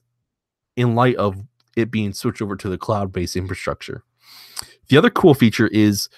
in 0.76 0.94
light 0.94 1.16
of 1.16 1.42
it 1.76 1.90
being 1.90 2.12
switched 2.12 2.42
over 2.42 2.54
to 2.56 2.68
the 2.68 2.78
cloud 2.78 3.12
based 3.12 3.34
infrastructure. 3.34 4.04
The 4.88 4.96
other 4.96 5.10
cool 5.10 5.34
feature 5.34 5.68
is, 5.68 6.08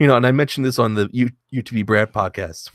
you 0.00 0.06
know, 0.06 0.16
and 0.16 0.26
I 0.26 0.32
mentioned 0.32 0.64
this 0.64 0.78
on 0.78 0.94
the 0.94 1.08
U- 1.12 1.30
UTB 1.52 1.84
Brad 1.84 2.10
podcast. 2.10 2.70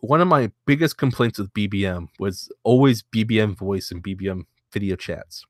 One 0.00 0.22
of 0.22 0.26
my 0.26 0.50
biggest 0.66 0.96
complaints 0.96 1.38
with 1.38 1.52
BBM 1.52 2.08
was 2.18 2.50
always 2.64 3.02
BBM 3.02 3.56
voice 3.56 3.90
and 3.90 4.02
BBM 4.02 4.44
video 4.72 4.96
chats. 4.96 5.44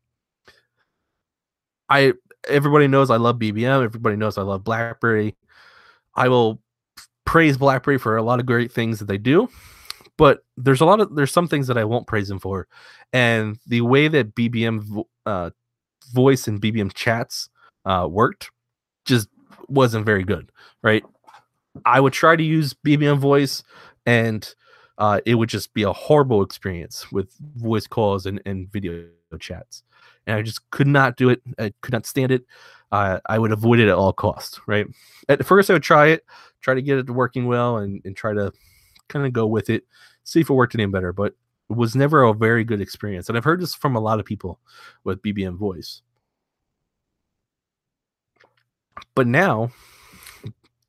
I 1.89 2.15
everybody 2.49 2.89
knows 2.89 3.11
I 3.11 3.17
love 3.17 3.37
BBM. 3.39 3.83
Everybody 3.83 4.17
knows 4.17 4.37
I 4.37 4.43
love 4.43 4.65
BlackBerry. 4.65 5.37
I 6.15 6.29
will 6.29 6.61
praise 7.25 7.57
BlackBerry 7.57 7.99
for 7.99 8.17
a 8.17 8.23
lot 8.23 8.41
of 8.41 8.47
great 8.47 8.73
things 8.73 8.99
that 8.99 9.07
they 9.07 9.19
do, 9.19 9.49
but 10.17 10.45
there's 10.57 10.81
a 10.81 10.85
lot 10.85 11.01
of 11.01 11.15
there's 11.15 11.33
some 11.33 11.47
things 11.47 11.69
that 11.69 11.79
I 11.79 11.85
won't 11.85 12.09
praise 12.09 12.29
them 12.29 12.41
for, 12.41 12.67
and 13.13 13.57
the 13.67 13.83
way 13.83 14.09
that 14.09 14.35
BBM 14.35 15.05
uh, 15.27 15.51
voice 16.13 16.49
and 16.49 16.61
BBM 16.61 16.93
chats 16.93 17.49
uh, 17.85 18.07
worked 18.11 18.51
just 19.05 19.29
wasn't 19.69 20.07
very 20.07 20.25
good. 20.25 20.51
Right? 20.83 21.05
I 21.85 22.01
would 22.01 22.13
try 22.13 22.37
to 22.37 22.43
use 22.43 22.75
BBM 22.75 23.19
voice, 23.19 23.63
and 24.07 24.55
uh, 24.99 25.21
it 25.27 25.37
would 25.37 25.49
just 25.49 25.75
be 25.75 25.83
a 25.83 25.93
horrible 25.93 26.43
experience 26.43 27.11
with 27.13 27.33
voice 27.57 27.87
calls 27.87 28.27
and, 28.27 28.43
and 28.45 28.71
video 28.71 29.05
chats 29.39 29.83
and 30.29 30.37
I 30.37 30.43
just 30.43 30.71
could 30.71 30.87
not 30.87 31.17
do 31.17 31.31
it. 31.31 31.41
I 31.59 31.73
could 31.81 31.93
not 31.93 32.07
stand 32.07 32.31
it. 32.31 32.45
Uh, 32.93 33.19
I 33.27 33.39
would 33.39 33.51
avoid 33.51 33.81
it 33.81 33.89
at 33.89 33.95
all 33.95 34.13
costs. 34.13 34.61
Right. 34.67 34.87
At 35.29 35.45
first, 35.45 35.71
I 35.71 35.73
would 35.73 35.83
try 35.83 36.09
it, 36.09 36.25
try 36.61 36.75
to 36.75 36.83
get 36.83 36.99
it 36.99 37.11
working 37.11 37.47
well, 37.47 37.79
and, 37.79 38.03
and 38.05 38.15
try 38.15 38.35
to 38.35 38.53
kind 39.09 39.27
of 39.27 39.33
go 39.33 39.47
with 39.47 39.71
it, 39.71 39.85
see 40.25 40.41
if 40.41 40.51
it 40.51 40.55
worked 40.55 40.75
any 40.75 40.87
better. 40.87 41.15
But 41.15 41.35
it 41.71 41.77
was 41.77 41.97
never 41.97 42.23
a 42.23 42.35
very 42.35 42.63
good 42.63 42.81
experience, 42.81 43.29
and 43.29 43.37
I've 43.39 43.45
heard 43.45 43.61
this 43.61 43.75
from 43.75 43.97
a 43.97 44.01
lot 44.01 44.21
of 44.21 44.27
people 44.27 44.61
with 45.03 45.23
BBM 45.23 45.57
voice. 45.57 46.03
But 49.15 49.27
now, 49.27 49.71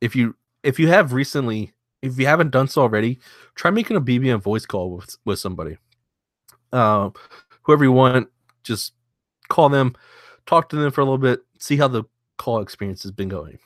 if 0.00 0.14
you 0.16 0.36
if 0.62 0.78
you 0.78 0.88
have 0.88 1.12
recently, 1.12 1.72
if 2.02 2.18
you 2.18 2.26
haven't 2.26 2.50
done 2.50 2.68
so 2.68 2.82
already, 2.82 3.18
try 3.54 3.70
making 3.70 3.96
a 3.96 4.00
BBM 4.00 4.42
voice 4.42 4.66
call 4.66 4.96
with 4.96 5.16
with 5.24 5.38
somebody. 5.38 5.76
Uh, 6.72 7.10
whoever 7.62 7.84
you 7.84 7.92
want, 7.92 8.28
just 8.62 8.92
call 9.48 9.68
them, 9.68 9.94
talk 10.46 10.68
to 10.68 10.76
them 10.76 10.90
for 10.90 11.00
a 11.00 11.04
little 11.04 11.18
bit, 11.18 11.40
see 11.58 11.76
how 11.76 11.88
the 11.88 12.04
call 12.38 12.60
experience 12.60 13.02
has 13.02 13.12
been 13.12 13.28
going. 13.28 13.58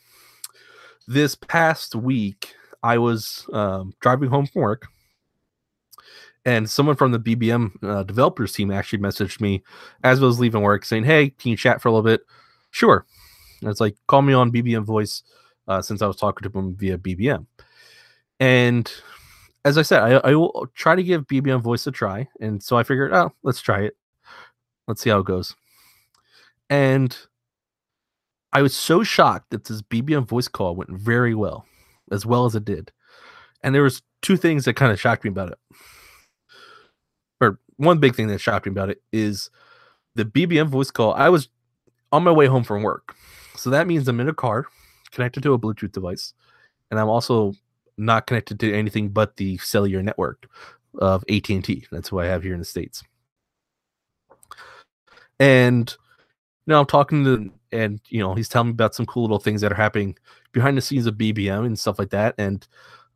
This 1.06 1.34
past 1.34 1.94
week, 1.94 2.54
I 2.82 2.98
was 2.98 3.46
um, 3.52 3.92
driving 4.00 4.30
home 4.30 4.46
from 4.46 4.62
work, 4.62 4.86
and 6.44 6.68
someone 6.68 6.96
from 6.96 7.12
the 7.12 7.18
BBM 7.18 7.72
uh, 7.82 8.02
developers 8.02 8.52
team 8.52 8.70
actually 8.70 8.98
messaged 8.98 9.40
me 9.40 9.62
as 10.02 10.22
I 10.22 10.26
was 10.26 10.40
leaving 10.40 10.62
work 10.62 10.84
saying, 10.84 11.04
Hey, 11.04 11.30
can 11.30 11.50
you 11.50 11.56
chat 11.56 11.80
for 11.80 11.88
a 11.88 11.92
little 11.92 12.04
bit? 12.04 12.22
Sure. 12.70 13.06
And 13.64 13.70
it's 13.70 13.80
like, 13.80 13.96
call 14.08 14.20
me 14.20 14.34
on 14.34 14.52
BBM 14.52 14.84
voice 14.84 15.22
uh, 15.68 15.80
since 15.80 16.02
I 16.02 16.06
was 16.06 16.16
talking 16.16 16.46
to 16.46 16.58
him 16.58 16.76
via 16.76 16.98
BBM. 16.98 17.46
And 18.38 18.92
as 19.64 19.78
I 19.78 19.82
said, 19.82 20.02
I, 20.02 20.32
I 20.32 20.34
will 20.34 20.68
try 20.74 20.94
to 20.94 21.02
give 21.02 21.26
BBM 21.26 21.62
voice 21.62 21.86
a 21.86 21.90
try. 21.90 22.28
And 22.40 22.62
so 22.62 22.76
I 22.76 22.82
figured, 22.82 23.14
oh, 23.14 23.32
let's 23.42 23.62
try 23.62 23.80
it. 23.80 23.96
Let's 24.86 25.00
see 25.00 25.08
how 25.08 25.20
it 25.20 25.24
goes. 25.26 25.54
And 26.68 27.16
I 28.52 28.60
was 28.60 28.76
so 28.76 29.02
shocked 29.02 29.48
that 29.48 29.64
this 29.64 29.80
BBM 29.80 30.28
voice 30.28 30.46
call 30.46 30.76
went 30.76 30.90
very 30.90 31.34
well, 31.34 31.64
as 32.12 32.26
well 32.26 32.44
as 32.44 32.54
it 32.54 32.66
did. 32.66 32.92
And 33.62 33.74
there 33.74 33.82
was 33.82 34.02
two 34.20 34.36
things 34.36 34.66
that 34.66 34.74
kind 34.74 34.92
of 34.92 35.00
shocked 35.00 35.24
me 35.24 35.30
about 35.30 35.52
it. 35.52 35.58
Or 37.40 37.58
one 37.78 37.98
big 37.98 38.14
thing 38.14 38.26
that 38.26 38.42
shocked 38.42 38.66
me 38.66 38.72
about 38.72 38.90
it 38.90 39.02
is 39.10 39.48
the 40.16 40.26
BBM 40.26 40.68
voice 40.68 40.90
call. 40.90 41.14
I 41.14 41.30
was 41.30 41.48
on 42.12 42.22
my 42.24 42.30
way 42.30 42.44
home 42.44 42.62
from 42.62 42.82
work. 42.82 43.16
So 43.56 43.70
that 43.70 43.86
means 43.86 44.08
I'm 44.08 44.20
in 44.20 44.28
a 44.28 44.34
car 44.34 44.66
connected 45.12 45.42
to 45.44 45.52
a 45.52 45.58
Bluetooth 45.58 45.92
device. 45.92 46.34
And 46.90 46.98
I'm 47.00 47.08
also 47.08 47.54
not 47.96 48.26
connected 48.26 48.58
to 48.60 48.74
anything 48.74 49.08
but 49.08 49.36
the 49.36 49.56
cellular 49.58 50.02
network 50.02 50.48
of 50.98 51.24
AT&T. 51.30 51.86
That's 51.90 52.08
who 52.08 52.18
I 52.18 52.26
have 52.26 52.42
here 52.42 52.52
in 52.52 52.58
the 52.58 52.64
States. 52.64 53.02
And 55.38 55.94
you 56.66 56.76
I'm 56.76 56.86
talking 56.86 57.24
to 57.24 57.50
and 57.72 58.00
you 58.08 58.20
know 58.20 58.34
he's 58.34 58.48
telling 58.48 58.68
me 58.68 58.72
about 58.72 58.94
some 58.94 59.06
cool 59.06 59.22
little 59.22 59.38
things 59.38 59.60
that 59.60 59.72
are 59.72 59.76
happening 59.76 60.16
behind 60.52 60.76
the 60.76 60.80
scenes 60.80 61.06
of 61.06 61.16
BBM 61.16 61.66
and 61.66 61.78
stuff 61.78 61.98
like 61.98 62.10
that. 62.10 62.34
And 62.38 62.66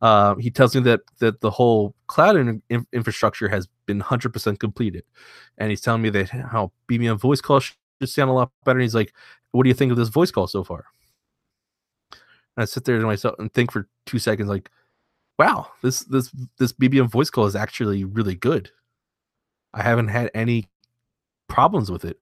uh, 0.01 0.35
he 0.35 0.51
tells 0.51 0.75
me 0.75 0.81
that 0.81 1.01
that 1.19 1.41
the 1.41 1.49
whole 1.49 1.95
cloud 2.07 2.35
in, 2.35 2.61
in- 2.69 2.87
infrastructure 2.93 3.49
has 3.49 3.67
been 3.85 4.01
100% 4.01 4.59
completed, 4.59 5.03
and 5.57 5.69
he's 5.69 5.81
telling 5.81 6.01
me 6.01 6.09
that 6.09 6.29
how 6.29 6.71
BBM 6.87 7.19
voice 7.19 7.41
calls 7.41 7.73
sound 8.07 8.29
a 8.29 8.33
lot 8.33 8.51
better. 8.65 8.79
And 8.79 8.83
he's 8.83 8.95
like, 8.95 9.13
"What 9.51 9.63
do 9.63 9.69
you 9.69 9.75
think 9.75 9.91
of 9.91 9.97
this 9.97 10.09
voice 10.09 10.31
call 10.31 10.47
so 10.47 10.63
far?" 10.63 10.85
And 12.11 12.63
I 12.63 12.65
sit 12.65 12.85
there 12.85 12.99
to 12.99 13.05
myself 13.05 13.35
and 13.39 13.53
think 13.53 13.71
for 13.71 13.87
two 14.05 14.19
seconds, 14.19 14.49
like, 14.49 14.69
"Wow, 15.37 15.71
this 15.81 16.01
this 16.01 16.31
this 16.57 16.73
BBM 16.73 17.09
voice 17.09 17.29
call 17.29 17.45
is 17.45 17.55
actually 17.55 18.03
really 18.03 18.35
good. 18.35 18.71
I 19.73 19.83
haven't 19.83 20.07
had 20.07 20.31
any 20.33 20.67
problems 21.47 21.91
with 21.91 22.05
it. 22.05 22.19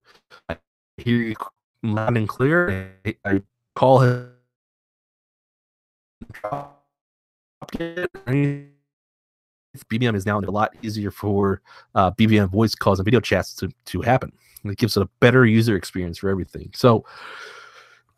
I 0.50 0.58
hear 0.98 1.18
you 1.18 1.36
loud 1.84 2.18
and 2.18 2.28
clear. 2.28 2.92
I, 3.06 3.16
I 3.24 3.42
call 3.76 4.00
him. 4.00 4.32
BBM 9.90 10.16
is 10.16 10.26
now 10.26 10.40
a 10.40 10.42
lot 10.42 10.76
easier 10.82 11.12
for 11.12 11.62
uh, 11.96 12.12
BBM 12.12 12.50
voice 12.50 12.74
calls 12.74 13.00
and 13.00 13.06
video 13.06 13.20
chats 13.20 13.54
to, 13.56 13.70
to 13.86 14.02
happen. 14.02 14.32
It 14.64 14.78
gives 14.78 14.98
it 14.98 15.04
a 15.04 15.10
better 15.20 15.46
user 15.46 15.76
experience 15.76 16.18
for 16.18 16.30
everything. 16.30 16.72
So 16.74 17.06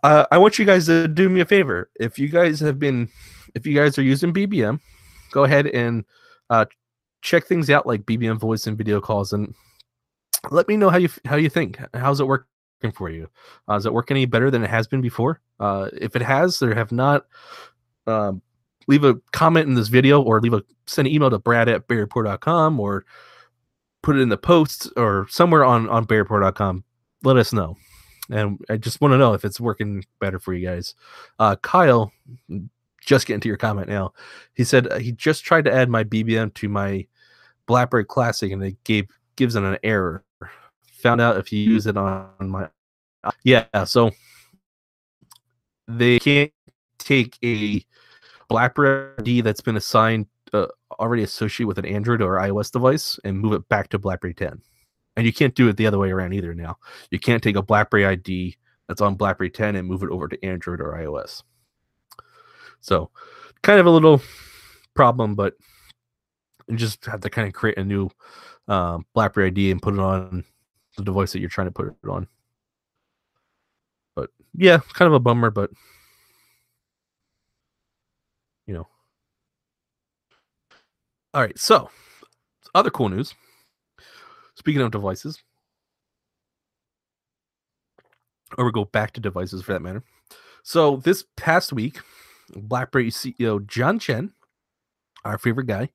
uh, 0.03 0.25
I 0.31 0.37
want 0.37 0.59
you 0.59 0.65
guys 0.65 0.85
to 0.87 1.07
do 1.07 1.29
me 1.29 1.41
a 1.41 1.45
favor. 1.45 1.89
If 1.99 2.17
you 2.17 2.29
guys 2.29 2.59
have 2.59 2.79
been, 2.79 3.09
if 3.55 3.65
you 3.65 3.75
guys 3.75 3.97
are 3.97 4.03
using 4.03 4.33
BBM, 4.33 4.79
go 5.31 5.43
ahead 5.43 5.67
and 5.67 6.05
uh, 6.49 6.65
check 7.21 7.45
things 7.45 7.69
out 7.69 7.85
like 7.85 8.03
BBM 8.03 8.39
voice 8.39 8.67
and 8.67 8.77
video 8.77 9.01
calls 9.01 9.33
and 9.33 9.53
let 10.51 10.67
me 10.67 10.77
know 10.77 10.89
how 10.89 10.97
you 10.97 11.09
how 11.25 11.35
you 11.35 11.49
think. 11.49 11.79
How's 11.93 12.19
it 12.19 12.27
working 12.27 12.91
for 12.93 13.09
you? 13.09 13.29
Uh, 13.67 13.73
does 13.73 13.85
it 13.85 13.93
work 13.93 14.11
any 14.11 14.25
better 14.25 14.49
than 14.49 14.63
it 14.63 14.69
has 14.69 14.87
been 14.87 15.01
before? 15.01 15.41
Uh, 15.59 15.89
if 15.93 16.15
it 16.15 16.21
has, 16.21 16.59
there 16.59 16.73
have 16.73 16.91
not. 16.91 17.25
Um, 18.07 18.41
leave 18.87 19.03
a 19.03 19.15
comment 19.31 19.67
in 19.67 19.75
this 19.75 19.87
video 19.87 20.21
or 20.21 20.41
leave 20.41 20.53
a 20.53 20.63
send 20.87 21.07
an 21.07 21.13
email 21.13 21.29
to 21.29 21.37
brad 21.37 21.69
at 21.69 21.87
berryreport.com 21.87 22.79
or 22.79 23.05
put 24.01 24.15
it 24.15 24.21
in 24.21 24.29
the 24.29 24.37
posts 24.37 24.89
or 24.95 25.27
somewhere 25.29 25.63
on 25.63 25.89
on 25.89 26.05
berryreport.com. 26.05 26.83
Let 27.23 27.37
us 27.37 27.53
know. 27.53 27.75
And 28.29 28.63
I 28.69 28.77
just 28.77 29.01
want 29.01 29.13
to 29.13 29.17
know 29.17 29.33
if 29.33 29.43
it's 29.43 29.59
working 29.59 30.05
better 30.19 30.39
for 30.39 30.53
you 30.53 30.65
guys. 30.65 30.93
Uh, 31.39 31.55
Kyle, 31.57 32.11
just 33.05 33.25
getting 33.25 33.41
to 33.41 33.47
your 33.47 33.57
comment 33.57 33.89
now. 33.89 34.13
He 34.53 34.63
said 34.63 34.87
uh, 34.87 34.99
he 34.99 35.11
just 35.11 35.43
tried 35.43 35.65
to 35.65 35.73
add 35.73 35.89
my 35.89 36.03
BBM 36.03 36.53
to 36.55 36.69
my 36.69 37.07
BlackBerry 37.65 38.05
Classic 38.05 38.51
and 38.51 38.63
it 38.63 38.83
gave 38.83 39.07
gives 39.35 39.55
it 39.55 39.63
an 39.63 39.77
error. 39.83 40.23
Found 41.01 41.21
out 41.21 41.37
if 41.37 41.51
you 41.51 41.59
use 41.59 41.87
it 41.87 41.97
on 41.97 42.29
my 42.39 42.69
yeah, 43.43 43.65
so 43.85 44.11
they 45.87 46.19
can't 46.19 46.51
take 46.99 47.37
a 47.43 47.83
BlackBerry 48.47 49.13
ID 49.19 49.41
that's 49.41 49.61
been 49.61 49.77
assigned 49.77 50.27
uh, 50.53 50.67
already 50.99 51.23
associate 51.23 51.65
with 51.65 51.77
an 51.77 51.85
Android 51.85 52.21
or 52.21 52.37
iOS 52.37 52.71
device 52.71 53.19
and 53.23 53.39
move 53.39 53.53
it 53.53 53.67
back 53.69 53.89
to 53.89 53.99
BlackBerry 53.99 54.33
10. 54.33 54.61
And 55.15 55.25
you 55.25 55.33
can't 55.33 55.55
do 55.55 55.67
it 55.67 55.77
the 55.77 55.87
other 55.87 55.97
way 55.97 56.11
around 56.11 56.33
either 56.33 56.53
now. 56.53 56.77
You 57.11 57.19
can't 57.19 57.43
take 57.43 57.55
a 57.55 57.61
BlackBerry 57.61 58.05
ID 58.05 58.57
that's 58.87 59.01
on 59.01 59.15
BlackBerry 59.15 59.49
10 59.49 59.75
and 59.75 59.87
move 59.87 60.03
it 60.03 60.09
over 60.09 60.27
to 60.27 60.45
Android 60.45 60.81
or 60.81 60.93
iOS. 60.93 61.43
So, 62.81 63.11
kind 63.61 63.79
of 63.79 63.85
a 63.85 63.91
little 63.91 64.21
problem, 64.93 65.35
but 65.35 65.55
you 66.67 66.77
just 66.77 67.05
have 67.05 67.21
to 67.21 67.29
kind 67.29 67.47
of 67.47 67.53
create 67.53 67.77
a 67.77 67.83
new 67.83 68.09
um, 68.67 69.05
BlackBerry 69.13 69.47
ID 69.47 69.71
and 69.71 69.81
put 69.81 69.93
it 69.93 69.99
on 69.99 70.45
the 70.95 71.03
device 71.03 71.33
that 71.33 71.39
you're 71.39 71.49
trying 71.49 71.67
to 71.67 71.71
put 71.71 71.87
it 71.87 72.09
on. 72.09 72.27
But 74.15 74.29
yeah, 74.55 74.79
kind 74.93 75.07
of 75.07 75.13
a 75.13 75.19
bummer, 75.19 75.51
but 75.51 75.71
you 78.65 78.73
know. 78.73 78.87
All 81.33 81.41
right, 81.41 81.57
so 81.59 81.89
other 82.73 82.89
cool 82.89 83.09
news. 83.09 83.35
Speaking 84.55 84.81
of 84.81 84.91
devices, 84.91 85.41
or 88.57 88.65
we 88.65 88.71
go 88.71 88.85
back 88.85 89.11
to 89.13 89.21
devices 89.21 89.61
for 89.61 89.73
that 89.73 89.81
matter. 89.81 90.03
So 90.63 90.97
this 90.97 91.23
past 91.37 91.71
week, 91.71 91.99
BlackBerry 92.55 93.11
CEO 93.11 93.65
John 93.65 93.99
Chen, 93.99 94.33
our 95.23 95.37
favorite 95.37 95.67
guy, 95.67 95.89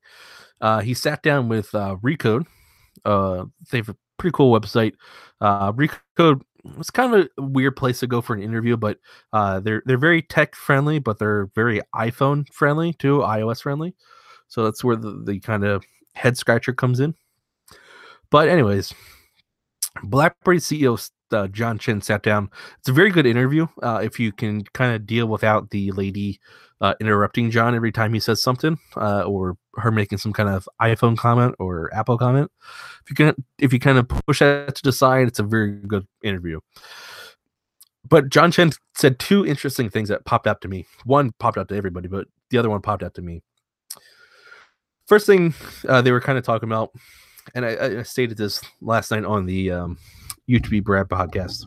uh, 0.61 0.79
he 0.79 0.93
sat 0.93 1.21
down 1.21 1.49
with 1.49 1.75
uh, 1.75 1.97
Recode. 2.01 2.45
Uh, 3.03 3.45
they 3.71 3.79
have 3.79 3.89
a 3.89 3.97
pretty 4.17 4.33
cool 4.33 4.57
website. 4.57 4.93
Uh, 5.41 5.73
Recode 5.73 6.41
it's 6.79 6.89
kind 6.89 7.13
of 7.13 7.27
a 7.37 7.41
weird 7.41 7.75
place 7.75 7.99
to 7.99 8.07
go 8.07 8.21
for 8.21 8.35
an 8.35 8.41
interview, 8.41 8.75
but 8.77 8.97
uh, 9.33 9.59
they're 9.59 9.83
they're 9.85 9.97
very 9.97 10.21
tech 10.21 10.55
friendly, 10.55 10.97
but 10.97 11.19
they're 11.19 11.47
very 11.55 11.81
iPhone 11.93 12.51
friendly 12.51 12.93
too, 12.93 13.19
iOS 13.19 13.61
friendly. 13.61 13.93
So 14.55 14.63
that's 14.63 14.85
where 14.85 14.95
the, 14.95 15.21
the 15.21 15.41
kind 15.41 15.65
of 15.65 15.83
head 16.13 16.37
scratcher 16.37 16.71
comes 16.71 17.01
in. 17.01 17.13
But 18.31 18.47
anyways, 18.47 18.93
BlackBerry 20.01 20.59
CEO 20.59 21.11
uh, 21.31 21.47
John 21.47 21.77
Chen 21.77 21.99
sat 21.99 22.23
down. 22.23 22.49
It's 22.79 22.87
a 22.87 22.93
very 22.93 23.11
good 23.11 23.25
interview. 23.25 23.67
Uh, 23.83 23.99
if 24.01 24.17
you 24.17 24.31
can 24.31 24.63
kind 24.63 24.95
of 24.95 25.05
deal 25.05 25.25
without 25.25 25.71
the 25.71 25.91
lady 25.91 26.39
uh, 26.79 26.93
interrupting 27.01 27.51
John 27.51 27.75
every 27.75 27.91
time 27.91 28.13
he 28.13 28.21
says 28.21 28.41
something, 28.41 28.79
uh, 28.95 29.23
or 29.23 29.57
her 29.75 29.91
making 29.91 30.19
some 30.19 30.31
kind 30.31 30.47
of 30.47 30.69
iPhone 30.81 31.17
comment 31.17 31.55
or 31.59 31.93
Apple 31.93 32.17
comment. 32.17 32.49
If 33.03 33.09
you 33.09 33.15
can, 33.17 33.35
if 33.59 33.73
you 33.73 33.79
kind 33.79 33.97
of 33.97 34.07
push 34.07 34.39
that 34.39 34.75
to 34.75 34.83
the 34.83 34.93
side, 34.93 35.27
it's 35.27 35.39
a 35.39 35.43
very 35.43 35.81
good 35.81 36.07
interview. 36.23 36.61
But 38.07 38.29
John 38.29 38.53
Chen 38.53 38.71
said 38.93 39.19
two 39.19 39.45
interesting 39.45 39.89
things 39.89 40.07
that 40.07 40.23
popped 40.23 40.47
out 40.47 40.61
to 40.61 40.69
me. 40.69 40.85
One 41.03 41.33
popped 41.39 41.57
out 41.57 41.67
to 41.67 41.75
everybody, 41.75 42.07
but 42.07 42.27
the 42.51 42.57
other 42.57 42.69
one 42.69 42.81
popped 42.81 43.03
out 43.03 43.15
to 43.15 43.21
me. 43.21 43.41
First 45.07 45.25
thing 45.25 45.53
uh, 45.87 46.01
they 46.01 46.11
were 46.11 46.21
kind 46.21 46.37
of 46.37 46.43
talking 46.43 46.67
about, 46.67 46.91
and 47.53 47.65
I, 47.65 47.99
I 47.99 48.03
stated 48.03 48.37
this 48.37 48.61
last 48.81 49.11
night 49.11 49.23
on 49.23 49.45
the 49.45 49.71
um, 49.71 49.97
UTB 50.49 50.83
Brad 50.83 51.07
podcast. 51.07 51.65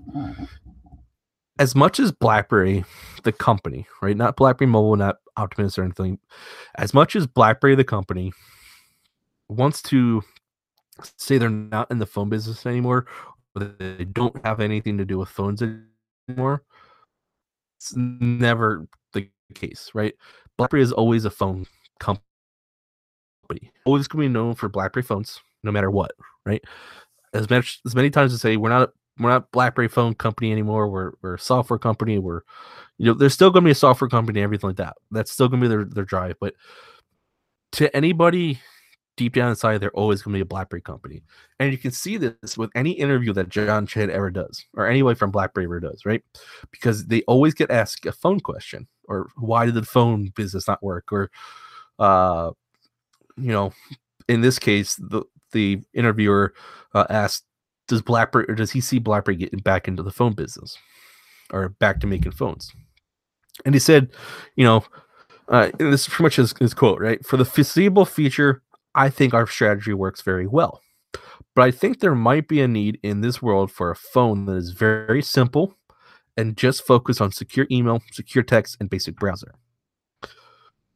As 1.61 1.75
much 1.75 1.99
as 1.99 2.13
BlackBerry, 2.13 2.85
the 3.25 3.33
company, 3.33 3.87
right? 4.01 4.17
Not 4.17 4.37
BlackBerry 4.37 4.71
Mobile, 4.71 4.97
not 4.97 5.17
Optiemus 5.37 5.79
or 5.79 5.83
anything. 5.83 6.19
As 6.77 6.95
much 6.95 7.17
as 7.17 7.27
BlackBerry, 7.27 7.75
the 7.75 7.85
company, 7.85 8.33
wants 9.49 9.83
to 9.83 10.23
say 11.17 11.39
they're 11.39 11.49
not 11.49 11.91
in 11.91 11.99
the 11.99 12.07
phone 12.07 12.29
business 12.29 12.67
anymore, 12.67 13.07
they 13.57 14.05
don't 14.05 14.45
have 14.45 14.61
anything 14.61 14.99
to 14.99 15.05
do 15.05 15.19
with 15.19 15.29
phones 15.29 15.63
anymore, 16.29 16.63
it's 17.77 17.95
never 17.97 18.87
the 19.13 19.29
case, 19.55 19.91
right? 19.95 20.15
BlackBerry 20.57 20.83
is 20.83 20.93
always 20.93 21.25
a 21.25 21.31
phone 21.31 21.67
company. 21.99 22.25
Always 23.85 24.09
going 24.09 24.25
to 24.25 24.29
be 24.29 24.33
known 24.33 24.55
for 24.55 24.69
BlackBerry 24.69 25.03
phones, 25.03 25.41
no 25.63 25.73
matter 25.73 25.91
what, 25.91 26.13
right? 26.45 26.63
As 27.35 27.49
much 27.51 27.81
as 27.87 27.95
many 27.95 28.11
times 28.11 28.33
as 28.33 28.41
say 28.41 28.57
we're 28.57 28.69
not 28.71 28.91
we're 29.19 29.31
not 29.31 29.51
BlackBerry 29.53 29.89
phone 29.89 30.15
company 30.15 30.53
anymore. 30.53 30.89
We're 30.89 31.13
we're 31.23 31.35
a 31.35 31.39
software 31.39 31.79
company. 31.79 32.19
We're 32.19 32.43
you 32.99 33.07
know 33.07 33.15
there's 33.15 33.35
still 33.35 33.51
going 33.51 33.65
to 33.65 33.69
be 33.69 33.73
a 33.73 33.77
software 33.77 34.09
company, 34.09 34.41
everything 34.41 34.69
like 34.69 34.77
that. 34.77 34.97
That's 35.11 35.31
still 35.31 35.49
going 35.49 35.61
to 35.61 35.65
be 35.65 35.69
their 35.69 35.85
their 35.85 36.05
drive. 36.05 36.37
But 36.41 36.55
to 37.73 37.95
anybody 37.95 38.61
deep 39.17 39.35
down 39.35 39.51
inside, 39.51 39.79
they're 39.79 39.91
always 39.91 40.23
going 40.23 40.33
to 40.33 40.39
be 40.39 40.43
a 40.43 40.47
BlackBerry 40.47 40.83
company, 40.83 41.23
and 41.59 41.73
you 41.73 41.79
can 41.79 41.91
see 41.91 42.17
this 42.17 42.57
with 42.57 42.71
any 42.75 42.93
interview 42.93 43.33
that 43.33 43.49
John 43.49 43.87
Chen 43.87 44.11
ever 44.11 44.31
does, 44.31 44.65
or 44.75 44.87
anybody 44.87 45.19
from 45.19 45.31
BlackBerry 45.31 45.67
ever 45.67 45.81
does, 45.81 46.07
right? 46.07 46.23
Because 46.71 47.07
they 47.07 47.23
always 47.23 47.55
get 47.55 47.71
asked 47.71 48.07
a 48.07 48.13
phone 48.13 48.41
question, 48.41 48.87
or 49.09 49.29
why 49.37 49.67
did 49.67 49.75
the 49.75 49.83
phone 49.83 50.33
business 50.35 50.69
not 50.69 50.83
work, 50.83 51.13
or 51.13 51.31
uh, 51.99 52.53
you 53.39 53.53
know, 53.53 53.73
in 54.29 54.41
this 54.41 54.59
case, 54.59 54.97
the 54.97 55.23
the 55.53 55.81
interviewer 55.95 56.55
uh, 56.95 57.07
asked, 57.11 57.45
"Does 57.87 58.03
BlackBerry 58.03 58.47
or 58.49 58.55
does 58.55 58.71
he 58.71 58.81
see 58.81 58.99
BlackBerry 58.99 59.37
getting 59.37 59.61
back 59.61 59.89
into 59.89 60.03
the 60.03 60.11
phone 60.11 60.35
business, 60.35 60.77
or 61.51 61.71
back 61.71 62.01
to 62.01 62.07
making 62.07 62.33
phones?" 62.33 62.73
And 63.65 63.75
he 63.75 63.79
said, 63.79 64.11
"You 64.57 64.65
know, 64.65 64.85
uh, 65.49 65.71
this 65.79 66.03
is 66.03 66.09
pretty 66.09 66.25
much 66.25 66.37
his, 66.37 66.55
his 66.59 66.75
quote, 66.75 67.01
right? 67.01 67.25
For 67.27 67.37
the 67.37 67.45
foreseeable 67.45 68.05
future, 68.05 68.63
I 68.95 69.11
think 69.11 69.35
our 69.35 69.47
strategy 69.47 69.95
works 69.95 70.23
very 70.23 70.47
well, 70.47 70.83
but 71.55 71.63
I 71.63 71.71
think 71.71 72.01
there 72.01 72.15
might 72.15 72.49
be 72.49 72.61
a 72.61 72.69
need 72.69 72.99
in 73.03 73.21
this 73.21 73.41
world 73.43 73.71
for 73.71 73.91
a 73.91 73.97
phone 73.97 74.45
that 74.47 74.57
is 74.57 74.71
very 74.71 75.23
simple 75.23 75.75
and 76.37 76.57
just 76.57 76.87
focus 76.87 77.21
on 77.21 77.33
secure 77.33 77.67
email, 77.71 78.01
secure 78.13 78.45
text, 78.45 78.77
and 78.81 78.91
basic 78.91 79.17
browser." 79.17 79.55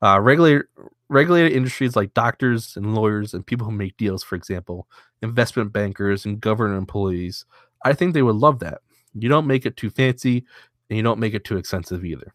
Uh, 0.02 0.18
regulated 0.20 0.66
regulated 1.12 1.52
industries 1.52 1.94
like 1.94 2.14
doctors 2.14 2.76
and 2.76 2.94
lawyers 2.94 3.34
and 3.34 3.46
people 3.46 3.66
who 3.66 3.72
make 3.72 3.96
deals, 3.96 4.24
for 4.24 4.34
example, 4.34 4.88
investment 5.20 5.72
bankers 5.72 6.24
and 6.24 6.40
government 6.40 6.78
employees, 6.78 7.44
I 7.84 7.92
think 7.92 8.14
they 8.14 8.22
would 8.22 8.36
love 8.36 8.58
that. 8.60 8.80
You 9.14 9.28
don't 9.28 9.46
make 9.46 9.66
it 9.66 9.76
too 9.76 9.90
fancy 9.90 10.44
and 10.88 10.96
you 10.96 11.02
don't 11.02 11.20
make 11.20 11.34
it 11.34 11.44
too 11.44 11.58
expensive 11.58 12.04
either. 12.04 12.32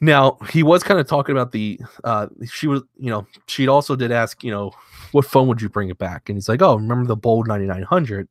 Now, 0.00 0.38
he 0.50 0.62
was 0.62 0.82
kind 0.82 1.00
of 1.00 1.08
talking 1.08 1.34
about 1.34 1.52
the 1.52 1.80
uh 2.04 2.28
she 2.50 2.66
was, 2.66 2.82
you 2.98 3.10
know, 3.10 3.26
she 3.46 3.66
also 3.66 3.96
did 3.96 4.12
ask, 4.12 4.44
you 4.44 4.50
know, 4.50 4.72
what 5.12 5.24
phone 5.24 5.48
would 5.48 5.62
you 5.62 5.68
bring 5.70 5.88
it 5.88 5.98
back? 5.98 6.28
And 6.28 6.36
he's 6.36 6.48
like, 6.48 6.60
"Oh, 6.62 6.76
remember 6.76 7.06
the 7.06 7.16
Bold 7.16 7.48
9900?" 7.48 8.28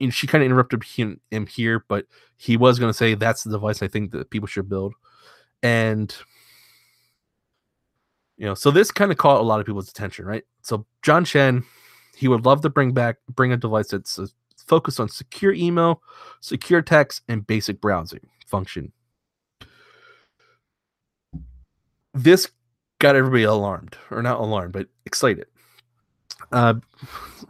and 0.00 0.14
she 0.14 0.26
kind 0.28 0.42
of 0.42 0.46
interrupted 0.46 0.84
him, 0.84 1.20
him 1.30 1.46
here, 1.46 1.84
but 1.88 2.06
he 2.36 2.56
was 2.56 2.78
going 2.78 2.90
to 2.90 2.96
say 2.96 3.14
that's 3.14 3.42
the 3.42 3.50
device 3.50 3.82
I 3.82 3.88
think 3.88 4.12
that 4.12 4.30
people 4.30 4.46
should 4.46 4.68
build, 4.68 4.94
and 5.62 6.14
you 8.38 8.46
know, 8.46 8.54
so 8.54 8.70
this 8.70 8.90
kind 8.90 9.10
of 9.10 9.18
caught 9.18 9.40
a 9.40 9.44
lot 9.44 9.60
of 9.60 9.66
people's 9.66 9.90
attention, 9.90 10.24
right? 10.24 10.44
So 10.62 10.86
John 11.02 11.24
Chen, 11.24 11.64
he 12.16 12.28
would 12.28 12.46
love 12.46 12.62
to 12.62 12.70
bring 12.70 12.92
back 12.92 13.16
bring 13.34 13.52
a 13.52 13.56
device 13.56 13.88
that's 13.88 14.18
uh, 14.18 14.26
focused 14.56 15.00
on 15.00 15.08
secure 15.08 15.52
email, 15.52 16.02
secure 16.40 16.80
text, 16.80 17.22
and 17.28 17.46
basic 17.46 17.80
browsing 17.80 18.26
function. 18.46 18.92
This 22.14 22.48
got 23.00 23.16
everybody 23.16 23.42
alarmed, 23.42 23.96
or 24.10 24.22
not 24.22 24.40
alarmed, 24.40 24.72
but 24.72 24.86
excited. 25.04 25.46
Uh, 26.52 26.74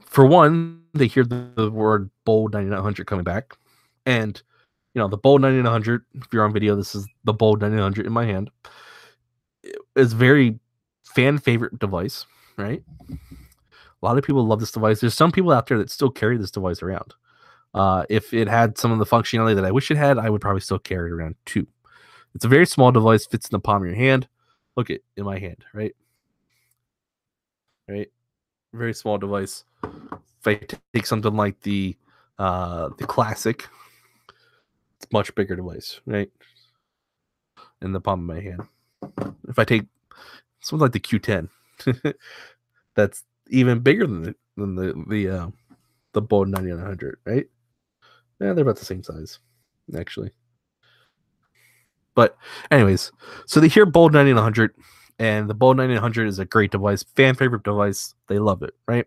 for 0.01 0.26
one, 0.26 0.82
they 0.95 1.07
hear 1.07 1.24
the, 1.24 1.51
the 1.55 1.70
word 1.70 2.11
bold 2.24 2.53
9900 2.55 3.07
coming 3.07 3.24
back, 3.24 3.57
and 4.07 4.41
you 4.95 5.03
know 5.03 5.09
the 5.09 5.18
bold 5.18 5.43
9900. 5.43 6.03
If 6.14 6.28
you're 6.32 6.45
on 6.45 6.53
video, 6.55 6.74
this 6.76 6.95
is 6.95 7.07
the 7.24 7.34
bold 7.34 7.61
9900 7.61 8.07
in 8.07 8.12
my 8.12 8.24
hand. 8.24 8.51
It's 9.95 10.14
very 10.14 10.59
fan 11.09 11.39
favorite 11.39 11.79
device, 11.79 12.27
right? 12.57 12.83
A 13.11 14.07
lot 14.07 14.19
of 14.19 14.25
people 14.25 14.47
love 14.47 14.61
this 14.61 14.71
device. 14.71 15.01
There's 15.01 15.15
some 15.15 15.33
people 15.33 15.51
out 15.51 15.67
there 15.67 15.79
that 15.79 15.91
still 15.91 16.11
carry 16.11 16.37
this 16.37 16.51
device 16.51 16.83
around. 16.83 17.15
Uh, 17.75 18.05
if 18.09 18.33
it 18.33 18.49
had 18.49 18.79
some 18.79 18.93
of 18.93 18.99
the 18.99 19.07
functionality 19.07 19.55
that 19.55 19.65
I 19.65 19.71
wish 19.71 19.91
it 19.91 19.97
had, 19.97 20.19
I 20.19 20.31
would 20.31 20.41
probably 20.41 20.61
still 20.61 20.79
carry 20.79 21.11
it 21.11 21.15
around 21.15 21.35
too. 21.45 21.67
It's 22.35 22.45
a 22.45 22.49
very 22.49 22.67
small 22.67 22.93
device, 22.93 23.27
fits 23.27 23.49
in 23.49 23.57
the 23.57 23.61
palm 23.61 23.83
of 23.83 23.89
your 23.89 23.97
hand. 23.97 24.29
Look 24.77 24.91
at 24.91 25.01
in 25.17 25.25
my 25.25 25.39
hand, 25.39 25.65
right? 25.73 25.95
Right, 27.89 28.11
very 28.73 28.95
small 28.95 29.19
device. 29.19 29.65
If 29.83 30.47
I 30.47 30.55
take 30.95 31.07
something 31.07 31.35
like 31.35 31.61
the 31.63 31.97
uh, 32.39 32.91
the 32.99 33.07
classic, 33.07 33.67
it's 34.97 35.11
much 35.13 35.35
bigger 35.35 35.57
device, 35.57 36.01
right? 36.07 36.31
In 37.83 37.93
the 37.93 38.01
palm 38.01 38.21
of 38.21 38.37
my 38.37 38.41
hand. 38.41 38.63
If 39.49 39.59
I 39.59 39.65
take 39.65 39.87
something 40.69 40.83
like 40.83 40.93
the 40.93 41.01
Q10, 41.01 41.49
that's 42.97 43.25
even 43.51 43.81
bigger 43.81 44.07
than 44.07 44.23
the 44.23 44.35
than 44.57 44.75
the 44.75 45.05
the 45.09 45.29
uh, 45.29 45.49
the 46.14 46.23
Bold 46.23 46.49
9900, 46.49 47.19
right? 47.27 47.47
Yeah, 48.41 48.53
they're 48.55 48.62
about 48.64 48.77
the 48.79 48.85
same 48.85 49.03
size, 49.03 49.41
actually. 49.97 50.33
But 52.14 52.37
anyways, 52.71 53.12
so 53.47 53.61
they 53.61 53.69
hear 53.69 53.87
Bold 53.87 54.12
9900, 54.12 54.75
and 55.19 55.49
the 55.49 55.55
Bold 55.55 55.77
9900 55.77 56.29
is 56.29 56.39
a 56.39 56.45
great 56.45 56.73
device, 56.73 57.05
fan 57.16 57.35
favorite 57.35 57.62
device. 57.64 58.14
They 58.29 58.39
love 58.39 58.62
it, 58.62 58.75
right? 58.89 59.07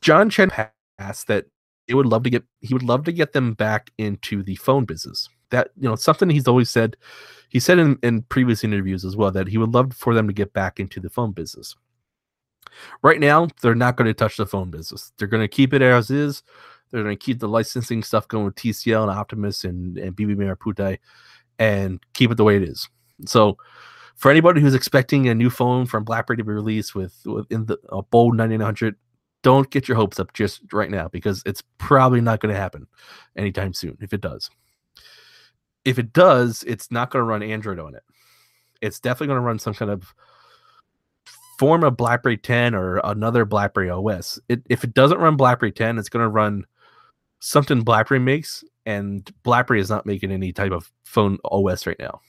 John 0.00 0.30
Chen 0.30 0.50
asked 0.98 1.26
that 1.28 1.46
he 1.86 1.94
would 1.94 2.06
love 2.06 2.22
to 2.24 2.30
get 2.30 2.44
he 2.60 2.74
would 2.74 2.82
love 2.82 3.04
to 3.04 3.12
get 3.12 3.32
them 3.32 3.54
back 3.54 3.90
into 3.98 4.42
the 4.42 4.56
phone 4.56 4.84
business. 4.84 5.28
That 5.50 5.70
you 5.76 5.88
know 5.88 5.96
something 5.96 6.28
he's 6.28 6.48
always 6.48 6.70
said. 6.70 6.96
He 7.48 7.60
said 7.60 7.78
in, 7.78 7.98
in 8.02 8.22
previous 8.22 8.62
interviews 8.62 9.04
as 9.04 9.16
well 9.16 9.30
that 9.30 9.48
he 9.48 9.56
would 9.56 9.72
love 9.72 9.94
for 9.94 10.14
them 10.14 10.26
to 10.26 10.34
get 10.34 10.52
back 10.52 10.78
into 10.78 11.00
the 11.00 11.08
phone 11.08 11.32
business. 11.32 11.74
Right 13.02 13.18
now, 13.18 13.48
they're 13.62 13.74
not 13.74 13.96
going 13.96 14.06
to 14.06 14.14
touch 14.14 14.36
the 14.36 14.46
phone 14.46 14.70
business. 14.70 15.12
They're 15.16 15.28
going 15.28 15.42
to 15.42 15.48
keep 15.48 15.72
it 15.72 15.80
as 15.80 16.10
is. 16.10 16.42
They're 16.90 17.02
going 17.02 17.16
to 17.16 17.24
keep 17.24 17.38
the 17.38 17.48
licensing 17.48 18.02
stuff 18.02 18.28
going 18.28 18.44
with 18.44 18.54
TCL 18.56 19.02
and 19.02 19.12
Optiemus 19.12 19.64
and, 19.64 19.98
and 19.98 20.14
BB 20.14 20.36
Merah 20.36 20.56
Putih 20.56 20.98
and 21.58 22.00
keep 22.14 22.30
it 22.30 22.36
the 22.36 22.44
way 22.44 22.56
it 22.56 22.62
is. 22.62 22.88
So, 23.26 23.58
for 24.16 24.30
anybody 24.30 24.60
who's 24.60 24.74
expecting 24.74 25.28
a 25.28 25.34
new 25.34 25.48
phone 25.48 25.86
from 25.86 26.04
BlackBerry 26.04 26.38
to 26.38 26.44
be 26.44 26.52
released 26.52 26.94
with, 26.94 27.14
with 27.24 27.50
in 27.50 27.66
the 27.66 27.78
a 27.90 28.02
bold 28.02 28.36
9900, 28.36 28.96
don't 29.42 29.70
get 29.70 29.86
your 29.86 29.96
hopes 29.96 30.18
up 30.18 30.32
just 30.32 30.60
right 30.72 30.90
now 30.90 31.08
because 31.08 31.42
it's 31.46 31.62
probably 31.78 32.20
not 32.20 32.40
going 32.40 32.52
to 32.52 32.60
happen 32.60 32.88
anytime 33.36 33.72
soon 33.72 33.96
if 34.00 34.12
it 34.12 34.20
does. 34.20 34.50
If 35.88 35.98
it 35.98 36.12
does, 36.12 36.62
it's 36.66 36.90
not 36.90 37.10
going 37.10 37.22
to 37.22 37.26
run 37.26 37.42
Android 37.42 37.78
on 37.78 37.94
it. 37.94 38.02
It's 38.82 39.00
definitely 39.00 39.28
going 39.28 39.38
to 39.38 39.46
run 39.46 39.58
some 39.58 39.72
kind 39.72 39.90
of 39.90 40.14
form 41.58 41.82
of 41.82 41.96
BlackBerry 41.96 42.36
10 42.36 42.74
or 42.74 42.98
another 42.98 43.46
BlackBerry 43.46 43.88
OS. 43.88 44.38
It, 44.50 44.60
if 44.68 44.84
it 44.84 44.92
doesn't 44.92 45.18
run 45.18 45.36
BlackBerry 45.36 45.72
10, 45.72 45.96
it's 45.96 46.10
going 46.10 46.22
to 46.22 46.28
run 46.28 46.66
something 47.40 47.80
BlackBerry 47.80 48.20
makes, 48.20 48.62
and 48.84 49.32
BlackBerry 49.44 49.80
is 49.80 49.88
not 49.88 50.04
making 50.04 50.30
any 50.30 50.52
type 50.52 50.72
of 50.72 50.92
phone 51.04 51.38
OS 51.46 51.86
right 51.86 51.98
now. 51.98 52.20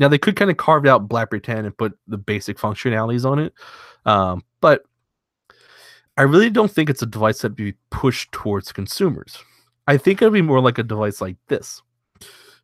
Now 0.00 0.08
they 0.08 0.18
could 0.18 0.34
kind 0.34 0.50
of 0.50 0.56
carve 0.56 0.86
out 0.86 1.08
BlackBerry 1.08 1.40
10 1.40 1.66
and 1.66 1.78
put 1.78 1.96
the 2.08 2.18
basic 2.18 2.58
functionalities 2.58 3.30
on 3.30 3.38
it, 3.38 3.54
um, 4.06 4.42
but 4.60 4.82
I 6.16 6.22
really 6.22 6.50
don't 6.50 6.70
think 6.70 6.90
it's 6.90 7.02
a 7.02 7.06
device 7.06 7.42
that 7.42 7.52
would 7.52 7.56
be 7.56 7.74
pushed 7.90 8.32
towards 8.32 8.72
consumers. 8.72 9.38
I 9.86 9.98
think 9.98 10.20
it'd 10.20 10.32
be 10.32 10.42
more 10.42 10.60
like 10.60 10.78
a 10.78 10.82
device 10.82 11.20
like 11.20 11.36
this. 11.46 11.80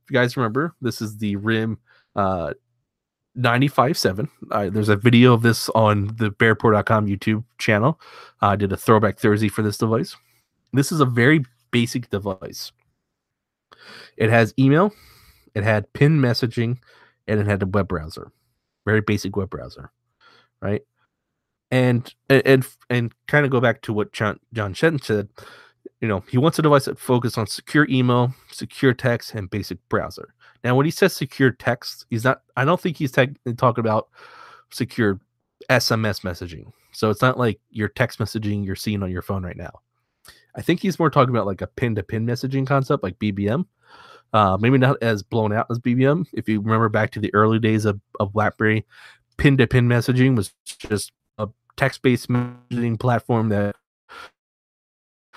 You 0.08 0.14
guys 0.14 0.36
remember, 0.36 0.74
this 0.80 1.00
is 1.00 1.18
the 1.18 1.36
RIM 1.36 1.78
uh, 2.14 2.54
95.7. 3.36 4.28
Uh, 4.50 4.70
there's 4.70 4.88
a 4.88 4.96
video 4.96 5.34
of 5.34 5.42
this 5.42 5.68
on 5.70 6.06
the 6.16 6.30
berryreport.com 6.30 7.06
YouTube 7.06 7.44
channel. 7.58 8.00
I 8.40 8.56
did 8.56 8.72
a 8.72 8.76
throwback 8.76 9.18
Thursday 9.18 9.48
for 9.48 9.62
this 9.62 9.78
device. 9.78 10.16
This 10.72 10.92
is 10.92 11.00
a 11.00 11.04
very 11.04 11.44
basic 11.70 12.08
device. 12.10 12.72
It 14.16 14.30
has 14.30 14.54
email, 14.58 14.92
it 15.54 15.64
had 15.64 15.92
pin 15.92 16.20
messaging, 16.20 16.78
and 17.26 17.40
it 17.40 17.46
had 17.46 17.62
a 17.62 17.66
web 17.66 17.88
browser. 17.88 18.32
Very 18.84 19.00
basic 19.00 19.36
web 19.36 19.50
browser, 19.50 19.90
right? 20.62 20.82
And 21.70 22.12
and 22.28 22.42
and, 22.46 22.68
and 22.88 23.14
kind 23.26 23.44
of 23.44 23.50
go 23.50 23.60
back 23.60 23.82
to 23.82 23.92
what 23.92 24.12
John 24.12 24.38
John 24.52 24.72
Chen 24.72 25.00
said. 25.00 25.28
You 26.00 26.08
know, 26.08 26.22
he 26.28 26.36
wants 26.36 26.58
a 26.58 26.62
device 26.62 26.84
that 26.84 26.98
focuses 26.98 27.38
on 27.38 27.46
secure 27.46 27.86
email, 27.88 28.34
secure 28.52 28.92
text, 28.92 29.34
and 29.34 29.48
basic 29.48 29.78
browser. 29.88 30.34
Now, 30.62 30.74
when 30.74 30.84
he 30.84 30.90
says 30.90 31.14
secure 31.14 31.50
text, 31.50 32.06
he's 32.10 32.24
not. 32.24 32.42
I 32.56 32.64
don't 32.64 32.80
think 32.80 32.96
he's 32.98 33.12
te- 33.12 33.36
talking 33.56 33.80
about 33.80 34.08
secure 34.70 35.18
SMS 35.70 36.20
messaging. 36.20 36.72
So 36.92 37.10
it's 37.10 37.22
not 37.22 37.38
like 37.38 37.60
your 37.70 37.88
text 37.88 38.18
messaging 38.18 38.64
you're 38.64 38.76
seeing 38.76 39.02
on 39.02 39.10
your 39.10 39.22
phone 39.22 39.44
right 39.44 39.56
now. 39.56 39.80
I 40.54 40.62
think 40.62 40.80
he's 40.80 40.98
more 40.98 41.10
talking 41.10 41.34
about 41.34 41.46
like 41.46 41.60
a 41.60 41.66
pin 41.66 41.94
to 41.96 42.02
pin 42.02 42.26
messaging 42.26 42.66
concept, 42.66 43.02
like 43.02 43.18
BBM. 43.18 43.66
Uh, 44.32 44.56
maybe 44.60 44.78
not 44.78 44.96
as 45.02 45.22
blown 45.22 45.52
out 45.52 45.66
as 45.70 45.78
BBM. 45.78 46.26
If 46.32 46.48
you 46.48 46.60
remember 46.60 46.88
back 46.88 47.10
to 47.12 47.20
the 47.20 47.32
early 47.34 47.58
days 47.58 47.84
of, 47.84 48.00
of 48.18 48.32
BlackBerry, 48.32 48.84
pin 49.36 49.56
to 49.58 49.66
pin 49.66 49.88
messaging 49.88 50.36
was 50.36 50.52
just 50.64 51.12
a 51.38 51.48
text 51.76 52.02
based 52.02 52.28
messaging 52.28 52.98
platform 52.98 53.50
that 53.50 53.76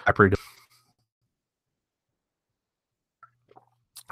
BlackBerry. 0.06 0.32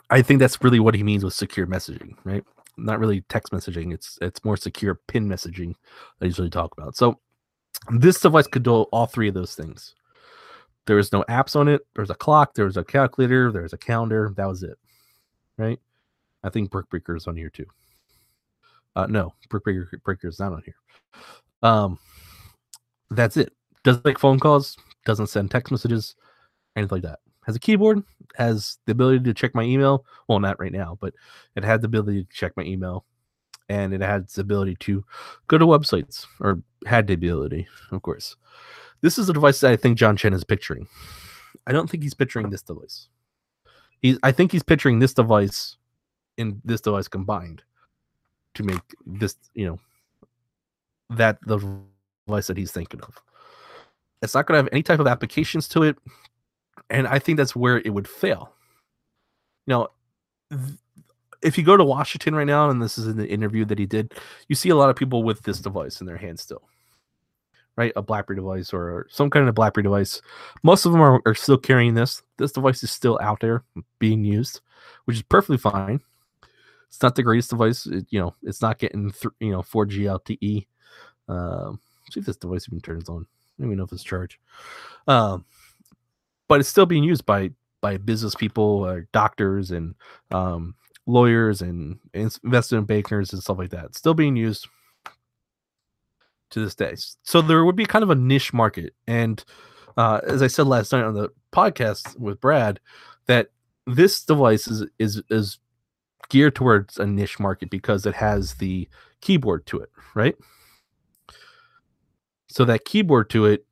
I 0.10 0.22
think 0.22 0.40
that's 0.40 0.64
really 0.64 0.80
what 0.80 0.96
he 0.96 1.04
means 1.04 1.24
with 1.24 1.34
secure 1.34 1.68
messaging, 1.68 2.16
right? 2.24 2.44
Not 2.78 3.00
really 3.00 3.22
text 3.30 3.52
messaging. 3.52 3.94
It's 3.94 4.18
it's 4.22 4.44
more 4.46 4.58
secure 4.58 5.00
pin 5.08 5.28
messaging 5.28 5.74
I 6.22 6.26
usually 6.26 6.50
talk 6.50 6.74
about. 6.78 6.96
So 6.96 7.20
this 7.92 8.20
device 8.20 8.48
could 8.48 8.64
do 8.64 8.84
all 8.84 9.06
three 9.06 9.28
of 9.28 9.34
those 9.34 9.56
things. 9.56 9.96
There 10.86 10.96
was 10.96 11.12
no 11.12 11.24
apps 11.30 11.56
on 11.56 11.68
it. 11.68 11.82
There's 11.96 12.10
a 12.10 12.16
clock. 12.16 12.54
There 12.54 12.66
was 12.66 12.78
a 12.78 12.84
calculator. 12.84 13.52
There's 13.52 13.74
a 13.74 13.78
calendar. 13.78 14.34
That 14.38 14.48
was 14.48 14.64
it, 14.64 14.78
right? 15.58 15.80
I 16.44 16.50
think 16.50 16.72
Brick 16.72 16.90
Breaker 16.90 17.16
is 17.16 17.28
on 17.28 17.36
here 17.36 17.50
too. 17.50 17.66
Uh, 18.96 19.08
no, 19.08 19.34
Brick 19.50 19.64
Breaker, 19.64 19.90
Breaker 20.04 20.28
is 20.28 20.40
not 20.40 20.54
on 20.54 20.64
here. 20.64 20.76
Um, 21.62 22.00
that's 23.12 23.38
it. 23.38 23.54
Doesn't 23.84 24.06
make 24.06 24.20
phone 24.20 24.40
calls. 24.40 24.78
Doesn't 25.06 25.28
send 25.28 25.52
text 25.52 25.72
messages. 25.72 26.16
Anything 26.76 26.98
like 26.98 27.04
that. 27.04 27.20
Has 27.48 27.56
a 27.56 27.60
keyboard. 27.60 28.04
Has 28.36 28.78
the 28.86 28.92
ability 28.92 29.24
to 29.24 29.34
check 29.34 29.56
my 29.56 29.64
email. 29.64 30.06
Well, 30.28 30.40
not 30.40 30.60
right 30.60 30.72
now, 30.72 30.98
but 31.02 31.16
it 31.56 31.64
had 31.64 31.82
the 31.82 31.88
ability 31.88 32.26
to 32.26 32.30
check 32.30 32.52
my 32.56 32.64
email, 32.64 33.06
and 33.70 33.94
it 33.94 34.02
had 34.02 34.28
the 34.28 34.42
ability 34.42 34.76
to 34.82 35.04
go 35.48 35.58
to 35.58 35.66
websites, 35.66 36.28
or 36.40 36.62
had 36.86 37.08
the 37.08 37.14
ability, 37.14 37.68
of 37.92 38.02
course. 38.04 38.36
This 39.02 39.18
is 39.18 39.30
a 39.30 39.34
device 39.34 39.62
that 39.62 39.72
I 39.72 39.78
think 39.78 39.98
John 39.98 40.18
Chen 40.18 40.34
is 40.34 40.44
picturing. 40.44 40.88
I 41.66 41.72
don't 41.72 41.90
think 41.90 42.04
he's 42.04 42.14
picturing 42.14 42.50
this 42.50 42.62
device. 42.62 43.08
He's 44.02 44.20
I 44.22 44.32
think 44.32 44.52
he's 44.52 44.64
picturing 44.64 45.00
this 45.00 45.14
device 45.14 45.78
in 46.38 46.62
this 46.64 46.82
device 46.82 47.08
combined 47.08 47.64
to 48.56 48.64
make 48.64 48.82
this, 49.06 49.36
you 49.54 49.66
know, 49.66 49.80
that 51.10 51.40
the 51.46 51.58
device 52.28 52.48
that 52.48 52.58
he's 52.58 52.72
thinking 52.72 53.02
of. 53.02 53.22
It's 54.22 54.34
not 54.34 54.48
going 54.48 54.58
to 54.58 54.64
have 54.64 54.70
any 54.72 54.84
type 54.84 55.00
of 55.00 55.08
applications 55.08 55.68
to 55.70 55.84
it, 55.84 55.98
and 56.90 57.08
I 57.08 57.20
think 57.20 57.38
that's 57.38 57.56
where 57.56 57.78
it 57.78 57.94
would 57.94 58.08
fail. 58.08 58.54
You 59.66 59.72
know, 59.72 59.88
if 61.42 61.58
you 61.58 61.64
go 61.64 61.78
to 61.78 61.84
Washington 61.84 62.36
right 62.36 62.48
now, 62.48 62.70
and 62.70 62.82
this 62.82 62.98
is 62.98 63.08
in 63.08 63.18
the 63.18 63.28
interview 63.28 63.66
that 63.66 63.80
he 63.80 63.86
did, 63.86 64.14
you 64.48 64.56
see 64.56 64.70
a 64.70 64.76
lot 64.76 64.90
of 64.90 64.96
people 64.96 65.24
with 65.24 65.42
this 65.44 65.60
device 65.60 66.00
in 66.00 66.08
their 66.08 66.18
hands 66.18 66.42
still 66.42 66.64
right? 67.78 67.94
A 67.96 68.02
BlackBerry 68.02 68.38
device 68.38 68.74
or 68.74 69.08
some 69.10 69.30
kind 69.30 69.48
of 69.48 69.56
BlackBerry 69.56 69.84
device. 69.84 70.22
Most 70.64 70.86
of 70.86 70.92
them 70.92 71.00
are, 71.00 71.22
are 71.26 71.36
still 71.36 71.58
carrying 71.58 71.94
this. 71.94 72.24
This 72.38 72.52
device 72.52 72.84
is 72.84 72.92
still 72.92 73.18
out 73.22 73.40
there 73.40 73.64
being 74.00 74.26
used, 74.26 74.60
which 75.06 75.18
is 75.18 75.24
perfectly 75.24 75.58
fine. 75.58 76.02
It's 76.90 77.02
not 77.02 77.16
the 77.16 77.24
greatest 77.24 77.52
device. 77.52 77.86
It, 77.86 78.08
you 78.10 78.20
know, 78.20 78.34
it's 78.44 78.62
not 78.62 78.80
getting 78.80 79.12
th- 79.12 79.34
you 79.40 79.52
know 79.52 79.62
4G 79.62 80.20
LTE. 80.20 80.68
Um, 81.30 81.80
see 82.12 82.20
if 82.20 82.26
this 82.26 82.38
device 82.38 82.68
even 82.68 82.82
turns 82.82 83.10
on. 83.10 83.28
Don't 83.58 83.68
even 83.68 83.78
know 83.78 83.84
if 83.84 83.92
it's 83.92 84.04
charged. 84.04 84.38
Um, 85.08 85.46
but 86.48 86.60
it's 86.60 86.70
still 86.70 86.86
being 86.86 87.04
used 87.04 87.26
by 87.26 87.52
by 87.82 87.98
business 87.98 88.36
people, 88.36 88.84
uh, 88.86 89.02
doctors, 89.12 89.72
and 89.72 89.96
um, 90.32 90.76
lawyers, 91.06 91.62
and, 91.62 92.00
investment 92.14 92.88
bankers 92.88 93.32
and 93.32 93.42
stuff 93.42 93.58
like 93.58 93.70
that. 93.70 93.86
It's 93.86 94.00
still 94.00 94.16
being 94.16 94.36
used 94.36 94.68
to 96.50 96.60
this 96.60 96.76
day. 96.76 96.96
So 97.24 97.42
there 97.42 97.64
would 97.64 97.76
be 97.76 97.86
kind 97.86 98.04
of 98.04 98.10
a 98.10 98.16
niche 98.16 98.54
market, 98.54 98.94
and 99.08 99.44
uh, 99.96 100.22
as 100.26 100.42
I 100.42 100.48
said 100.48 100.68
last 100.68 100.92
night 100.92 101.04
on 101.04 101.14
the 101.14 101.30
podcast 101.52 102.18
with 102.20 102.42
Brad, 102.42 102.80
that 103.28 103.50
this 103.86 104.24
device 104.24 104.68
is 104.68 104.86
is 105.00 105.22
is 105.30 105.60
geared 106.30 106.56
towards 106.56 106.98
a 106.98 107.06
niche 107.06 107.40
market 107.40 107.70
because 107.70 108.06
it 108.06 108.16
has 108.16 108.56
the 108.56 108.88
keyboard 109.22 109.66
to 109.68 109.80
it, 109.80 109.90
right? 110.14 110.36
So 112.48 112.66
that 112.66 112.86
keyboard 112.86 113.30
to 113.32 113.46
it 113.46 113.66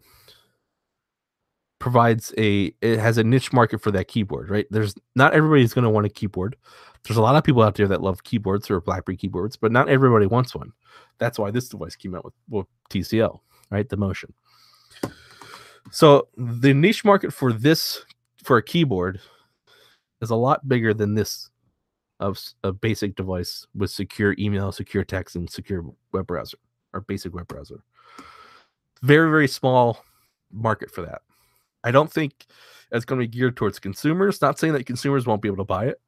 provides 1.86 2.34
a 2.40 2.74
it 2.82 2.98
has 2.98 3.20
a 3.20 3.24
niche 3.24 3.54
market 3.54 3.80
for 3.80 3.92
that 3.92 4.08
keyboard, 4.08 4.50
right? 4.50 4.66
There's 4.72 4.96
not 5.16 5.36
everybody's 5.36 5.72
going 5.72 5.84
to 5.84 5.90
want 5.92 6.08
a 6.08 6.10
keyboard. 6.10 6.56
There's 7.04 7.18
a 7.18 7.22
lot 7.22 7.36
of 7.36 7.44
people 7.44 7.62
out 7.62 7.76
there 7.76 7.88
that 7.88 8.02
love 8.02 8.24
keyboards 8.24 8.72
or 8.72 8.82
BlackBerry 8.82 9.18
keyboards, 9.18 9.56
but 9.56 9.72
not 9.72 9.88
everybody 9.88 10.26
wants 10.26 10.56
one. 10.56 10.72
That's 11.20 11.38
why 11.38 11.52
this 11.52 11.70
device 11.70 11.96
came 11.96 12.16
out 12.16 12.26
with, 12.26 12.34
with 12.50 12.66
TCL, 12.90 13.40
right? 13.70 13.88
The 13.88 13.98
Motion. 13.98 14.34
So 15.92 16.28
the 16.36 16.74
niche 16.74 17.06
market 17.06 17.32
for 17.32 17.54
this 17.54 18.04
for 18.44 18.58
a 18.58 18.64
keyboard 18.64 19.22
is 20.22 20.32
a 20.32 20.36
lot 20.36 20.68
bigger 20.68 20.92
than 20.92 21.14
this 21.14 21.52
of 22.20 22.40
a 22.64 22.72
basic 22.72 23.16
device 23.16 23.68
with 23.76 23.92
secure 23.92 24.34
email, 24.40 24.72
secure 24.72 25.04
text, 25.04 25.36
and 25.36 25.48
secure 25.48 25.86
web 26.12 26.26
browser 26.26 26.58
or 26.94 27.02
basic 27.02 27.32
web 27.36 27.48
browser. 27.48 27.84
Very, 29.04 29.30
very 29.30 29.48
small 29.48 30.04
market 30.52 30.90
for 30.90 31.04
that. 31.04 31.22
I 31.86 31.92
don't 31.92 32.12
think 32.12 32.46
it's 32.92 33.06
going 33.06 33.22
to 33.22 33.28
be 33.28 33.32
geared 33.32 33.56
towards 33.56 33.80
consumers. 33.80 34.42
Not 34.42 34.60
saying 34.60 34.74
that 34.74 34.86
consumers 34.86 35.26
won't 35.26 35.42
be 35.42 35.48
able 35.48 35.58
to 35.58 35.64
buy 35.64 35.86
it. 35.86 36.02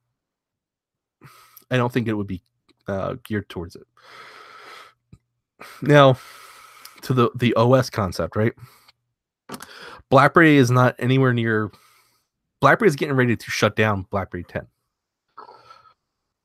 I 1.70 1.78
don't 1.78 1.94
think 1.94 2.08
it 2.08 2.14
would 2.14 2.28
be 2.28 2.42
uh, 2.88 3.16
geared 3.24 3.48
towards 3.48 3.76
it. 3.76 3.88
Now, 5.82 6.18
to 7.04 7.14
the 7.14 7.30
the 7.36 7.54
OS 7.56 7.90
concept, 7.90 8.36
right? 8.36 8.54
BlackBerry 10.10 10.58
is 10.58 10.72
not 10.72 10.96
anywhere 11.00 11.34
near. 11.34 11.72
BlackBerry 12.60 12.90
is 12.90 12.96
getting 12.96 13.16
ready 13.16 13.36
to 13.36 13.52
shut 13.52 13.76
down 13.76 14.06
BlackBerry 14.10 14.44
10. 14.44 14.68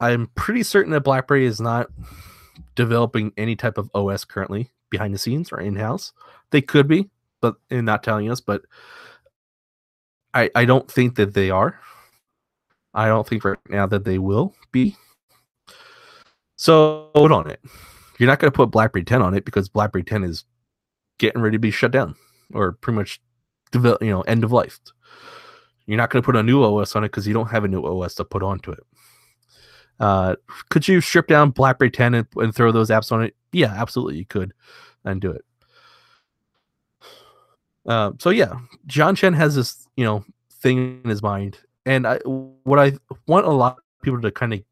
I'm 0.00 0.28
pretty 0.34 0.62
certain 0.62 0.92
that 0.92 1.04
BlackBerry 1.04 1.46
is 1.46 1.60
not 1.60 1.88
developing 2.74 3.32
any 3.36 3.56
type 3.56 3.78
of 3.78 3.90
OS 3.94 4.24
currently 4.24 4.70
behind 4.90 5.14
the 5.14 5.18
scenes 5.18 5.52
or 5.52 5.60
in 5.60 5.76
house. 5.76 6.12
They 6.50 6.60
could 6.60 6.88
be, 6.88 7.08
but 7.40 7.54
and 7.70 7.86
not 7.86 8.02
telling 8.02 8.30
us. 8.30 8.40
But 8.40 8.62
I 10.34 10.50
I 10.54 10.64
don't 10.64 10.90
think 10.90 11.16
that 11.16 11.34
they 11.34 11.50
are. 11.50 11.78
I 12.94 13.06
don't 13.06 13.26
think 13.26 13.44
right 13.44 13.58
now 13.68 13.86
that 13.86 14.04
they 14.04 14.18
will 14.18 14.54
be. 14.70 14.96
So 16.56 17.10
hold 17.14 17.32
on 17.32 17.50
it. 17.50 17.60
You're 18.18 18.28
not 18.28 18.38
going 18.38 18.52
to 18.52 18.56
put 18.56 18.70
BlackBerry 18.70 19.04
10 19.04 19.22
on 19.22 19.34
it 19.34 19.44
because 19.44 19.68
BlackBerry 19.68 20.04
10 20.04 20.22
is 20.24 20.44
getting 21.18 21.40
ready 21.40 21.56
to 21.56 21.60
be 21.60 21.70
shut 21.70 21.90
down 21.90 22.14
or 22.52 22.72
pretty 22.72 22.96
much 22.96 23.20
develop, 23.72 24.02
you 24.02 24.10
know, 24.10 24.20
end 24.22 24.44
of 24.44 24.52
life. 24.52 24.78
You're 25.86 25.96
not 25.96 26.10
going 26.10 26.22
to 26.22 26.26
put 26.26 26.36
a 26.36 26.42
new 26.42 26.62
OS 26.62 26.94
on 26.94 27.04
it 27.04 27.08
because 27.08 27.26
you 27.26 27.34
don't 27.34 27.50
have 27.50 27.64
a 27.64 27.68
new 27.68 27.82
OS 27.82 28.14
to 28.16 28.24
put 28.24 28.42
onto 28.42 28.70
it. 28.70 28.84
Uh, 29.98 30.36
could 30.68 30.86
you 30.86 31.00
strip 31.00 31.26
down 31.26 31.50
BlackBerry 31.50 31.90
10 31.90 32.14
and, 32.14 32.26
and 32.36 32.54
throw 32.54 32.70
those 32.70 32.90
apps 32.90 33.10
on 33.10 33.22
it? 33.22 33.34
Yeah, 33.52 33.72
absolutely, 33.74 34.18
you 34.18 34.26
could, 34.26 34.52
and 35.04 35.20
do 35.20 35.30
it. 35.30 35.44
Uh, 37.86 38.12
so 38.18 38.30
yeah, 38.30 38.54
John 38.86 39.14
Chen 39.16 39.32
has 39.34 39.54
this, 39.54 39.88
you 39.96 40.04
know, 40.04 40.24
thing 40.60 41.00
in 41.02 41.10
his 41.10 41.22
mind, 41.22 41.58
and 41.84 42.06
I 42.06 42.18
what 42.18 42.78
I 42.78 42.92
want 43.26 43.46
a 43.46 43.50
lot 43.50 43.78
of 43.78 44.02
people 44.02 44.20
to 44.20 44.30
kind 44.30 44.54
of, 44.54 44.62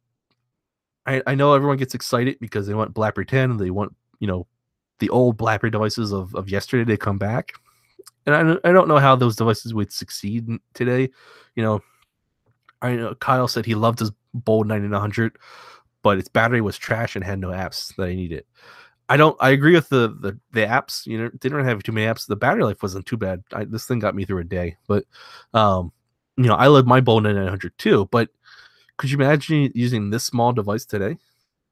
I 1.06 1.22
I 1.26 1.34
know 1.34 1.54
everyone 1.54 1.76
gets 1.76 1.94
excited 1.94 2.38
because 2.40 2.66
they 2.66 2.74
want 2.74 2.94
BlackBerry 2.94 3.26
10 3.26 3.52
and 3.52 3.60
they 3.60 3.70
want 3.70 3.94
you 4.20 4.26
know, 4.26 4.46
the 5.00 5.08
old 5.08 5.36
BlackBerry 5.36 5.70
devices 5.70 6.12
of 6.12 6.34
of 6.34 6.48
yesterday 6.48 6.84
to 6.92 6.96
come 6.96 7.18
back, 7.18 7.52
and 8.26 8.34
I 8.34 8.68
I 8.68 8.72
don't 8.72 8.88
know 8.88 8.98
how 8.98 9.16
those 9.16 9.34
devices 9.34 9.74
would 9.74 9.92
succeed 9.92 10.46
today. 10.74 11.10
You 11.56 11.62
know, 11.64 11.80
I 12.80 12.94
know 12.94 13.14
Kyle 13.16 13.48
said 13.48 13.66
he 13.66 13.74
loved 13.74 13.98
his 13.98 14.12
Bold 14.32 14.68
9900, 14.68 15.36
but 16.02 16.18
its 16.18 16.28
battery 16.28 16.60
was 16.60 16.78
trash 16.78 17.16
and 17.16 17.24
had 17.24 17.40
no 17.40 17.48
apps 17.48 17.94
that 17.96 18.04
I 18.04 18.14
needed. 18.14 18.44
I 19.10 19.16
don't. 19.16 19.36
I 19.40 19.50
agree 19.50 19.74
with 19.74 19.88
the 19.88 20.16
the, 20.20 20.38
the 20.52 20.60
apps. 20.60 21.04
You 21.04 21.18
know, 21.18 21.28
didn't 21.40 21.64
have 21.64 21.82
too 21.82 21.90
many 21.90 22.06
apps. 22.06 22.28
The 22.28 22.36
battery 22.36 22.62
life 22.62 22.80
wasn't 22.80 23.06
too 23.06 23.16
bad. 23.16 23.42
I, 23.52 23.64
this 23.64 23.84
thing 23.84 23.98
got 23.98 24.14
me 24.14 24.24
through 24.24 24.38
a 24.38 24.44
day. 24.44 24.76
But, 24.86 25.04
um, 25.52 25.90
you 26.36 26.44
know, 26.44 26.54
I 26.54 26.68
love 26.68 26.86
my 26.86 27.00
Bold 27.00 27.24
9900 27.24 27.76
too. 27.76 28.08
But 28.12 28.28
could 28.98 29.10
you 29.10 29.18
imagine 29.18 29.72
using 29.74 30.10
this 30.10 30.22
small 30.22 30.52
device 30.52 30.84
today? 30.84 31.18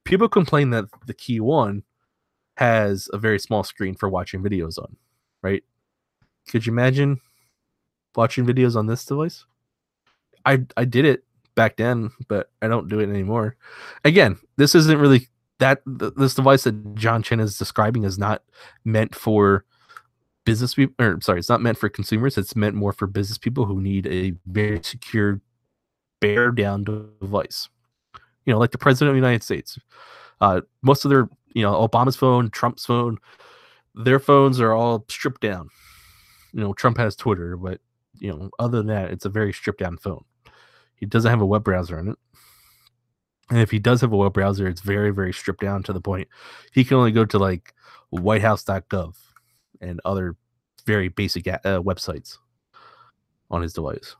People 0.03 0.27
complain 0.27 0.71
that 0.71 0.85
the 1.05 1.13
KEYone 1.13 1.83
has 2.57 3.09
a 3.13 3.17
very 3.17 3.39
small 3.39 3.63
screen 3.63 3.95
for 3.95 4.09
watching 4.09 4.43
videos 4.43 4.77
on, 4.77 4.97
right? 5.41 5.63
Could 6.49 6.65
you 6.65 6.73
imagine 6.73 7.21
watching 8.17 8.45
videos 8.45 8.75
on 8.75 8.85
this 8.85 9.05
device? 9.05 9.45
I 10.45 10.65
I 10.75 10.83
did 10.83 11.05
it 11.05 11.23
back 11.55 11.77
then, 11.77 12.11
but 12.27 12.51
I 12.61 12.67
don't 12.67 12.89
do 12.89 12.99
it 12.99 13.09
anymore. 13.09 13.55
Again, 14.03 14.37
this 14.57 14.75
isn't 14.75 14.99
really 14.99 15.29
that 15.59 15.81
th- 15.99 16.13
this 16.15 16.33
device 16.33 16.63
that 16.63 16.95
John 16.95 17.21
Chen 17.23 17.39
is 17.39 17.57
describing 17.57 18.03
is 18.03 18.17
not 18.17 18.43
meant 18.83 19.15
for 19.15 19.65
business 20.45 20.73
people 20.73 20.95
or 21.05 21.21
sorry, 21.21 21.39
it's 21.39 21.49
not 21.49 21.61
meant 21.61 21.77
for 21.77 21.89
consumers. 21.89 22.37
It's 22.37 22.55
meant 22.55 22.75
more 22.75 22.93
for 22.93 23.07
business 23.07 23.37
people 23.37 23.65
who 23.65 23.81
need 23.81 24.07
a 24.07 24.33
very 24.47 24.81
secure 24.83 25.41
bear 26.19 26.51
down 26.51 26.83
device. 26.83 27.69
You 28.45 28.53
know, 28.53 28.59
like 28.59 28.71
the 28.71 28.77
president 28.77 29.09
of 29.09 29.13
the 29.13 29.27
United 29.27 29.43
States. 29.43 29.77
Uh, 30.41 30.61
most 30.81 31.05
of 31.05 31.09
their, 31.09 31.29
you 31.53 31.61
know, 31.61 31.87
Obama's 31.87 32.15
phone, 32.15 32.49
Trump's 32.49 32.85
phone, 32.85 33.17
their 33.93 34.19
phones 34.19 34.59
are 34.59 34.73
all 34.73 35.05
stripped 35.09 35.41
down. 35.41 35.69
You 36.53 36.61
know, 36.61 36.73
Trump 36.73 36.97
has 36.97 37.15
Twitter, 37.15 37.57
but 37.57 37.79
you 38.17 38.31
know, 38.31 38.49
other 38.57 38.79
than 38.79 38.87
that, 38.87 39.11
it's 39.11 39.25
a 39.25 39.29
very 39.29 39.53
stripped 39.53 39.79
down 39.79 39.97
phone. 39.97 40.23
He 40.95 41.05
doesn't 41.05 41.29
have 41.29 41.41
a 41.41 41.45
web 41.45 41.63
browser 41.63 41.99
in 41.99 42.09
it. 42.09 42.17
And 43.49 43.59
if 43.59 43.71
he 43.71 43.79
does 43.79 44.01
have 44.01 44.13
a 44.13 44.17
web 44.17 44.33
browser, 44.33 44.67
it's 44.67 44.81
very, 44.81 45.11
very 45.11 45.33
stripped 45.33 45.61
down 45.61 45.83
to 45.83 45.93
the 45.93 46.01
point 46.01 46.27
he 46.71 46.83
can 46.83 46.97
only 46.97 47.11
go 47.11 47.25
to 47.25 47.39
like 47.39 47.73
whitehouse.gov 48.11 49.15
and 49.81 50.01
other 50.05 50.35
very 50.85 51.09
basic 51.09 51.47
uh, 51.47 51.59
websites 51.81 52.37
on 53.49 53.61
his 53.61 53.73
device. 53.73 54.15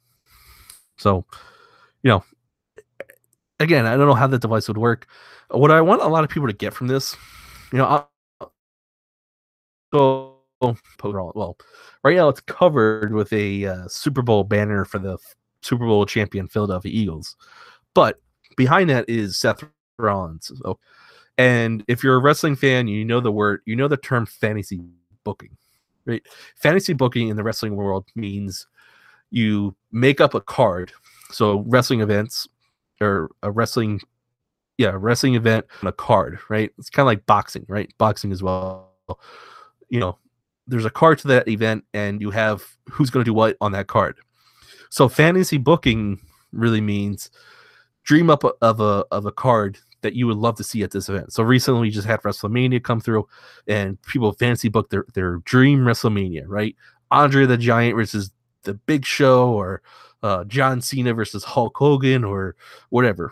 So, 0.98 1.26
you 2.04 2.10
know, 2.10 2.24
again, 3.60 3.86
I 3.86 3.96
don't 3.96 4.08
know 4.08 4.14
how 4.14 4.28
that 4.28 4.42
device 4.42 4.68
would 4.68 4.78
work. 4.78 5.08
What 5.50 5.72
I 5.72 5.82
want 5.82 6.02
a 6.02 6.08
lot 6.08 6.24
of 6.24 6.30
people 6.30 6.48
to 6.48 6.54
get 6.54 6.74
from 6.74 6.88
this, 6.88 7.16
you 7.72 7.78
know, 7.78 8.08
so 9.94 10.36
well, 10.62 11.58
right 12.04 12.18
now 12.18 12.30
it's 12.30 12.42
covered 12.42 13.14
with 13.14 13.32
a 13.32 13.66
uh, 13.66 13.88
Super 13.88 14.22
Bowl 14.22 14.44
banner 14.44 14.86
for 14.86 15.00
the 15.00 15.18
Super 15.62 15.86
Bowl 15.86 16.06
champion 16.06 16.48
Philadelphia 16.48 16.92
Eagles, 16.94 17.36
but 17.94 18.20
behind 18.56 18.90
that 18.90 19.06
is 19.08 19.38
Seth 19.38 19.64
Rollins. 19.98 20.52
So, 20.64 20.80
and 21.38 21.84
if 21.88 22.04
you're 22.04 22.16
a 22.16 22.20
wrestling 22.20 22.56
fan, 22.56 22.88
you 22.88 23.06
know 23.06 23.20
the 23.20 23.32
word, 23.32 23.62
you 23.66 23.76
know 23.76 23.88
the 23.88 23.98
term 23.98 24.26
fantasy 24.26 24.82
booking, 25.24 25.58
right? 26.06 26.22
Fantasy 26.56 26.94
booking 26.94 27.30
in 27.30 27.38
the 27.38 27.44
wrestling 27.44 27.76
world 27.76 28.06
means 28.16 28.68
you 29.32 29.76
make 29.92 30.20
up 30.20 30.34
a 30.34 30.42
card. 30.42 30.92
So 31.32 31.64
wrestling 31.68 32.02
events 32.02 32.48
or 33.00 33.30
a 33.44 33.52
wrestling, 33.52 34.02
yeah, 34.78 34.92
wrestling 34.96 35.36
event 35.36 35.66
on 35.82 35.88
a 35.88 35.94
card, 35.94 36.40
right? 36.50 36.72
It's 36.78 36.90
kind 36.90 37.04
of 37.04 37.08
like 37.08 37.26
boxing, 37.26 37.66
right? 37.68 37.94
Boxing 37.98 38.32
as 38.32 38.44
well. 38.44 38.92
You 39.90 40.00
know, 40.00 40.18
there's 40.68 40.86
a 40.86 40.90
card 40.90 41.20
to 41.20 41.28
that 41.30 41.48
event, 41.48 41.84
and 41.94 42.22
you 42.22 42.32
have 42.32 42.64
who's 42.90 43.10
going 43.10 43.24
to 43.24 43.30
do 43.30 43.34
what 43.34 43.58
on 43.62 43.72
that 43.72 43.88
card. 43.88 44.18
So 44.90 45.08
fantasy 45.08 45.58
booking 45.58 46.20
really 46.52 46.82
means 46.82 47.30
dream 48.10 48.32
up 48.32 48.44
of 48.44 48.80
a 48.80 49.06
of 49.12 49.28
a 49.28 49.32
card 49.32 49.78
that 50.02 50.16
you 50.16 50.26
would 50.26 50.38
love 50.38 50.56
to 50.56 50.64
see 50.64 50.82
at 50.82 50.90
this 50.90 51.10
event. 51.10 51.32
So 51.32 51.44
recently 51.44 51.82
we 51.82 51.90
just 51.92 52.08
had 52.08 52.20
WrestleMania 52.24 52.84
come 52.84 53.00
through 53.00 53.28
and 53.68 54.02
people 54.02 54.34
fancy 54.34 54.68
book 54.68 54.90
their 54.90 55.06
their 55.14 55.38
dream 55.46 55.82
WrestleMania, 55.82 56.46
right? 56.48 56.76
Andre 57.12 57.46
the 57.46 57.56
Giant 57.56 57.96
versus 57.96 58.32
the 58.64 58.74
Big 58.74 59.06
Show 59.06 59.52
or 59.52 59.84
uh, 60.24 60.44
John 60.46 60.82
Cena 60.82 61.14
versus 61.14 61.44
Hulk 61.44 61.78
Hogan 61.78 62.24
or 62.24 62.56
whatever. 62.90 63.32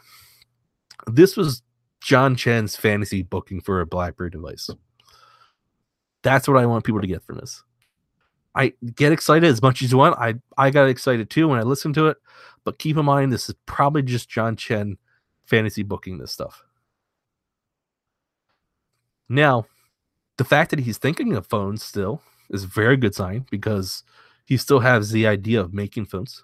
This 1.07 1.35
was 1.35 1.63
John 1.99 2.35
Chen's 2.35 2.75
fantasy 2.75 3.23
booking 3.23 3.61
for 3.61 3.81
a 3.81 3.87
BlackBerry 3.87 4.29
device. 4.29 4.69
That's 6.21 6.47
what 6.47 6.57
I 6.57 6.67
want 6.67 6.85
people 6.85 7.01
to 7.01 7.07
get 7.07 7.23
from 7.23 7.37
this. 7.37 7.63
I 8.57 8.73
get 8.95 9.11
excited 9.11 9.47
as 9.47 9.61
much 9.61 9.83
as 9.83 9.91
you 9.91 9.99
want. 9.99 10.17
I 10.17 10.33
I 10.57 10.71
got 10.71 10.89
excited 10.89 11.29
too 11.29 11.47
when 11.47 11.59
I 11.59 11.63
listened 11.63 11.93
to 11.95 12.07
it, 12.07 12.17
but 12.63 12.79
keep 12.79 12.97
in 12.97 13.05
mind 13.05 13.31
this 13.31 13.49
is 13.49 13.55
probably 13.67 14.01
just 14.01 14.29
John 14.29 14.55
Chen 14.55 14.97
fantasy 15.45 15.83
booking 15.83 16.17
this 16.17 16.31
stuff. 16.31 16.63
Now, 19.29 19.67
the 20.37 20.43
fact 20.43 20.71
that 20.71 20.79
he's 20.79 20.97
thinking 20.97 21.35
of 21.35 21.45
phones 21.45 21.83
still 21.83 22.21
is 22.49 22.63
a 22.63 22.67
very 22.67 22.97
good 22.97 23.13
sign 23.13 23.45
because 23.51 24.03
he 24.45 24.57
still 24.57 24.79
has 24.79 25.11
the 25.11 25.27
idea 25.27 25.61
of 25.61 25.73
making 25.73 26.05
phones. 26.05 26.43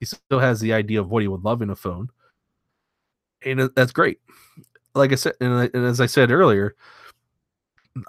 He 0.00 0.06
still 0.06 0.40
has 0.40 0.60
the 0.60 0.74
idea 0.74 1.00
of 1.00 1.10
what 1.10 1.22
he 1.22 1.28
would 1.28 1.44
love 1.44 1.62
in 1.62 1.70
a 1.70 1.76
phone, 1.76 2.10
and 3.42 3.70
that's 3.74 3.92
great. 3.92 4.20
Like 4.94 5.12
I 5.12 5.14
said, 5.14 5.32
and, 5.40 5.70
and 5.72 5.86
as 5.86 6.00
I 6.00 6.06
said 6.06 6.30
earlier, 6.30 6.76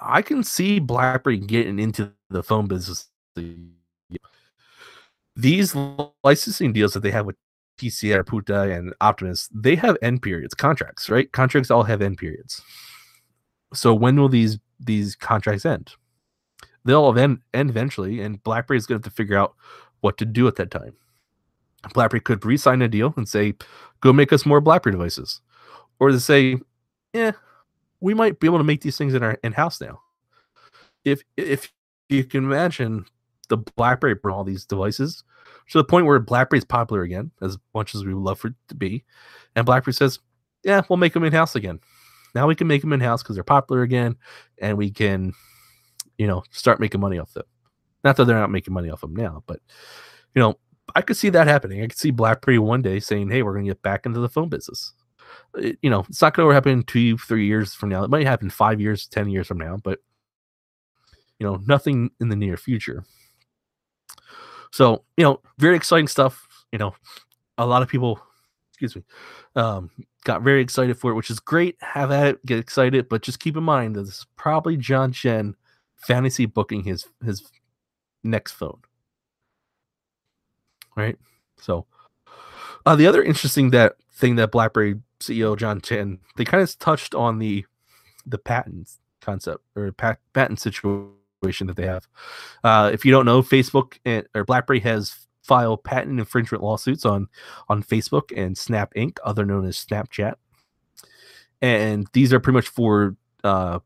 I 0.02 0.22
can 0.22 0.44
see 0.44 0.80
BlackBerry 0.80 1.38
getting 1.38 1.80
into 1.80 2.12
the 2.30 2.44
phone 2.44 2.68
business. 2.68 3.08
These 5.36 5.76
licensing 6.24 6.74
deals 6.74 6.94
that 6.94 7.02
they 7.02 7.12
have 7.12 7.26
with 7.26 7.38
TCR, 7.80 8.26
Puta, 8.28 8.64
and 8.64 8.94
Optiemus, 9.02 9.50
they 9.54 9.76
have 9.76 9.98
end 10.02 10.22
periods, 10.22 10.54
contracts, 10.54 11.10
right? 11.10 11.32
Contracts 11.32 11.72
all 11.72 11.84
have 11.84 12.02
end 12.02 12.18
periods. 12.18 12.62
So 13.74 13.94
when 13.94 14.20
will 14.20 14.30
these 14.30 14.60
these 14.80 15.16
contracts 15.16 15.66
end? 15.66 15.92
They'll 16.86 17.18
end, 17.18 17.40
end 17.54 17.70
eventually, 17.70 18.22
and 18.22 18.42
BlackBerry 18.44 18.78
is 18.78 18.86
going 18.86 19.02
to 19.02 19.06
have 19.06 19.14
to 19.14 19.16
figure 19.16 19.38
out 19.38 19.56
what 20.02 20.18
to 20.18 20.26
do 20.26 20.48
at 20.48 20.56
that 20.56 20.72
time. 20.72 20.94
BlackBerry 21.94 22.22
could 22.22 22.46
re-sign 22.46 22.82
a 22.82 22.88
deal 22.88 23.14
and 23.16 23.28
say, 23.28 23.54
"Go 24.02 24.12
make 24.12 24.34
us 24.34 24.46
more 24.46 24.62
BlackBerry 24.62 24.94
devices," 24.94 25.42
or 26.00 26.10
to 26.10 26.20
say, 26.20 26.60
"Yeah, 27.14 27.34
we 28.02 28.14
might 28.14 28.40
be 28.40 28.48
able 28.48 28.58
to 28.58 28.64
make 28.64 28.82
these 28.82 28.98
things 28.98 29.14
in 29.14 29.24
our 29.24 29.38
in 29.44 29.54
house 29.54 29.80
now." 29.80 30.02
If 31.06 31.24
if 31.38 31.72
you 32.10 32.24
can 32.24 32.46
imagine 32.46 33.06
the 33.50 33.58
BlackBerry 33.58 34.16
for 34.22 34.32
all 34.32 34.44
these 34.44 34.66
devices 34.66 35.24
to 35.70 35.78
the 35.78 35.84
point 35.84 36.06
where 36.06 36.20
BlackBerry 36.20 36.60
is 36.60 36.66
popular 36.66 37.04
again, 37.04 37.32
as 37.42 37.58
much 37.76 37.94
as 37.94 38.06
we 38.06 38.14
would 38.14 38.24
love 38.24 38.40
for 38.40 38.48
it 38.50 38.54
to 38.70 38.76
be, 38.76 39.04
and 39.56 39.66
BlackBerry 39.66 39.94
says, 39.94 40.20
"Yeah, 40.64 40.82
we'll 40.90 40.98
make 40.98 41.14
them 41.14 41.24
in 41.24 41.34
house 41.34 41.56
again." 41.56 41.80
Now 42.36 42.48
we 42.48 42.56
can 42.56 42.68
make 42.68 42.82
them 42.82 42.94
in 42.94 43.00
house 43.00 43.24
because 43.24 43.36
they're 43.36 43.44
popular 43.44 43.82
again, 43.82 44.16
and 44.60 44.78
we 44.78 44.92
can, 44.92 45.34
you 46.18 46.28
know, 46.28 46.44
start 46.52 46.80
making 46.80 47.02
money 47.02 47.18
off 47.18 47.34
them. 47.34 47.46
Not 48.04 48.16
that 48.18 48.26
they're 48.26 48.40
not 48.40 48.52
making 48.52 48.74
money 48.74 48.90
off 48.90 49.02
them 49.02 49.16
now, 49.16 49.44
but 49.48 49.60
you 50.36 50.42
know, 50.42 50.60
I 50.96 51.02
could 51.02 51.18
see 51.18 51.30
that 51.30 51.48
happening. 51.48 51.82
I 51.84 51.88
could 51.88 51.98
see 51.98 52.12
BlackBerry 52.12 52.60
one 52.60 52.82
day 52.82 53.00
saying, 53.00 53.30
"Hey, 53.30 53.44
we're 53.44 53.54
going 53.54 53.66
to 53.66 53.72
get 53.72 53.82
back 53.82 54.06
into 54.06 54.20
the 54.20 54.30
phone 54.30 54.50
business." 54.50 54.94
It- 55.56 55.78
you 55.82 55.90
know, 55.90 56.06
it's 56.10 56.22
not 56.22 56.34
going 56.34 56.48
to 56.48 56.54
happen 56.54 56.84
two, 56.84 57.18
three 57.18 57.46
years 57.46 57.74
from 57.74 57.90
now. 57.90 58.04
It 58.04 58.10
might 58.10 58.26
happen 58.28 58.50
five 58.50 58.80
years, 58.82 59.08
ten 59.08 59.30
years 59.30 59.48
from 59.48 59.58
now, 59.60 59.78
but 59.78 60.00
you 61.40 61.48
know, 61.48 61.62
nothing 61.68 62.12
in 62.20 62.30
the 62.30 62.36
near 62.36 62.58
future. 62.58 63.04
So, 64.72 65.04
you 65.18 65.24
know, 65.24 65.42
very 65.58 65.76
exciting 65.76 66.08
stuff. 66.08 66.48
You 66.72 66.80
know, 66.80 66.96
a 67.58 67.66
lot 67.66 67.82
of 67.82 67.88
people, 67.88 68.22
excuse 68.72 68.96
me, 68.96 69.04
um, 69.56 69.90
got 70.24 70.42
very 70.42 70.62
excited 70.62 70.98
for 70.98 71.12
it, 71.12 71.16
which 71.16 71.30
is 71.30 71.40
great. 71.40 71.76
Have 71.82 72.12
at 72.12 72.28
it, 72.28 72.46
get 72.46 72.60
excited, 72.60 73.10
but 73.10 73.22
just 73.22 73.40
keep 73.40 73.58
in 73.58 73.64
mind 73.64 73.96
that 73.96 74.04
this 74.04 74.20
is 74.20 74.28
probably 74.36 74.78
John 74.78 75.12
Chen 75.12 75.56
fantasy 75.96 76.46
booking 76.46 76.84
his 76.84 77.08
his 77.24 77.50
next 78.24 78.54
phone. 78.54 78.80
Right? 80.96 81.18
So 81.58 81.86
uh, 82.86 82.96
the 82.96 83.08
other 83.08 83.24
interesting 83.24 83.72
that 83.72 83.96
thing 84.14 84.36
that 84.36 84.52
BlackBerry 84.52 84.96
CEO 85.20 85.58
John 85.58 85.82
Chen 85.82 86.20
they 86.36 86.46
kind 86.46 86.64
of 86.64 86.80
touched 86.80 87.16
on 87.16 87.40
the 87.40 87.66
the 88.26 88.38
patents 88.38 89.00
concept 89.22 89.64
or 89.76 89.92
pat, 89.92 90.20
patent 90.34 90.60
situation 90.60 91.12
that 91.42 91.76
they 91.76 91.86
have. 91.86 92.08
Uh, 92.64 92.90
if 92.94 93.06
you 93.06 93.12
don't 93.12 93.26
know, 93.26 93.42
Facebook 93.42 93.98
and, 94.06 94.28
or 94.36 94.44
BlackBerry 94.44 94.80
has 94.82 95.28
filed 95.44 95.84
patent 95.84 96.20
infringement 96.20 96.64
lawsuits 96.64 97.06
on 97.06 97.28
on 97.70 97.84
Facebook 97.84 98.32
and 98.36 98.58
Snap 98.58 98.94
Inc., 98.96 99.18
other 99.24 99.46
known 99.46 99.66
as 99.66 99.84
Snapchat, 99.84 100.36
and 101.62 102.08
these 102.14 102.34
are 102.34 102.40
pretty 102.40 102.56
much 102.56 102.68
for 102.68 103.16
uh, 103.44 103.80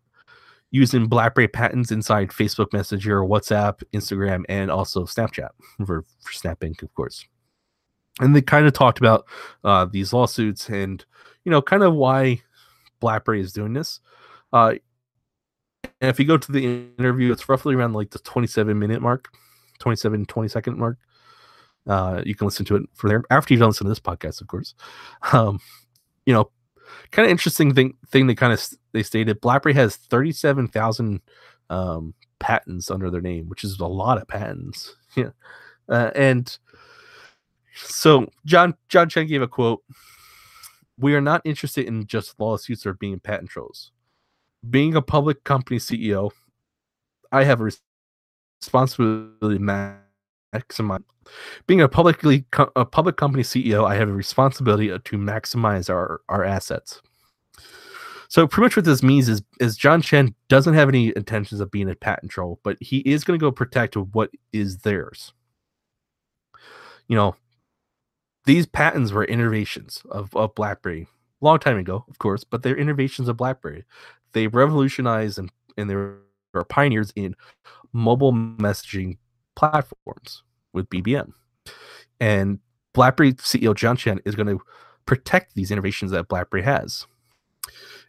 using 0.71 1.07
BlackBerry 1.07 1.47
patents 1.47 1.91
inside 1.91 2.29
Facebook 2.29 2.73
Messenger, 2.73 3.21
WhatsApp, 3.21 3.83
Instagram, 3.93 4.43
and 4.49 4.71
also 4.71 5.05
Snapchat 5.05 5.49
for, 5.85 6.01
for 6.01 6.31
Snap 6.31 6.59
Inc., 6.61 6.81
of 6.81 6.93
course. 6.95 7.25
And 8.19 8.35
they 8.35 8.41
kind 8.41 8.67
of 8.67 8.73
talked 8.73 8.99
about 8.99 9.25
uh, 9.63 9.85
these 9.85 10.13
lawsuits 10.13 10.69
and 10.69 11.03
you 11.45 11.51
know 11.51 11.61
kind 11.61 11.83
of 11.83 11.93
why 11.93 12.41
BlackBerry 12.99 13.41
is 13.41 13.53
doing 13.53 13.73
this. 13.73 13.99
Uh, 14.51 14.75
and 15.83 16.09
if 16.09 16.19
you 16.19 16.25
go 16.25 16.37
to 16.37 16.51
the 16.51 16.89
interview, 16.97 17.31
it's 17.31 17.47
roughly 17.49 17.75
around 17.75 17.93
like 17.93 18.11
the 18.11 18.19
27 18.19 18.77
minute 18.77 19.01
mark, 19.01 19.29
27, 19.79 20.25
20 20.25 20.49
second 20.49 20.77
mark. 20.77 20.97
Uh, 21.85 22.21
you 22.25 22.35
can 22.35 22.47
listen 22.47 22.65
to 22.65 22.77
it 22.77 22.83
from 22.93 23.09
there 23.09 23.23
after 23.29 23.53
you've 23.53 23.61
listened 23.61 23.85
to 23.85 23.89
this 23.89 23.99
podcast, 23.99 24.41
of 24.41 24.47
course. 24.47 24.73
Um, 25.33 25.59
you 26.25 26.33
know, 26.33 26.49
kind 27.11 27.25
of 27.25 27.31
interesting 27.31 27.73
thing 27.73 27.95
thing 28.07 28.27
they 28.27 28.35
kind 28.35 28.53
of 28.53 28.65
they 28.93 29.03
stated 29.03 29.41
BlackBerry 29.41 29.73
has 29.73 29.95
37,000 29.95 31.21
um, 31.69 32.13
patents 32.39 32.89
under 32.89 33.09
their 33.09 33.21
name, 33.21 33.49
which 33.49 33.63
is 33.63 33.79
a 33.79 33.85
lot 33.85 34.21
of 34.21 34.27
patents. 34.27 34.95
Yeah. 35.15 35.29
Uh, 35.87 36.09
and 36.15 36.57
so 37.75 38.27
John 38.47 38.73
John 38.89 39.09
Chen 39.09 39.27
gave 39.27 39.43
a 39.43 39.47
quote. 39.47 39.83
We 40.97 41.13
are 41.13 41.21
not 41.21 41.43
interested 41.45 41.85
in 41.85 42.07
just 42.07 42.39
lawsuits 42.39 42.87
or 42.87 42.95
being 42.95 43.19
patent 43.19 43.51
trolls. 43.51 43.91
Being 44.69 44.95
a 44.95 45.01
public 45.01 45.43
company 45.43 45.77
CEO, 45.77 46.31
I 47.31 47.43
have 47.43 47.59
a 47.61 47.69
responsibility 48.61 49.57
to 49.57 49.99
maximize. 50.53 51.03
Being 51.67 51.81
a 51.81 51.89
publicly 51.89 52.45
a 52.75 52.85
public 52.85 53.17
company 53.17 53.43
CEO, 53.43 53.87
I 53.87 53.95
have 53.95 54.09
a 54.09 54.13
responsibility 54.13 54.87
to 54.89 55.17
maximize 55.17 55.89
our 55.89 56.21
our 56.29 56.43
assets. 56.43 57.01
So 58.29 58.47
pretty 58.47 58.65
much 58.65 58.75
what 58.75 58.85
this 58.85 59.03
means 59.03 59.29
is 59.29 59.43
is 59.59 59.77
John 59.77 60.01
Chen 60.01 60.33
doesn't 60.47 60.73
have 60.73 60.89
any 60.89 61.13
intentions 61.15 61.61
of 61.61 61.71
being 61.71 61.89
a 61.89 61.95
patent 61.95 62.31
troll, 62.31 62.59
but 62.63 62.77
he 62.81 62.99
is 62.99 63.23
going 63.23 63.39
to 63.39 63.43
go 63.43 63.51
protect 63.51 63.95
what 63.95 64.31
is 64.51 64.79
theirs. 64.79 65.33
You 67.07 67.15
know, 67.15 67.35
these 68.45 68.65
patents 68.65 69.11
were 69.11 69.25
innovations 69.25 70.01
of, 70.09 70.35
of 70.35 70.55
BlackBerry 70.55 71.07
long 71.43 71.59
time 71.59 71.77
ago, 71.77 72.05
of 72.09 72.17
course, 72.17 72.43
but 72.43 72.63
they're 72.63 72.75
innovations 72.75 73.27
of 73.27 73.37
BlackBerry. 73.37 73.83
They 74.33 74.47
revolutionized 74.47 75.39
and, 75.39 75.51
and 75.77 75.89
they 75.89 75.95
were 75.95 76.63
pioneers 76.69 77.11
in 77.15 77.35
mobile 77.93 78.33
messaging 78.33 79.17
platforms 79.55 80.43
with 80.73 80.89
BBM. 80.89 81.31
And 82.19 82.59
BlackBerry 82.93 83.33
CEO 83.33 83.75
John 83.75 83.97
Chen 83.97 84.19
is 84.25 84.35
going 84.35 84.47
to 84.47 84.61
protect 85.05 85.55
these 85.55 85.71
innovations 85.71 86.11
that 86.11 86.27
BlackBerry 86.27 86.63
has. 86.63 87.05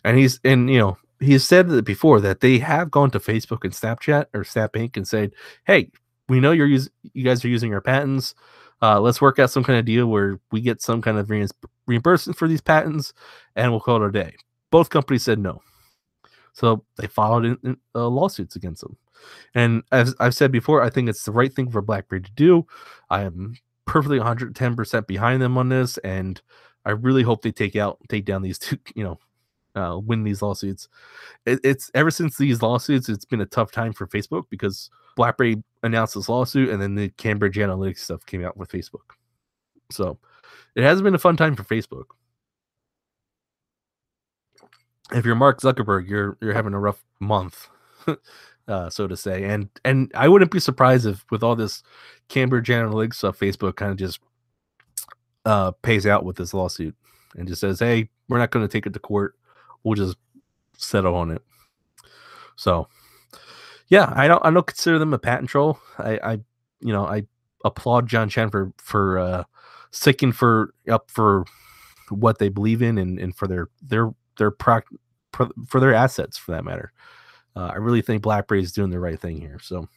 And 0.04 0.18
he's 0.18 0.40
and 0.44 0.68
you 0.68 0.78
know 0.78 0.98
he 1.20 1.32
has 1.32 1.44
said 1.44 1.68
that 1.68 1.84
before 1.84 2.20
that 2.20 2.40
they 2.40 2.58
have 2.58 2.90
gone 2.90 3.10
to 3.12 3.18
Facebook 3.18 3.64
and 3.64 3.72
Snapchat 3.72 4.26
or 4.34 4.44
Snap 4.44 4.72
Inc. 4.74 4.96
and 4.96 5.08
said, 5.08 5.32
"Hey, 5.66 5.90
we 6.28 6.40
know 6.40 6.52
you're 6.52 6.66
using 6.66 6.92
you 7.12 7.24
guys 7.24 7.44
are 7.44 7.48
using 7.48 7.72
our 7.72 7.80
patents. 7.80 8.34
Uh, 8.82 9.00
let's 9.00 9.20
work 9.20 9.38
out 9.38 9.50
some 9.50 9.64
kind 9.64 9.78
of 9.78 9.84
deal 9.84 10.06
where 10.06 10.38
we 10.52 10.60
get 10.60 10.82
some 10.82 11.00
kind 11.00 11.16
of 11.16 11.28
reimb- 11.28 11.50
reimbursement 11.86 12.36
for 12.36 12.48
these 12.48 12.60
patents, 12.60 13.14
and 13.56 13.70
we'll 13.70 13.80
call 13.80 14.02
it 14.02 14.08
a 14.08 14.12
day." 14.12 14.34
Both 14.70 14.90
companies 14.90 15.22
said 15.22 15.38
no, 15.38 15.62
so 16.54 16.84
they 16.96 17.06
filed 17.06 17.44
in, 17.44 17.58
in, 17.62 17.76
uh, 17.94 18.08
lawsuits 18.08 18.56
against 18.56 18.80
them. 18.80 18.96
And 19.54 19.82
as 19.92 20.14
I've 20.20 20.34
said 20.34 20.52
before, 20.52 20.82
I 20.82 20.90
think 20.90 21.08
it's 21.08 21.24
the 21.24 21.32
right 21.32 21.52
thing 21.52 21.70
for 21.70 21.82
BlackBerry 21.82 22.22
to 22.22 22.32
do. 22.32 22.66
I 23.10 23.22
am 23.22 23.54
perfectly 23.86 24.18
110% 24.18 25.06
behind 25.06 25.42
them 25.42 25.58
on 25.58 25.68
this, 25.68 25.98
and 25.98 26.40
I 26.84 26.92
really 26.92 27.22
hope 27.22 27.42
they 27.42 27.52
take 27.52 27.76
out 27.76 27.98
take 28.08 28.24
down 28.24 28.42
these 28.42 28.58
two, 28.58 28.78
you 28.94 29.04
know, 29.04 29.18
uh, 29.74 29.98
win 29.98 30.22
these 30.22 30.42
lawsuits. 30.42 30.88
It, 31.46 31.60
it's 31.64 31.90
ever 31.94 32.10
since 32.10 32.36
these 32.36 32.62
lawsuits, 32.62 33.08
it's 33.08 33.24
been 33.24 33.40
a 33.40 33.46
tough 33.46 33.72
time 33.72 33.92
for 33.92 34.06
Facebook 34.06 34.44
because 34.50 34.90
BlackBerry 35.16 35.62
announced 35.82 36.14
this 36.14 36.28
lawsuit, 36.28 36.70
and 36.70 36.80
then 36.80 36.94
the 36.94 37.08
Cambridge 37.10 37.56
Analytica 37.56 37.98
stuff 37.98 38.26
came 38.26 38.44
out 38.44 38.56
with 38.56 38.70
Facebook. 38.70 39.14
So 39.90 40.18
it 40.74 40.82
hasn't 40.82 41.04
been 41.04 41.14
a 41.14 41.18
fun 41.18 41.36
time 41.36 41.56
for 41.56 41.64
Facebook. 41.64 42.06
If 45.12 45.24
you're 45.26 45.34
Mark 45.34 45.60
Zuckerberg, 45.60 46.08
you're 46.08 46.36
you're 46.40 46.54
having 46.54 46.74
a 46.74 46.80
rough 46.80 47.04
month, 47.20 47.68
uh, 48.68 48.90
so 48.90 49.06
to 49.06 49.16
say. 49.16 49.44
And 49.44 49.68
and 49.84 50.10
I 50.14 50.28
wouldn't 50.28 50.50
be 50.50 50.60
surprised 50.60 51.06
if 51.06 51.24
with 51.30 51.42
all 51.42 51.56
this 51.56 51.82
Cambridge 52.28 52.68
Analytica 52.68 53.14
stuff, 53.14 53.38
Facebook 53.38 53.76
kind 53.76 53.92
of 53.92 53.98
just 53.98 54.20
uh, 55.44 55.72
pays 55.82 56.06
out 56.06 56.24
with 56.24 56.36
this 56.36 56.54
lawsuit 56.54 56.96
and 57.36 57.46
just 57.46 57.60
says, 57.60 57.80
"Hey, 57.80 58.08
we're 58.28 58.38
not 58.38 58.50
going 58.50 58.66
to 58.66 58.72
take 58.72 58.86
it 58.86 58.92
to 58.94 58.98
court. 58.98 59.34
We'll 59.82 59.94
just 59.94 60.16
settle 60.76 61.14
on 61.14 61.30
it." 61.30 61.42
So, 62.56 62.88
yeah, 63.88 64.12
I 64.14 64.26
don't 64.26 64.44
I 64.44 64.50
don't 64.50 64.66
consider 64.66 64.98
them 64.98 65.12
a 65.12 65.18
patent 65.18 65.50
troll. 65.50 65.78
I, 65.98 66.18
I 66.22 66.32
you 66.80 66.92
know 66.92 67.04
I 67.04 67.24
applaud 67.64 68.06
John 68.06 68.28
Chen 68.28 68.50
for 68.50 68.72
for 68.78 69.18
uh, 69.18 69.44
sticking 69.90 70.32
for 70.32 70.74
up 70.88 71.10
for 71.10 71.44
what 72.10 72.38
they 72.38 72.48
believe 72.48 72.82
in 72.82 72.98
and, 72.98 73.18
and 73.18 73.34
for 73.34 73.46
their 73.46 73.68
their 73.82 74.10
their 74.38 74.50
proc 74.50 74.86
for, 75.32 75.80
their 75.80 75.94
assets 75.94 76.38
for 76.38 76.52
that 76.52 76.64
matter. 76.64 76.92
Uh, 77.56 77.70
I 77.72 77.76
really 77.76 78.02
think 78.02 78.22
BlackBerry 78.22 78.62
is 78.62 78.72
doing 78.72 78.90
the 78.90 79.00
right 79.00 79.18
thing 79.18 79.40
here. 79.40 79.58
So. 79.60 79.88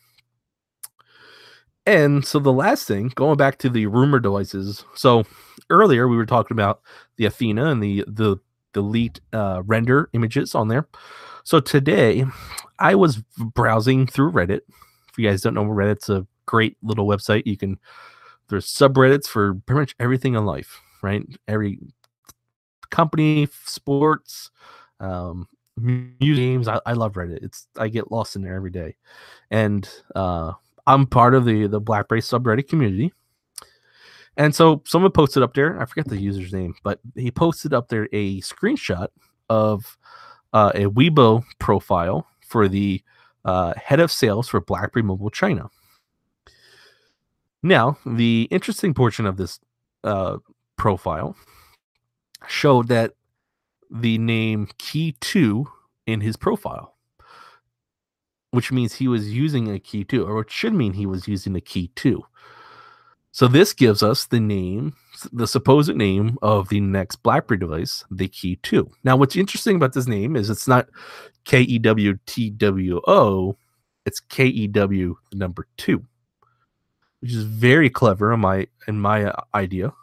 And 1.85 2.25
so 2.25 2.39
the 2.39 2.51
last 2.51 2.85
thing, 2.85 3.13
going 3.15 3.37
back 3.37 3.59
to 3.59 3.69
the 3.69 3.85
rumor 3.85 4.19
devices. 4.19 4.83
So 4.93 5.23
earlier 5.69 6.07
we 6.07 6.17
were 6.17 6.25
talking 6.25 6.53
about 6.53 6.81
the 7.15 7.25
Athena 7.25 7.65
and 7.65 7.81
the 7.81 8.03
the 8.07 8.37
the 8.73 8.81
leaked 8.81 9.21
uh, 9.31 9.63
render 9.65 10.09
images 10.13 10.53
on 10.53 10.67
there. 10.67 10.87
So 11.43 11.61
today, 11.61 12.25
I 12.77 12.95
was 12.95 13.23
browsing 13.37 14.05
through 14.05 14.33
Reddit. 14.33 14.61
If 15.09 15.17
you 15.17 15.27
guys 15.27 15.41
don't 15.41 15.53
know, 15.53 15.63
Reddit's 15.63 16.09
a 16.09 16.27
great 16.45 16.75
little 16.83 17.07
website. 17.07 17.43
You 17.45 17.55
can 17.55 17.79
there's 18.49 18.67
subreddits 18.67 19.27
for 19.27 19.55
pretty 19.55 19.79
much 19.79 19.95
everything 19.99 20.35
in 20.35 20.45
life, 20.45 20.81
right? 21.01 21.23
Every 21.47 21.79
company, 22.89 23.47
sports, 23.65 24.51
um, 24.99 25.47
music 25.77 26.43
games. 26.43 26.67
I, 26.67 26.79
I 26.85 26.93
love 26.93 27.13
Reddit. 27.13 27.43
It's 27.43 27.67
I 27.77 27.87
get 27.87 28.11
lost 28.11 28.35
in 28.35 28.41
there 28.41 28.55
every 28.55 28.71
day, 28.71 28.95
and 29.51 29.87
uh, 30.15 30.53
I'm 30.85 31.05
part 31.05 31.35
of 31.35 31.45
the 31.45 31.67
the 31.67 31.79
Blackberry 31.79 32.21
subreddit 32.21 32.67
community. 32.67 33.13
And 34.37 34.53
so 34.53 34.83
someone 34.85 35.11
posted 35.11 35.41
up 35.41 35.55
there. 35.55 35.81
I 35.81 35.85
forget 35.85 36.07
the 36.07 36.21
user's 36.21 36.53
name, 36.53 36.75
but 36.83 36.99
he 37.15 37.31
posted 37.31 37.73
up 37.73 37.89
there 37.89 38.07
a 38.13 38.39
screenshot 38.41 39.07
of 39.49 39.97
uh, 40.53 40.71
a 40.75 40.85
Weibo 40.85 41.43
profile 41.59 42.27
for 42.41 42.67
the 42.67 43.01
uh, 43.45 43.73
head 43.75 43.99
of 43.99 44.11
sales 44.11 44.47
for 44.47 44.61
BlackBerry 44.61 45.03
Mobile 45.03 45.31
China. 45.31 45.69
Now, 47.63 47.97
the 48.05 48.47
interesting 48.51 48.93
portion 48.93 49.25
of 49.25 49.37
this 49.37 49.59
uh, 50.03 50.37
profile 50.77 51.35
showed 52.45 52.87
that 52.89 53.13
the 53.89 54.17
name 54.17 54.67
Key 54.77 55.15
2 55.21 55.67
in 56.05 56.21
his 56.21 56.37
profile, 56.37 56.95
which 58.51 58.71
means 58.71 58.93
he 58.93 59.07
was 59.07 59.33
using 59.33 59.71
a 59.71 59.79
Key 59.79 60.03
2, 60.03 60.25
or 60.25 60.35
which 60.35 60.51
should 60.51 60.73
mean 60.73 60.93
he 60.93 61.05
was 61.05 61.27
using 61.27 61.55
a 61.55 61.61
Key 61.61 61.91
2. 61.95 62.23
So 63.31 63.47
this 63.47 63.73
gives 63.73 64.01
us 64.01 64.25
the 64.25 64.39
name, 64.39 64.95
the 65.31 65.47
supposed 65.47 65.95
name 65.95 66.37
of 66.41 66.69
the 66.69 66.79
next 66.79 67.17
BlackBerry 67.17 67.59
device, 67.59 68.03
the 68.09 68.27
Key 68.27 68.55
2. 68.63 68.89
Now, 69.03 69.15
what's 69.15 69.35
interesting 69.35 69.75
about 69.75 69.93
this 69.93 70.07
name 70.07 70.35
is 70.35 70.49
it's 70.49 70.67
not 70.67 70.89
K 71.45 71.61
E 71.61 71.77
W 71.79 72.17
T 72.25 72.49
W 72.49 72.99
O, 73.07 73.55
it's 74.05 74.19
K 74.19 74.47
E 74.47 74.67
W 74.67 75.17
number 75.33 75.67
2, 75.77 76.03
which 77.19 77.31
is 77.31 77.43
very 77.43 77.91
clever 77.91 78.33
in 78.33 78.39
my 78.39 78.67
in 78.87 78.99
my 78.99 79.31
idea 79.53 79.93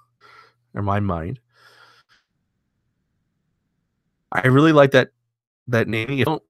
or 0.74 0.82
my 0.82 1.01
mind. 1.01 1.41
I 4.35 4.49
really 4.49 4.72
like 4.72 4.91
that 4.91 5.11
that 5.68 5.89
naming. 5.89 6.18
You 6.18 6.24
don't 6.24 6.43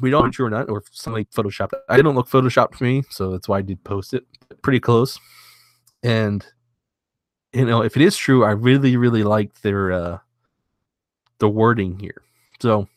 we 0.00 0.10
don't 0.10 0.24
know 0.24 0.30
true 0.30 0.46
or 0.46 0.50
not, 0.50 0.68
or 0.68 0.78
if 0.78 0.84
somebody 0.92 1.24
photoshopped. 1.26 1.72
I 1.88 1.96
didn't 1.96 2.14
look 2.14 2.28
photoshopped 2.28 2.74
for 2.76 2.84
me, 2.84 3.02
so 3.10 3.30
that's 3.30 3.48
why 3.48 3.58
I 3.58 3.62
did 3.62 3.82
post 3.84 4.14
it. 4.14 4.24
Pretty 4.62 4.80
close. 4.80 5.18
And 6.02 6.44
you 7.52 7.64
know, 7.64 7.82
if 7.82 7.96
it 7.96 8.02
is 8.02 8.16
true, 8.16 8.44
I 8.44 8.52
really, 8.52 8.96
really 8.96 9.24
like 9.24 9.60
their 9.62 9.92
uh 9.92 10.18
the 11.38 11.48
wording 11.48 11.98
here. 11.98 12.22
So 12.60 12.88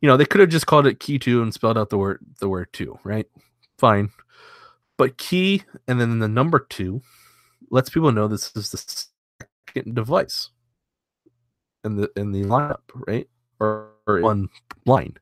you 0.00 0.08
know, 0.08 0.16
they 0.16 0.26
could 0.26 0.40
have 0.40 0.50
just 0.50 0.66
called 0.66 0.86
it 0.86 1.00
key 1.00 1.18
two 1.18 1.42
and 1.42 1.52
spelled 1.52 1.78
out 1.78 1.90
the 1.90 1.98
word 1.98 2.24
the 2.40 2.48
word 2.48 2.68
two, 2.72 2.98
right? 3.04 3.26
Fine. 3.78 4.10
But 4.96 5.18
key 5.18 5.62
and 5.86 6.00
then 6.00 6.18
the 6.18 6.28
number 6.28 6.60
two 6.60 7.02
lets 7.70 7.90
people 7.90 8.12
know 8.12 8.28
this 8.28 8.52
is 8.56 8.70
the 8.70 9.06
second 9.68 9.94
device 9.94 10.50
in 11.84 11.96
the 11.96 12.10
in 12.16 12.32
the 12.32 12.44
lineup, 12.44 12.80
right? 13.06 13.28
Or, 13.60 13.88
or 14.06 14.20
one 14.20 14.48
line. 14.86 15.16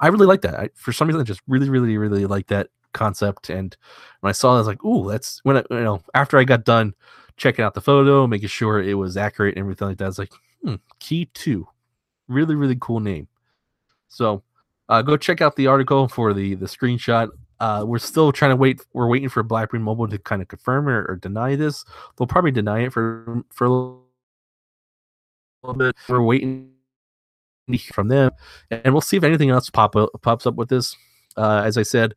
I 0.00 0.08
really 0.08 0.26
like 0.26 0.42
that. 0.42 0.58
I, 0.58 0.70
for 0.74 0.92
some 0.92 1.08
reason, 1.08 1.20
I 1.20 1.24
just 1.24 1.42
really, 1.46 1.68
really, 1.68 1.96
really 1.98 2.26
like 2.26 2.46
that 2.48 2.68
concept. 2.92 3.50
And 3.50 3.76
when 4.20 4.28
I 4.28 4.32
saw 4.32 4.52
it, 4.52 4.56
I 4.56 4.58
was 4.58 4.66
like, 4.66 4.84
"Ooh, 4.84 5.10
that's 5.10 5.40
when 5.44 5.56
I, 5.56 5.64
you 5.70 5.80
know." 5.80 6.02
After 6.14 6.38
I 6.38 6.44
got 6.44 6.64
done 6.64 6.94
checking 7.36 7.64
out 7.64 7.74
the 7.74 7.80
photo, 7.80 8.26
making 8.26 8.48
sure 8.48 8.80
it 8.82 8.94
was 8.94 9.16
accurate 9.16 9.56
and 9.56 9.64
everything 9.64 9.88
like 9.88 9.98
that, 9.98 10.04
I 10.04 10.08
was 10.08 10.18
like, 10.18 10.32
"Hmm, 10.64 10.76
Key 11.00 11.26
Two, 11.34 11.66
really, 12.28 12.54
really 12.54 12.76
cool 12.80 13.00
name." 13.00 13.28
So, 14.08 14.42
uh, 14.88 15.02
go 15.02 15.16
check 15.16 15.40
out 15.40 15.56
the 15.56 15.66
article 15.66 16.08
for 16.08 16.32
the 16.34 16.54
the 16.54 16.66
screenshot. 16.66 17.30
Uh, 17.60 17.84
we're 17.86 17.98
still 17.98 18.32
trying 18.32 18.50
to 18.50 18.56
wait. 18.56 18.84
We're 18.92 19.08
waiting 19.08 19.28
for 19.28 19.42
BlackBerry 19.42 19.82
Mobile 19.82 20.08
to 20.08 20.18
kind 20.18 20.42
of 20.42 20.48
confirm 20.48 20.88
or, 20.88 21.04
or 21.08 21.16
deny 21.16 21.54
this. 21.54 21.84
They'll 22.16 22.26
probably 22.26 22.50
deny 22.50 22.80
it 22.86 22.92
for 22.92 23.44
for 23.50 23.66
a 23.66 23.70
little 23.70 24.01
bit. 25.72 25.96
We're 26.08 26.22
waiting 26.22 26.70
from 27.92 28.08
them, 28.08 28.32
and 28.70 28.92
we'll 28.92 29.00
see 29.00 29.16
if 29.16 29.24
anything 29.24 29.50
else 29.50 29.70
pop 29.70 29.94
up, 29.94 30.10
pops 30.22 30.46
up 30.46 30.56
with 30.56 30.68
this. 30.68 30.96
Uh, 31.36 31.62
as 31.64 31.78
I 31.78 31.82
said, 31.82 32.14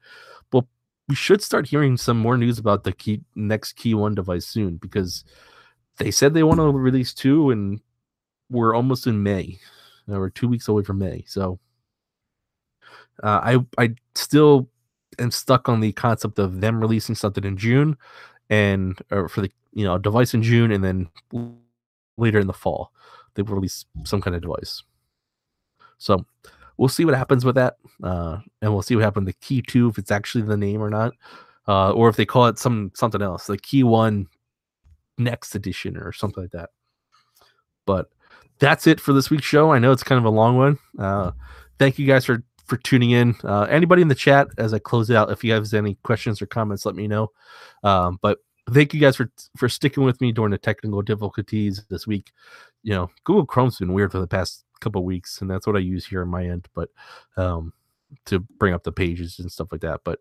well, 0.52 0.68
we 1.08 1.16
should 1.16 1.42
start 1.42 1.68
hearing 1.68 1.98
some 1.98 2.18
more 2.18 2.38
news 2.38 2.58
about 2.58 2.84
the 2.84 2.92
key 2.92 3.22
next 3.36 3.78
KEYone 3.78 4.16
device 4.16 4.46
soon 4.46 4.78
because 4.78 5.24
they 5.98 6.12
said 6.12 6.34
they 6.34 6.44
want 6.44 6.60
to 6.60 6.72
release 6.72 7.14
two, 7.14 7.52
and 7.52 7.80
we're 8.50 8.76
almost 8.76 9.08
in 9.08 9.22
May. 9.22 9.60
Uh, 10.12 10.18
we're 10.18 10.30
two 10.30 10.48
weeks 10.48 10.68
away 10.68 10.84
from 10.84 10.98
May, 10.98 11.24
so 11.28 11.60
uh, 13.24 13.42
I 13.44 13.66
I 13.78 13.96
still 14.16 14.70
am 15.20 15.32
stuck 15.32 15.70
on 15.70 15.80
the 15.80 15.94
concept 15.94 16.40
of 16.40 16.60
them 16.60 16.82
releasing 16.82 17.16
something 17.16 17.44
in 17.44 17.58
June, 17.58 17.98
and 18.50 19.00
or 19.12 19.30
for 19.30 19.42
the 19.42 19.52
you 19.74 19.86
know 19.86 19.98
device 19.98 20.34
in 20.34 20.42
June, 20.42 20.72
and 20.72 20.84
then 20.84 21.10
later 22.18 22.40
in 22.40 22.48
the 22.48 22.54
fall 22.54 22.92
they 23.36 23.44
release 23.44 23.86
some 24.04 24.22
kind 24.22 24.36
of 24.36 24.42
device. 24.42 24.84
So 25.98 26.26
we'll 26.78 26.90
see 26.90 27.06
what 27.06 27.16
happens 27.16 27.46
with 27.46 27.56
that, 27.56 27.78
uh, 28.04 28.40
and 28.62 28.74
we'll 28.74 28.82
see 28.82 28.96
what 28.96 29.04
happens 29.04 29.26
with 29.26 29.36
the 29.36 29.46
Key 29.46 29.62
Two 29.62 29.90
if 29.90 29.98
it's 29.98 30.12
actually 30.12 30.44
the 30.44 30.58
name 30.58 30.82
or 30.82 30.90
not, 30.90 31.14
uh, 31.68 31.92
or 31.92 32.10
if 32.10 32.16
they 32.16 32.26
call 32.26 32.48
it 32.48 32.60
some 32.60 32.92
something 32.96 33.22
else, 33.22 33.48
the 33.48 33.58
KEYone 33.58 34.26
Next 35.18 35.56
Edition 35.56 35.98
or 35.98 36.12
something 36.12 36.44
like 36.44 36.52
that. 36.52 36.70
But 37.86 38.10
that's 38.60 38.88
it 38.88 39.00
for 39.00 39.14
this 39.14 39.30
week's 39.30 39.46
show. 39.46 39.72
I 39.72 39.80
know 39.80 39.92
it's 39.92 40.04
kind 40.04 40.20
of 40.20 40.26
a 40.26 40.30
long 40.30 40.58
one. 40.58 40.80
Uh, 40.98 41.32
thank 41.80 42.00
you 42.00 42.06
guys 42.06 42.26
for 42.26 42.44
for 42.66 42.78
tuning 42.78 43.12
in. 43.12 43.36
Uh, 43.44 43.64
anybody 43.64 44.02
in 44.02 44.08
the 44.08 44.16
chat 44.16 44.48
as 44.58 44.74
I 44.74 44.80
close 44.80 45.12
out, 45.12 45.32
if 45.32 45.44
you 45.44 45.54
have 45.54 45.72
any 45.74 45.96
questions 46.04 46.42
or 46.42 46.48
comments, 46.48 46.86
let 46.86 46.96
me 46.96 47.08
know. 47.08 47.32
Um, 47.84 48.18
but 48.22 48.40
thank 48.72 48.94
you 48.94 49.00
guys 49.00 49.16
for 49.16 49.32
for 49.58 49.70
sticking 49.70 50.04
with 50.04 50.20
me 50.22 50.32
during 50.32 50.52
the 50.52 50.58
technical 50.58 51.02
difficulties 51.02 51.84
this 51.90 52.08
week. 52.08 52.32
You 52.86 52.94
know, 52.94 53.10
Google 53.24 53.46
Chrome's 53.46 53.80
been 53.80 53.94
weird 53.94 54.12
for 54.12 54.20
the 54.20 54.28
past 54.28 54.64
couple 54.80 55.04
weeks, 55.04 55.42
and 55.42 55.50
that's 55.50 55.66
what 55.66 55.76
I 55.76 55.80
use 55.80 56.06
here 56.06 56.22
on 56.22 56.30
my 56.30 56.46
end. 56.46 56.68
But 56.74 56.90
um, 57.36 57.74
to 58.26 58.40
bring 58.40 58.74
up 58.74 58.84
the 58.84 58.92
pages 58.92 59.40
and 59.40 59.52
stuff 59.52 59.70
like 59.72 59.82
that. 59.82 60.02
But 60.04 60.20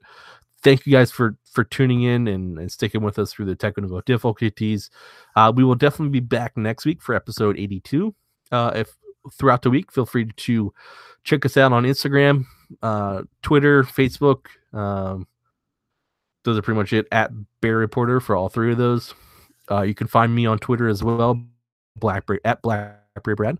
thank 0.63 0.87
you 0.87 0.93
guys 0.93 1.11
for 1.11 1.37
for 1.45 1.63
tuning 1.63 2.03
in 2.03 2.27
and, 2.27 2.59
and 2.59 2.73
sticking 2.73 3.03
with 3.03 3.19
us 3.19 3.33
through 3.33 3.47
the 3.47 3.55
technical 3.55 4.01
difficulties. 4.01 4.91
Uh, 5.37 5.53
we 5.55 5.63
will 5.63 5.75
definitely 5.75 6.21
be 6.21 6.27
back 6.27 6.57
next 6.57 6.85
week 6.85 7.03
for 7.03 7.15
episode 7.15 7.59
82. 7.59 8.15
Uh, 8.51 8.73
if 8.75 8.95
throughout 9.33 9.63
the 9.63 9.71
week, 9.71 9.93
feel 9.93 10.07
free 10.07 10.27
to 10.27 10.73
check 11.23 11.45
us 11.47 11.57
out 11.57 11.73
on 11.73 11.85
Instagram, 11.85 12.45
uh, 12.83 13.23
Twitter, 13.43 13.85
Facebook. 13.85 14.47
Um, 14.73 15.27
those 16.45 16.59
are 16.59 16.63
pretty 16.63 16.79
much 16.79 16.93
it 16.93 17.07
at 17.11 17.31
Bear 17.61 17.77
Reporter 17.77 18.21
for 18.21 18.37
all 18.37 18.49
three 18.49 18.73
of 18.73 18.79
those. 18.79 19.15
Uh, 19.71 19.81
you 19.83 19.95
can 19.95 20.07
find 20.07 20.35
me 20.35 20.45
on 20.45 20.59
Twitter 20.59 20.89
as 20.89 21.03
well, 21.03 21.43
Blackberry 21.97 22.41
at 22.45 22.63
Blackberry 22.63 23.35
Brad. 23.35 23.59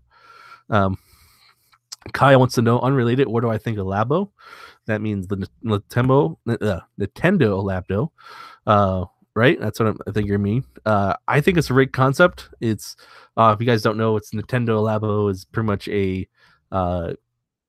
Um, 0.69 0.97
Kyle 2.13 2.39
wants 2.39 2.55
to 2.55 2.61
know, 2.61 2.79
unrelated, 2.79 3.27
what 3.27 3.41
do 3.41 3.49
I 3.49 3.57
think 3.57 3.77
of 3.77 3.87
Labo? 3.87 4.29
That 4.85 5.01
means 5.01 5.27
the 5.27 5.47
Nintendo, 5.63 6.37
uh, 6.47 6.81
Nintendo 6.99 7.63
Labo, 7.63 8.09
uh, 8.67 9.05
right? 9.33 9.59
That's 9.59 9.79
what 9.79 9.89
I'm, 9.89 9.97
i 10.07 10.11
think 10.11 10.27
you 10.27 10.37
mean. 10.37 10.63
Uh, 10.85 11.15
I 11.27 11.41
think 11.41 11.57
it's 11.57 11.69
a 11.69 11.73
great 11.73 11.93
concept. 11.93 12.49
It's, 12.61 12.95
uh, 13.37 13.53
if 13.55 13.59
you 13.59 13.65
guys 13.65 13.81
don't 13.81 13.97
know, 13.97 14.15
it's 14.17 14.31
Nintendo 14.31 14.83
Labo 14.83 15.31
is 15.31 15.45
pretty 15.45 15.65
much 15.65 15.87
a 15.87 16.27
uh, 16.71 17.13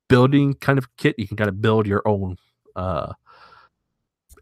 building 0.08 0.54
kind 0.54 0.78
of 0.78 0.94
kit. 0.96 1.14
You 1.18 1.26
can 1.26 1.36
kind 1.38 1.48
of 1.48 1.62
build 1.62 1.86
your 1.86 2.06
own 2.06 2.36
uh, 2.76 3.14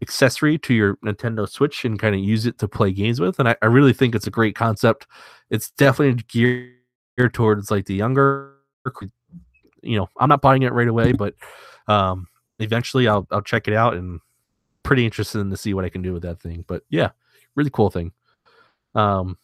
accessory 0.01 0.57
to 0.59 0.73
your 0.73 0.95
Nintendo 0.97 1.47
Switch 1.47 1.85
and 1.85 1.99
kind 1.99 2.15
of 2.15 2.21
use 2.21 2.45
it 2.45 2.57
to 2.59 2.67
play 2.67 2.91
games 2.91 3.19
with. 3.19 3.39
And 3.39 3.49
I, 3.49 3.55
I 3.61 3.67
really 3.67 3.93
think 3.93 4.15
it's 4.15 4.27
a 4.27 4.31
great 4.31 4.55
concept. 4.55 5.07
It's 5.49 5.71
definitely 5.71 6.23
geared 6.27 7.33
towards 7.33 7.71
like 7.71 7.85
the 7.85 7.95
younger 7.95 8.51
you 9.85 9.97
know, 9.97 10.09
I'm 10.19 10.29
not 10.29 10.41
buying 10.41 10.63
it 10.63 10.73
right 10.73 10.87
away, 10.87 11.11
but 11.13 11.35
um, 11.87 12.27
eventually 12.59 13.07
I'll 13.07 13.27
I'll 13.31 13.41
check 13.41 13.67
it 13.67 13.73
out 13.73 13.93
and 13.93 14.19
pretty 14.83 15.05
interested 15.05 15.39
in 15.39 15.49
to 15.51 15.57
see 15.57 15.73
what 15.73 15.85
I 15.85 15.89
can 15.89 16.01
do 16.01 16.13
with 16.13 16.23
that 16.23 16.41
thing. 16.41 16.65
But 16.67 16.83
yeah, 16.89 17.11
really 17.55 17.69
cool 17.69 17.89
thing. 17.89 18.11
Um, 18.95 19.37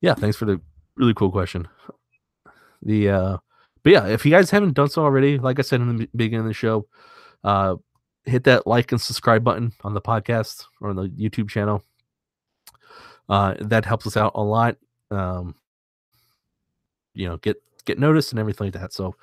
yeah, 0.00 0.14
thanks 0.14 0.36
for 0.36 0.44
the 0.44 0.60
really 0.96 1.14
cool 1.14 1.30
question. 1.30 1.68
The 2.82 3.10
uh, 3.10 3.36
but 3.82 3.92
yeah, 3.92 4.06
if 4.06 4.24
you 4.24 4.32
guys 4.32 4.50
haven't 4.50 4.74
done 4.74 4.88
so 4.88 5.02
already, 5.02 5.38
like 5.38 5.58
I 5.58 5.62
said 5.62 5.80
in 5.80 5.96
the 5.96 6.08
beginning 6.14 6.40
of 6.40 6.46
the 6.46 6.54
show, 6.54 6.86
uh, 7.44 7.76
hit 8.30 8.44
that 8.44 8.66
like 8.66 8.92
and 8.92 9.00
subscribe 9.00 9.44
button 9.44 9.72
on 9.82 9.94
the 9.94 10.00
podcast 10.00 10.64
or 10.80 10.90
on 10.90 10.96
the 10.96 11.08
YouTube 11.08 11.48
channel. 11.48 11.82
Uh, 13.28 13.54
that 13.60 13.84
helps 13.84 14.06
us 14.06 14.16
out 14.16 14.32
a 14.34 14.42
lot. 14.42 14.76
Um, 15.10 15.54
you 17.14 17.28
know, 17.28 17.36
get 17.38 17.62
get 17.84 17.98
noticed 17.98 18.32
and 18.32 18.38
everything 18.38 18.68
like 18.68 18.74
that. 18.74 18.92
So, 18.92 19.14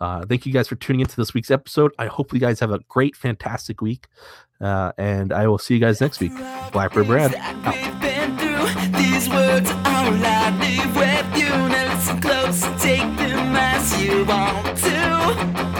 uh, 0.00 0.24
thank 0.26 0.46
you 0.46 0.52
guys 0.52 0.68
for 0.68 0.76
tuning 0.76 1.00
into 1.00 1.16
this 1.16 1.34
week's 1.34 1.50
episode. 1.50 1.92
I 1.98 2.06
hope 2.06 2.32
you 2.32 2.40
guys 2.40 2.60
have 2.60 2.72
a 2.72 2.80
great, 2.88 3.16
fantastic 3.16 3.80
week. 3.80 4.06
Uh, 4.60 4.92
and 4.98 5.32
I 5.32 5.46
will 5.46 5.58
see 5.58 5.74
you 5.74 5.80
guys 5.80 6.00
next 6.00 6.20
week. 6.20 6.32
Blackbird 6.72 7.06
Brad. 7.06 7.34
Out. 15.16 15.73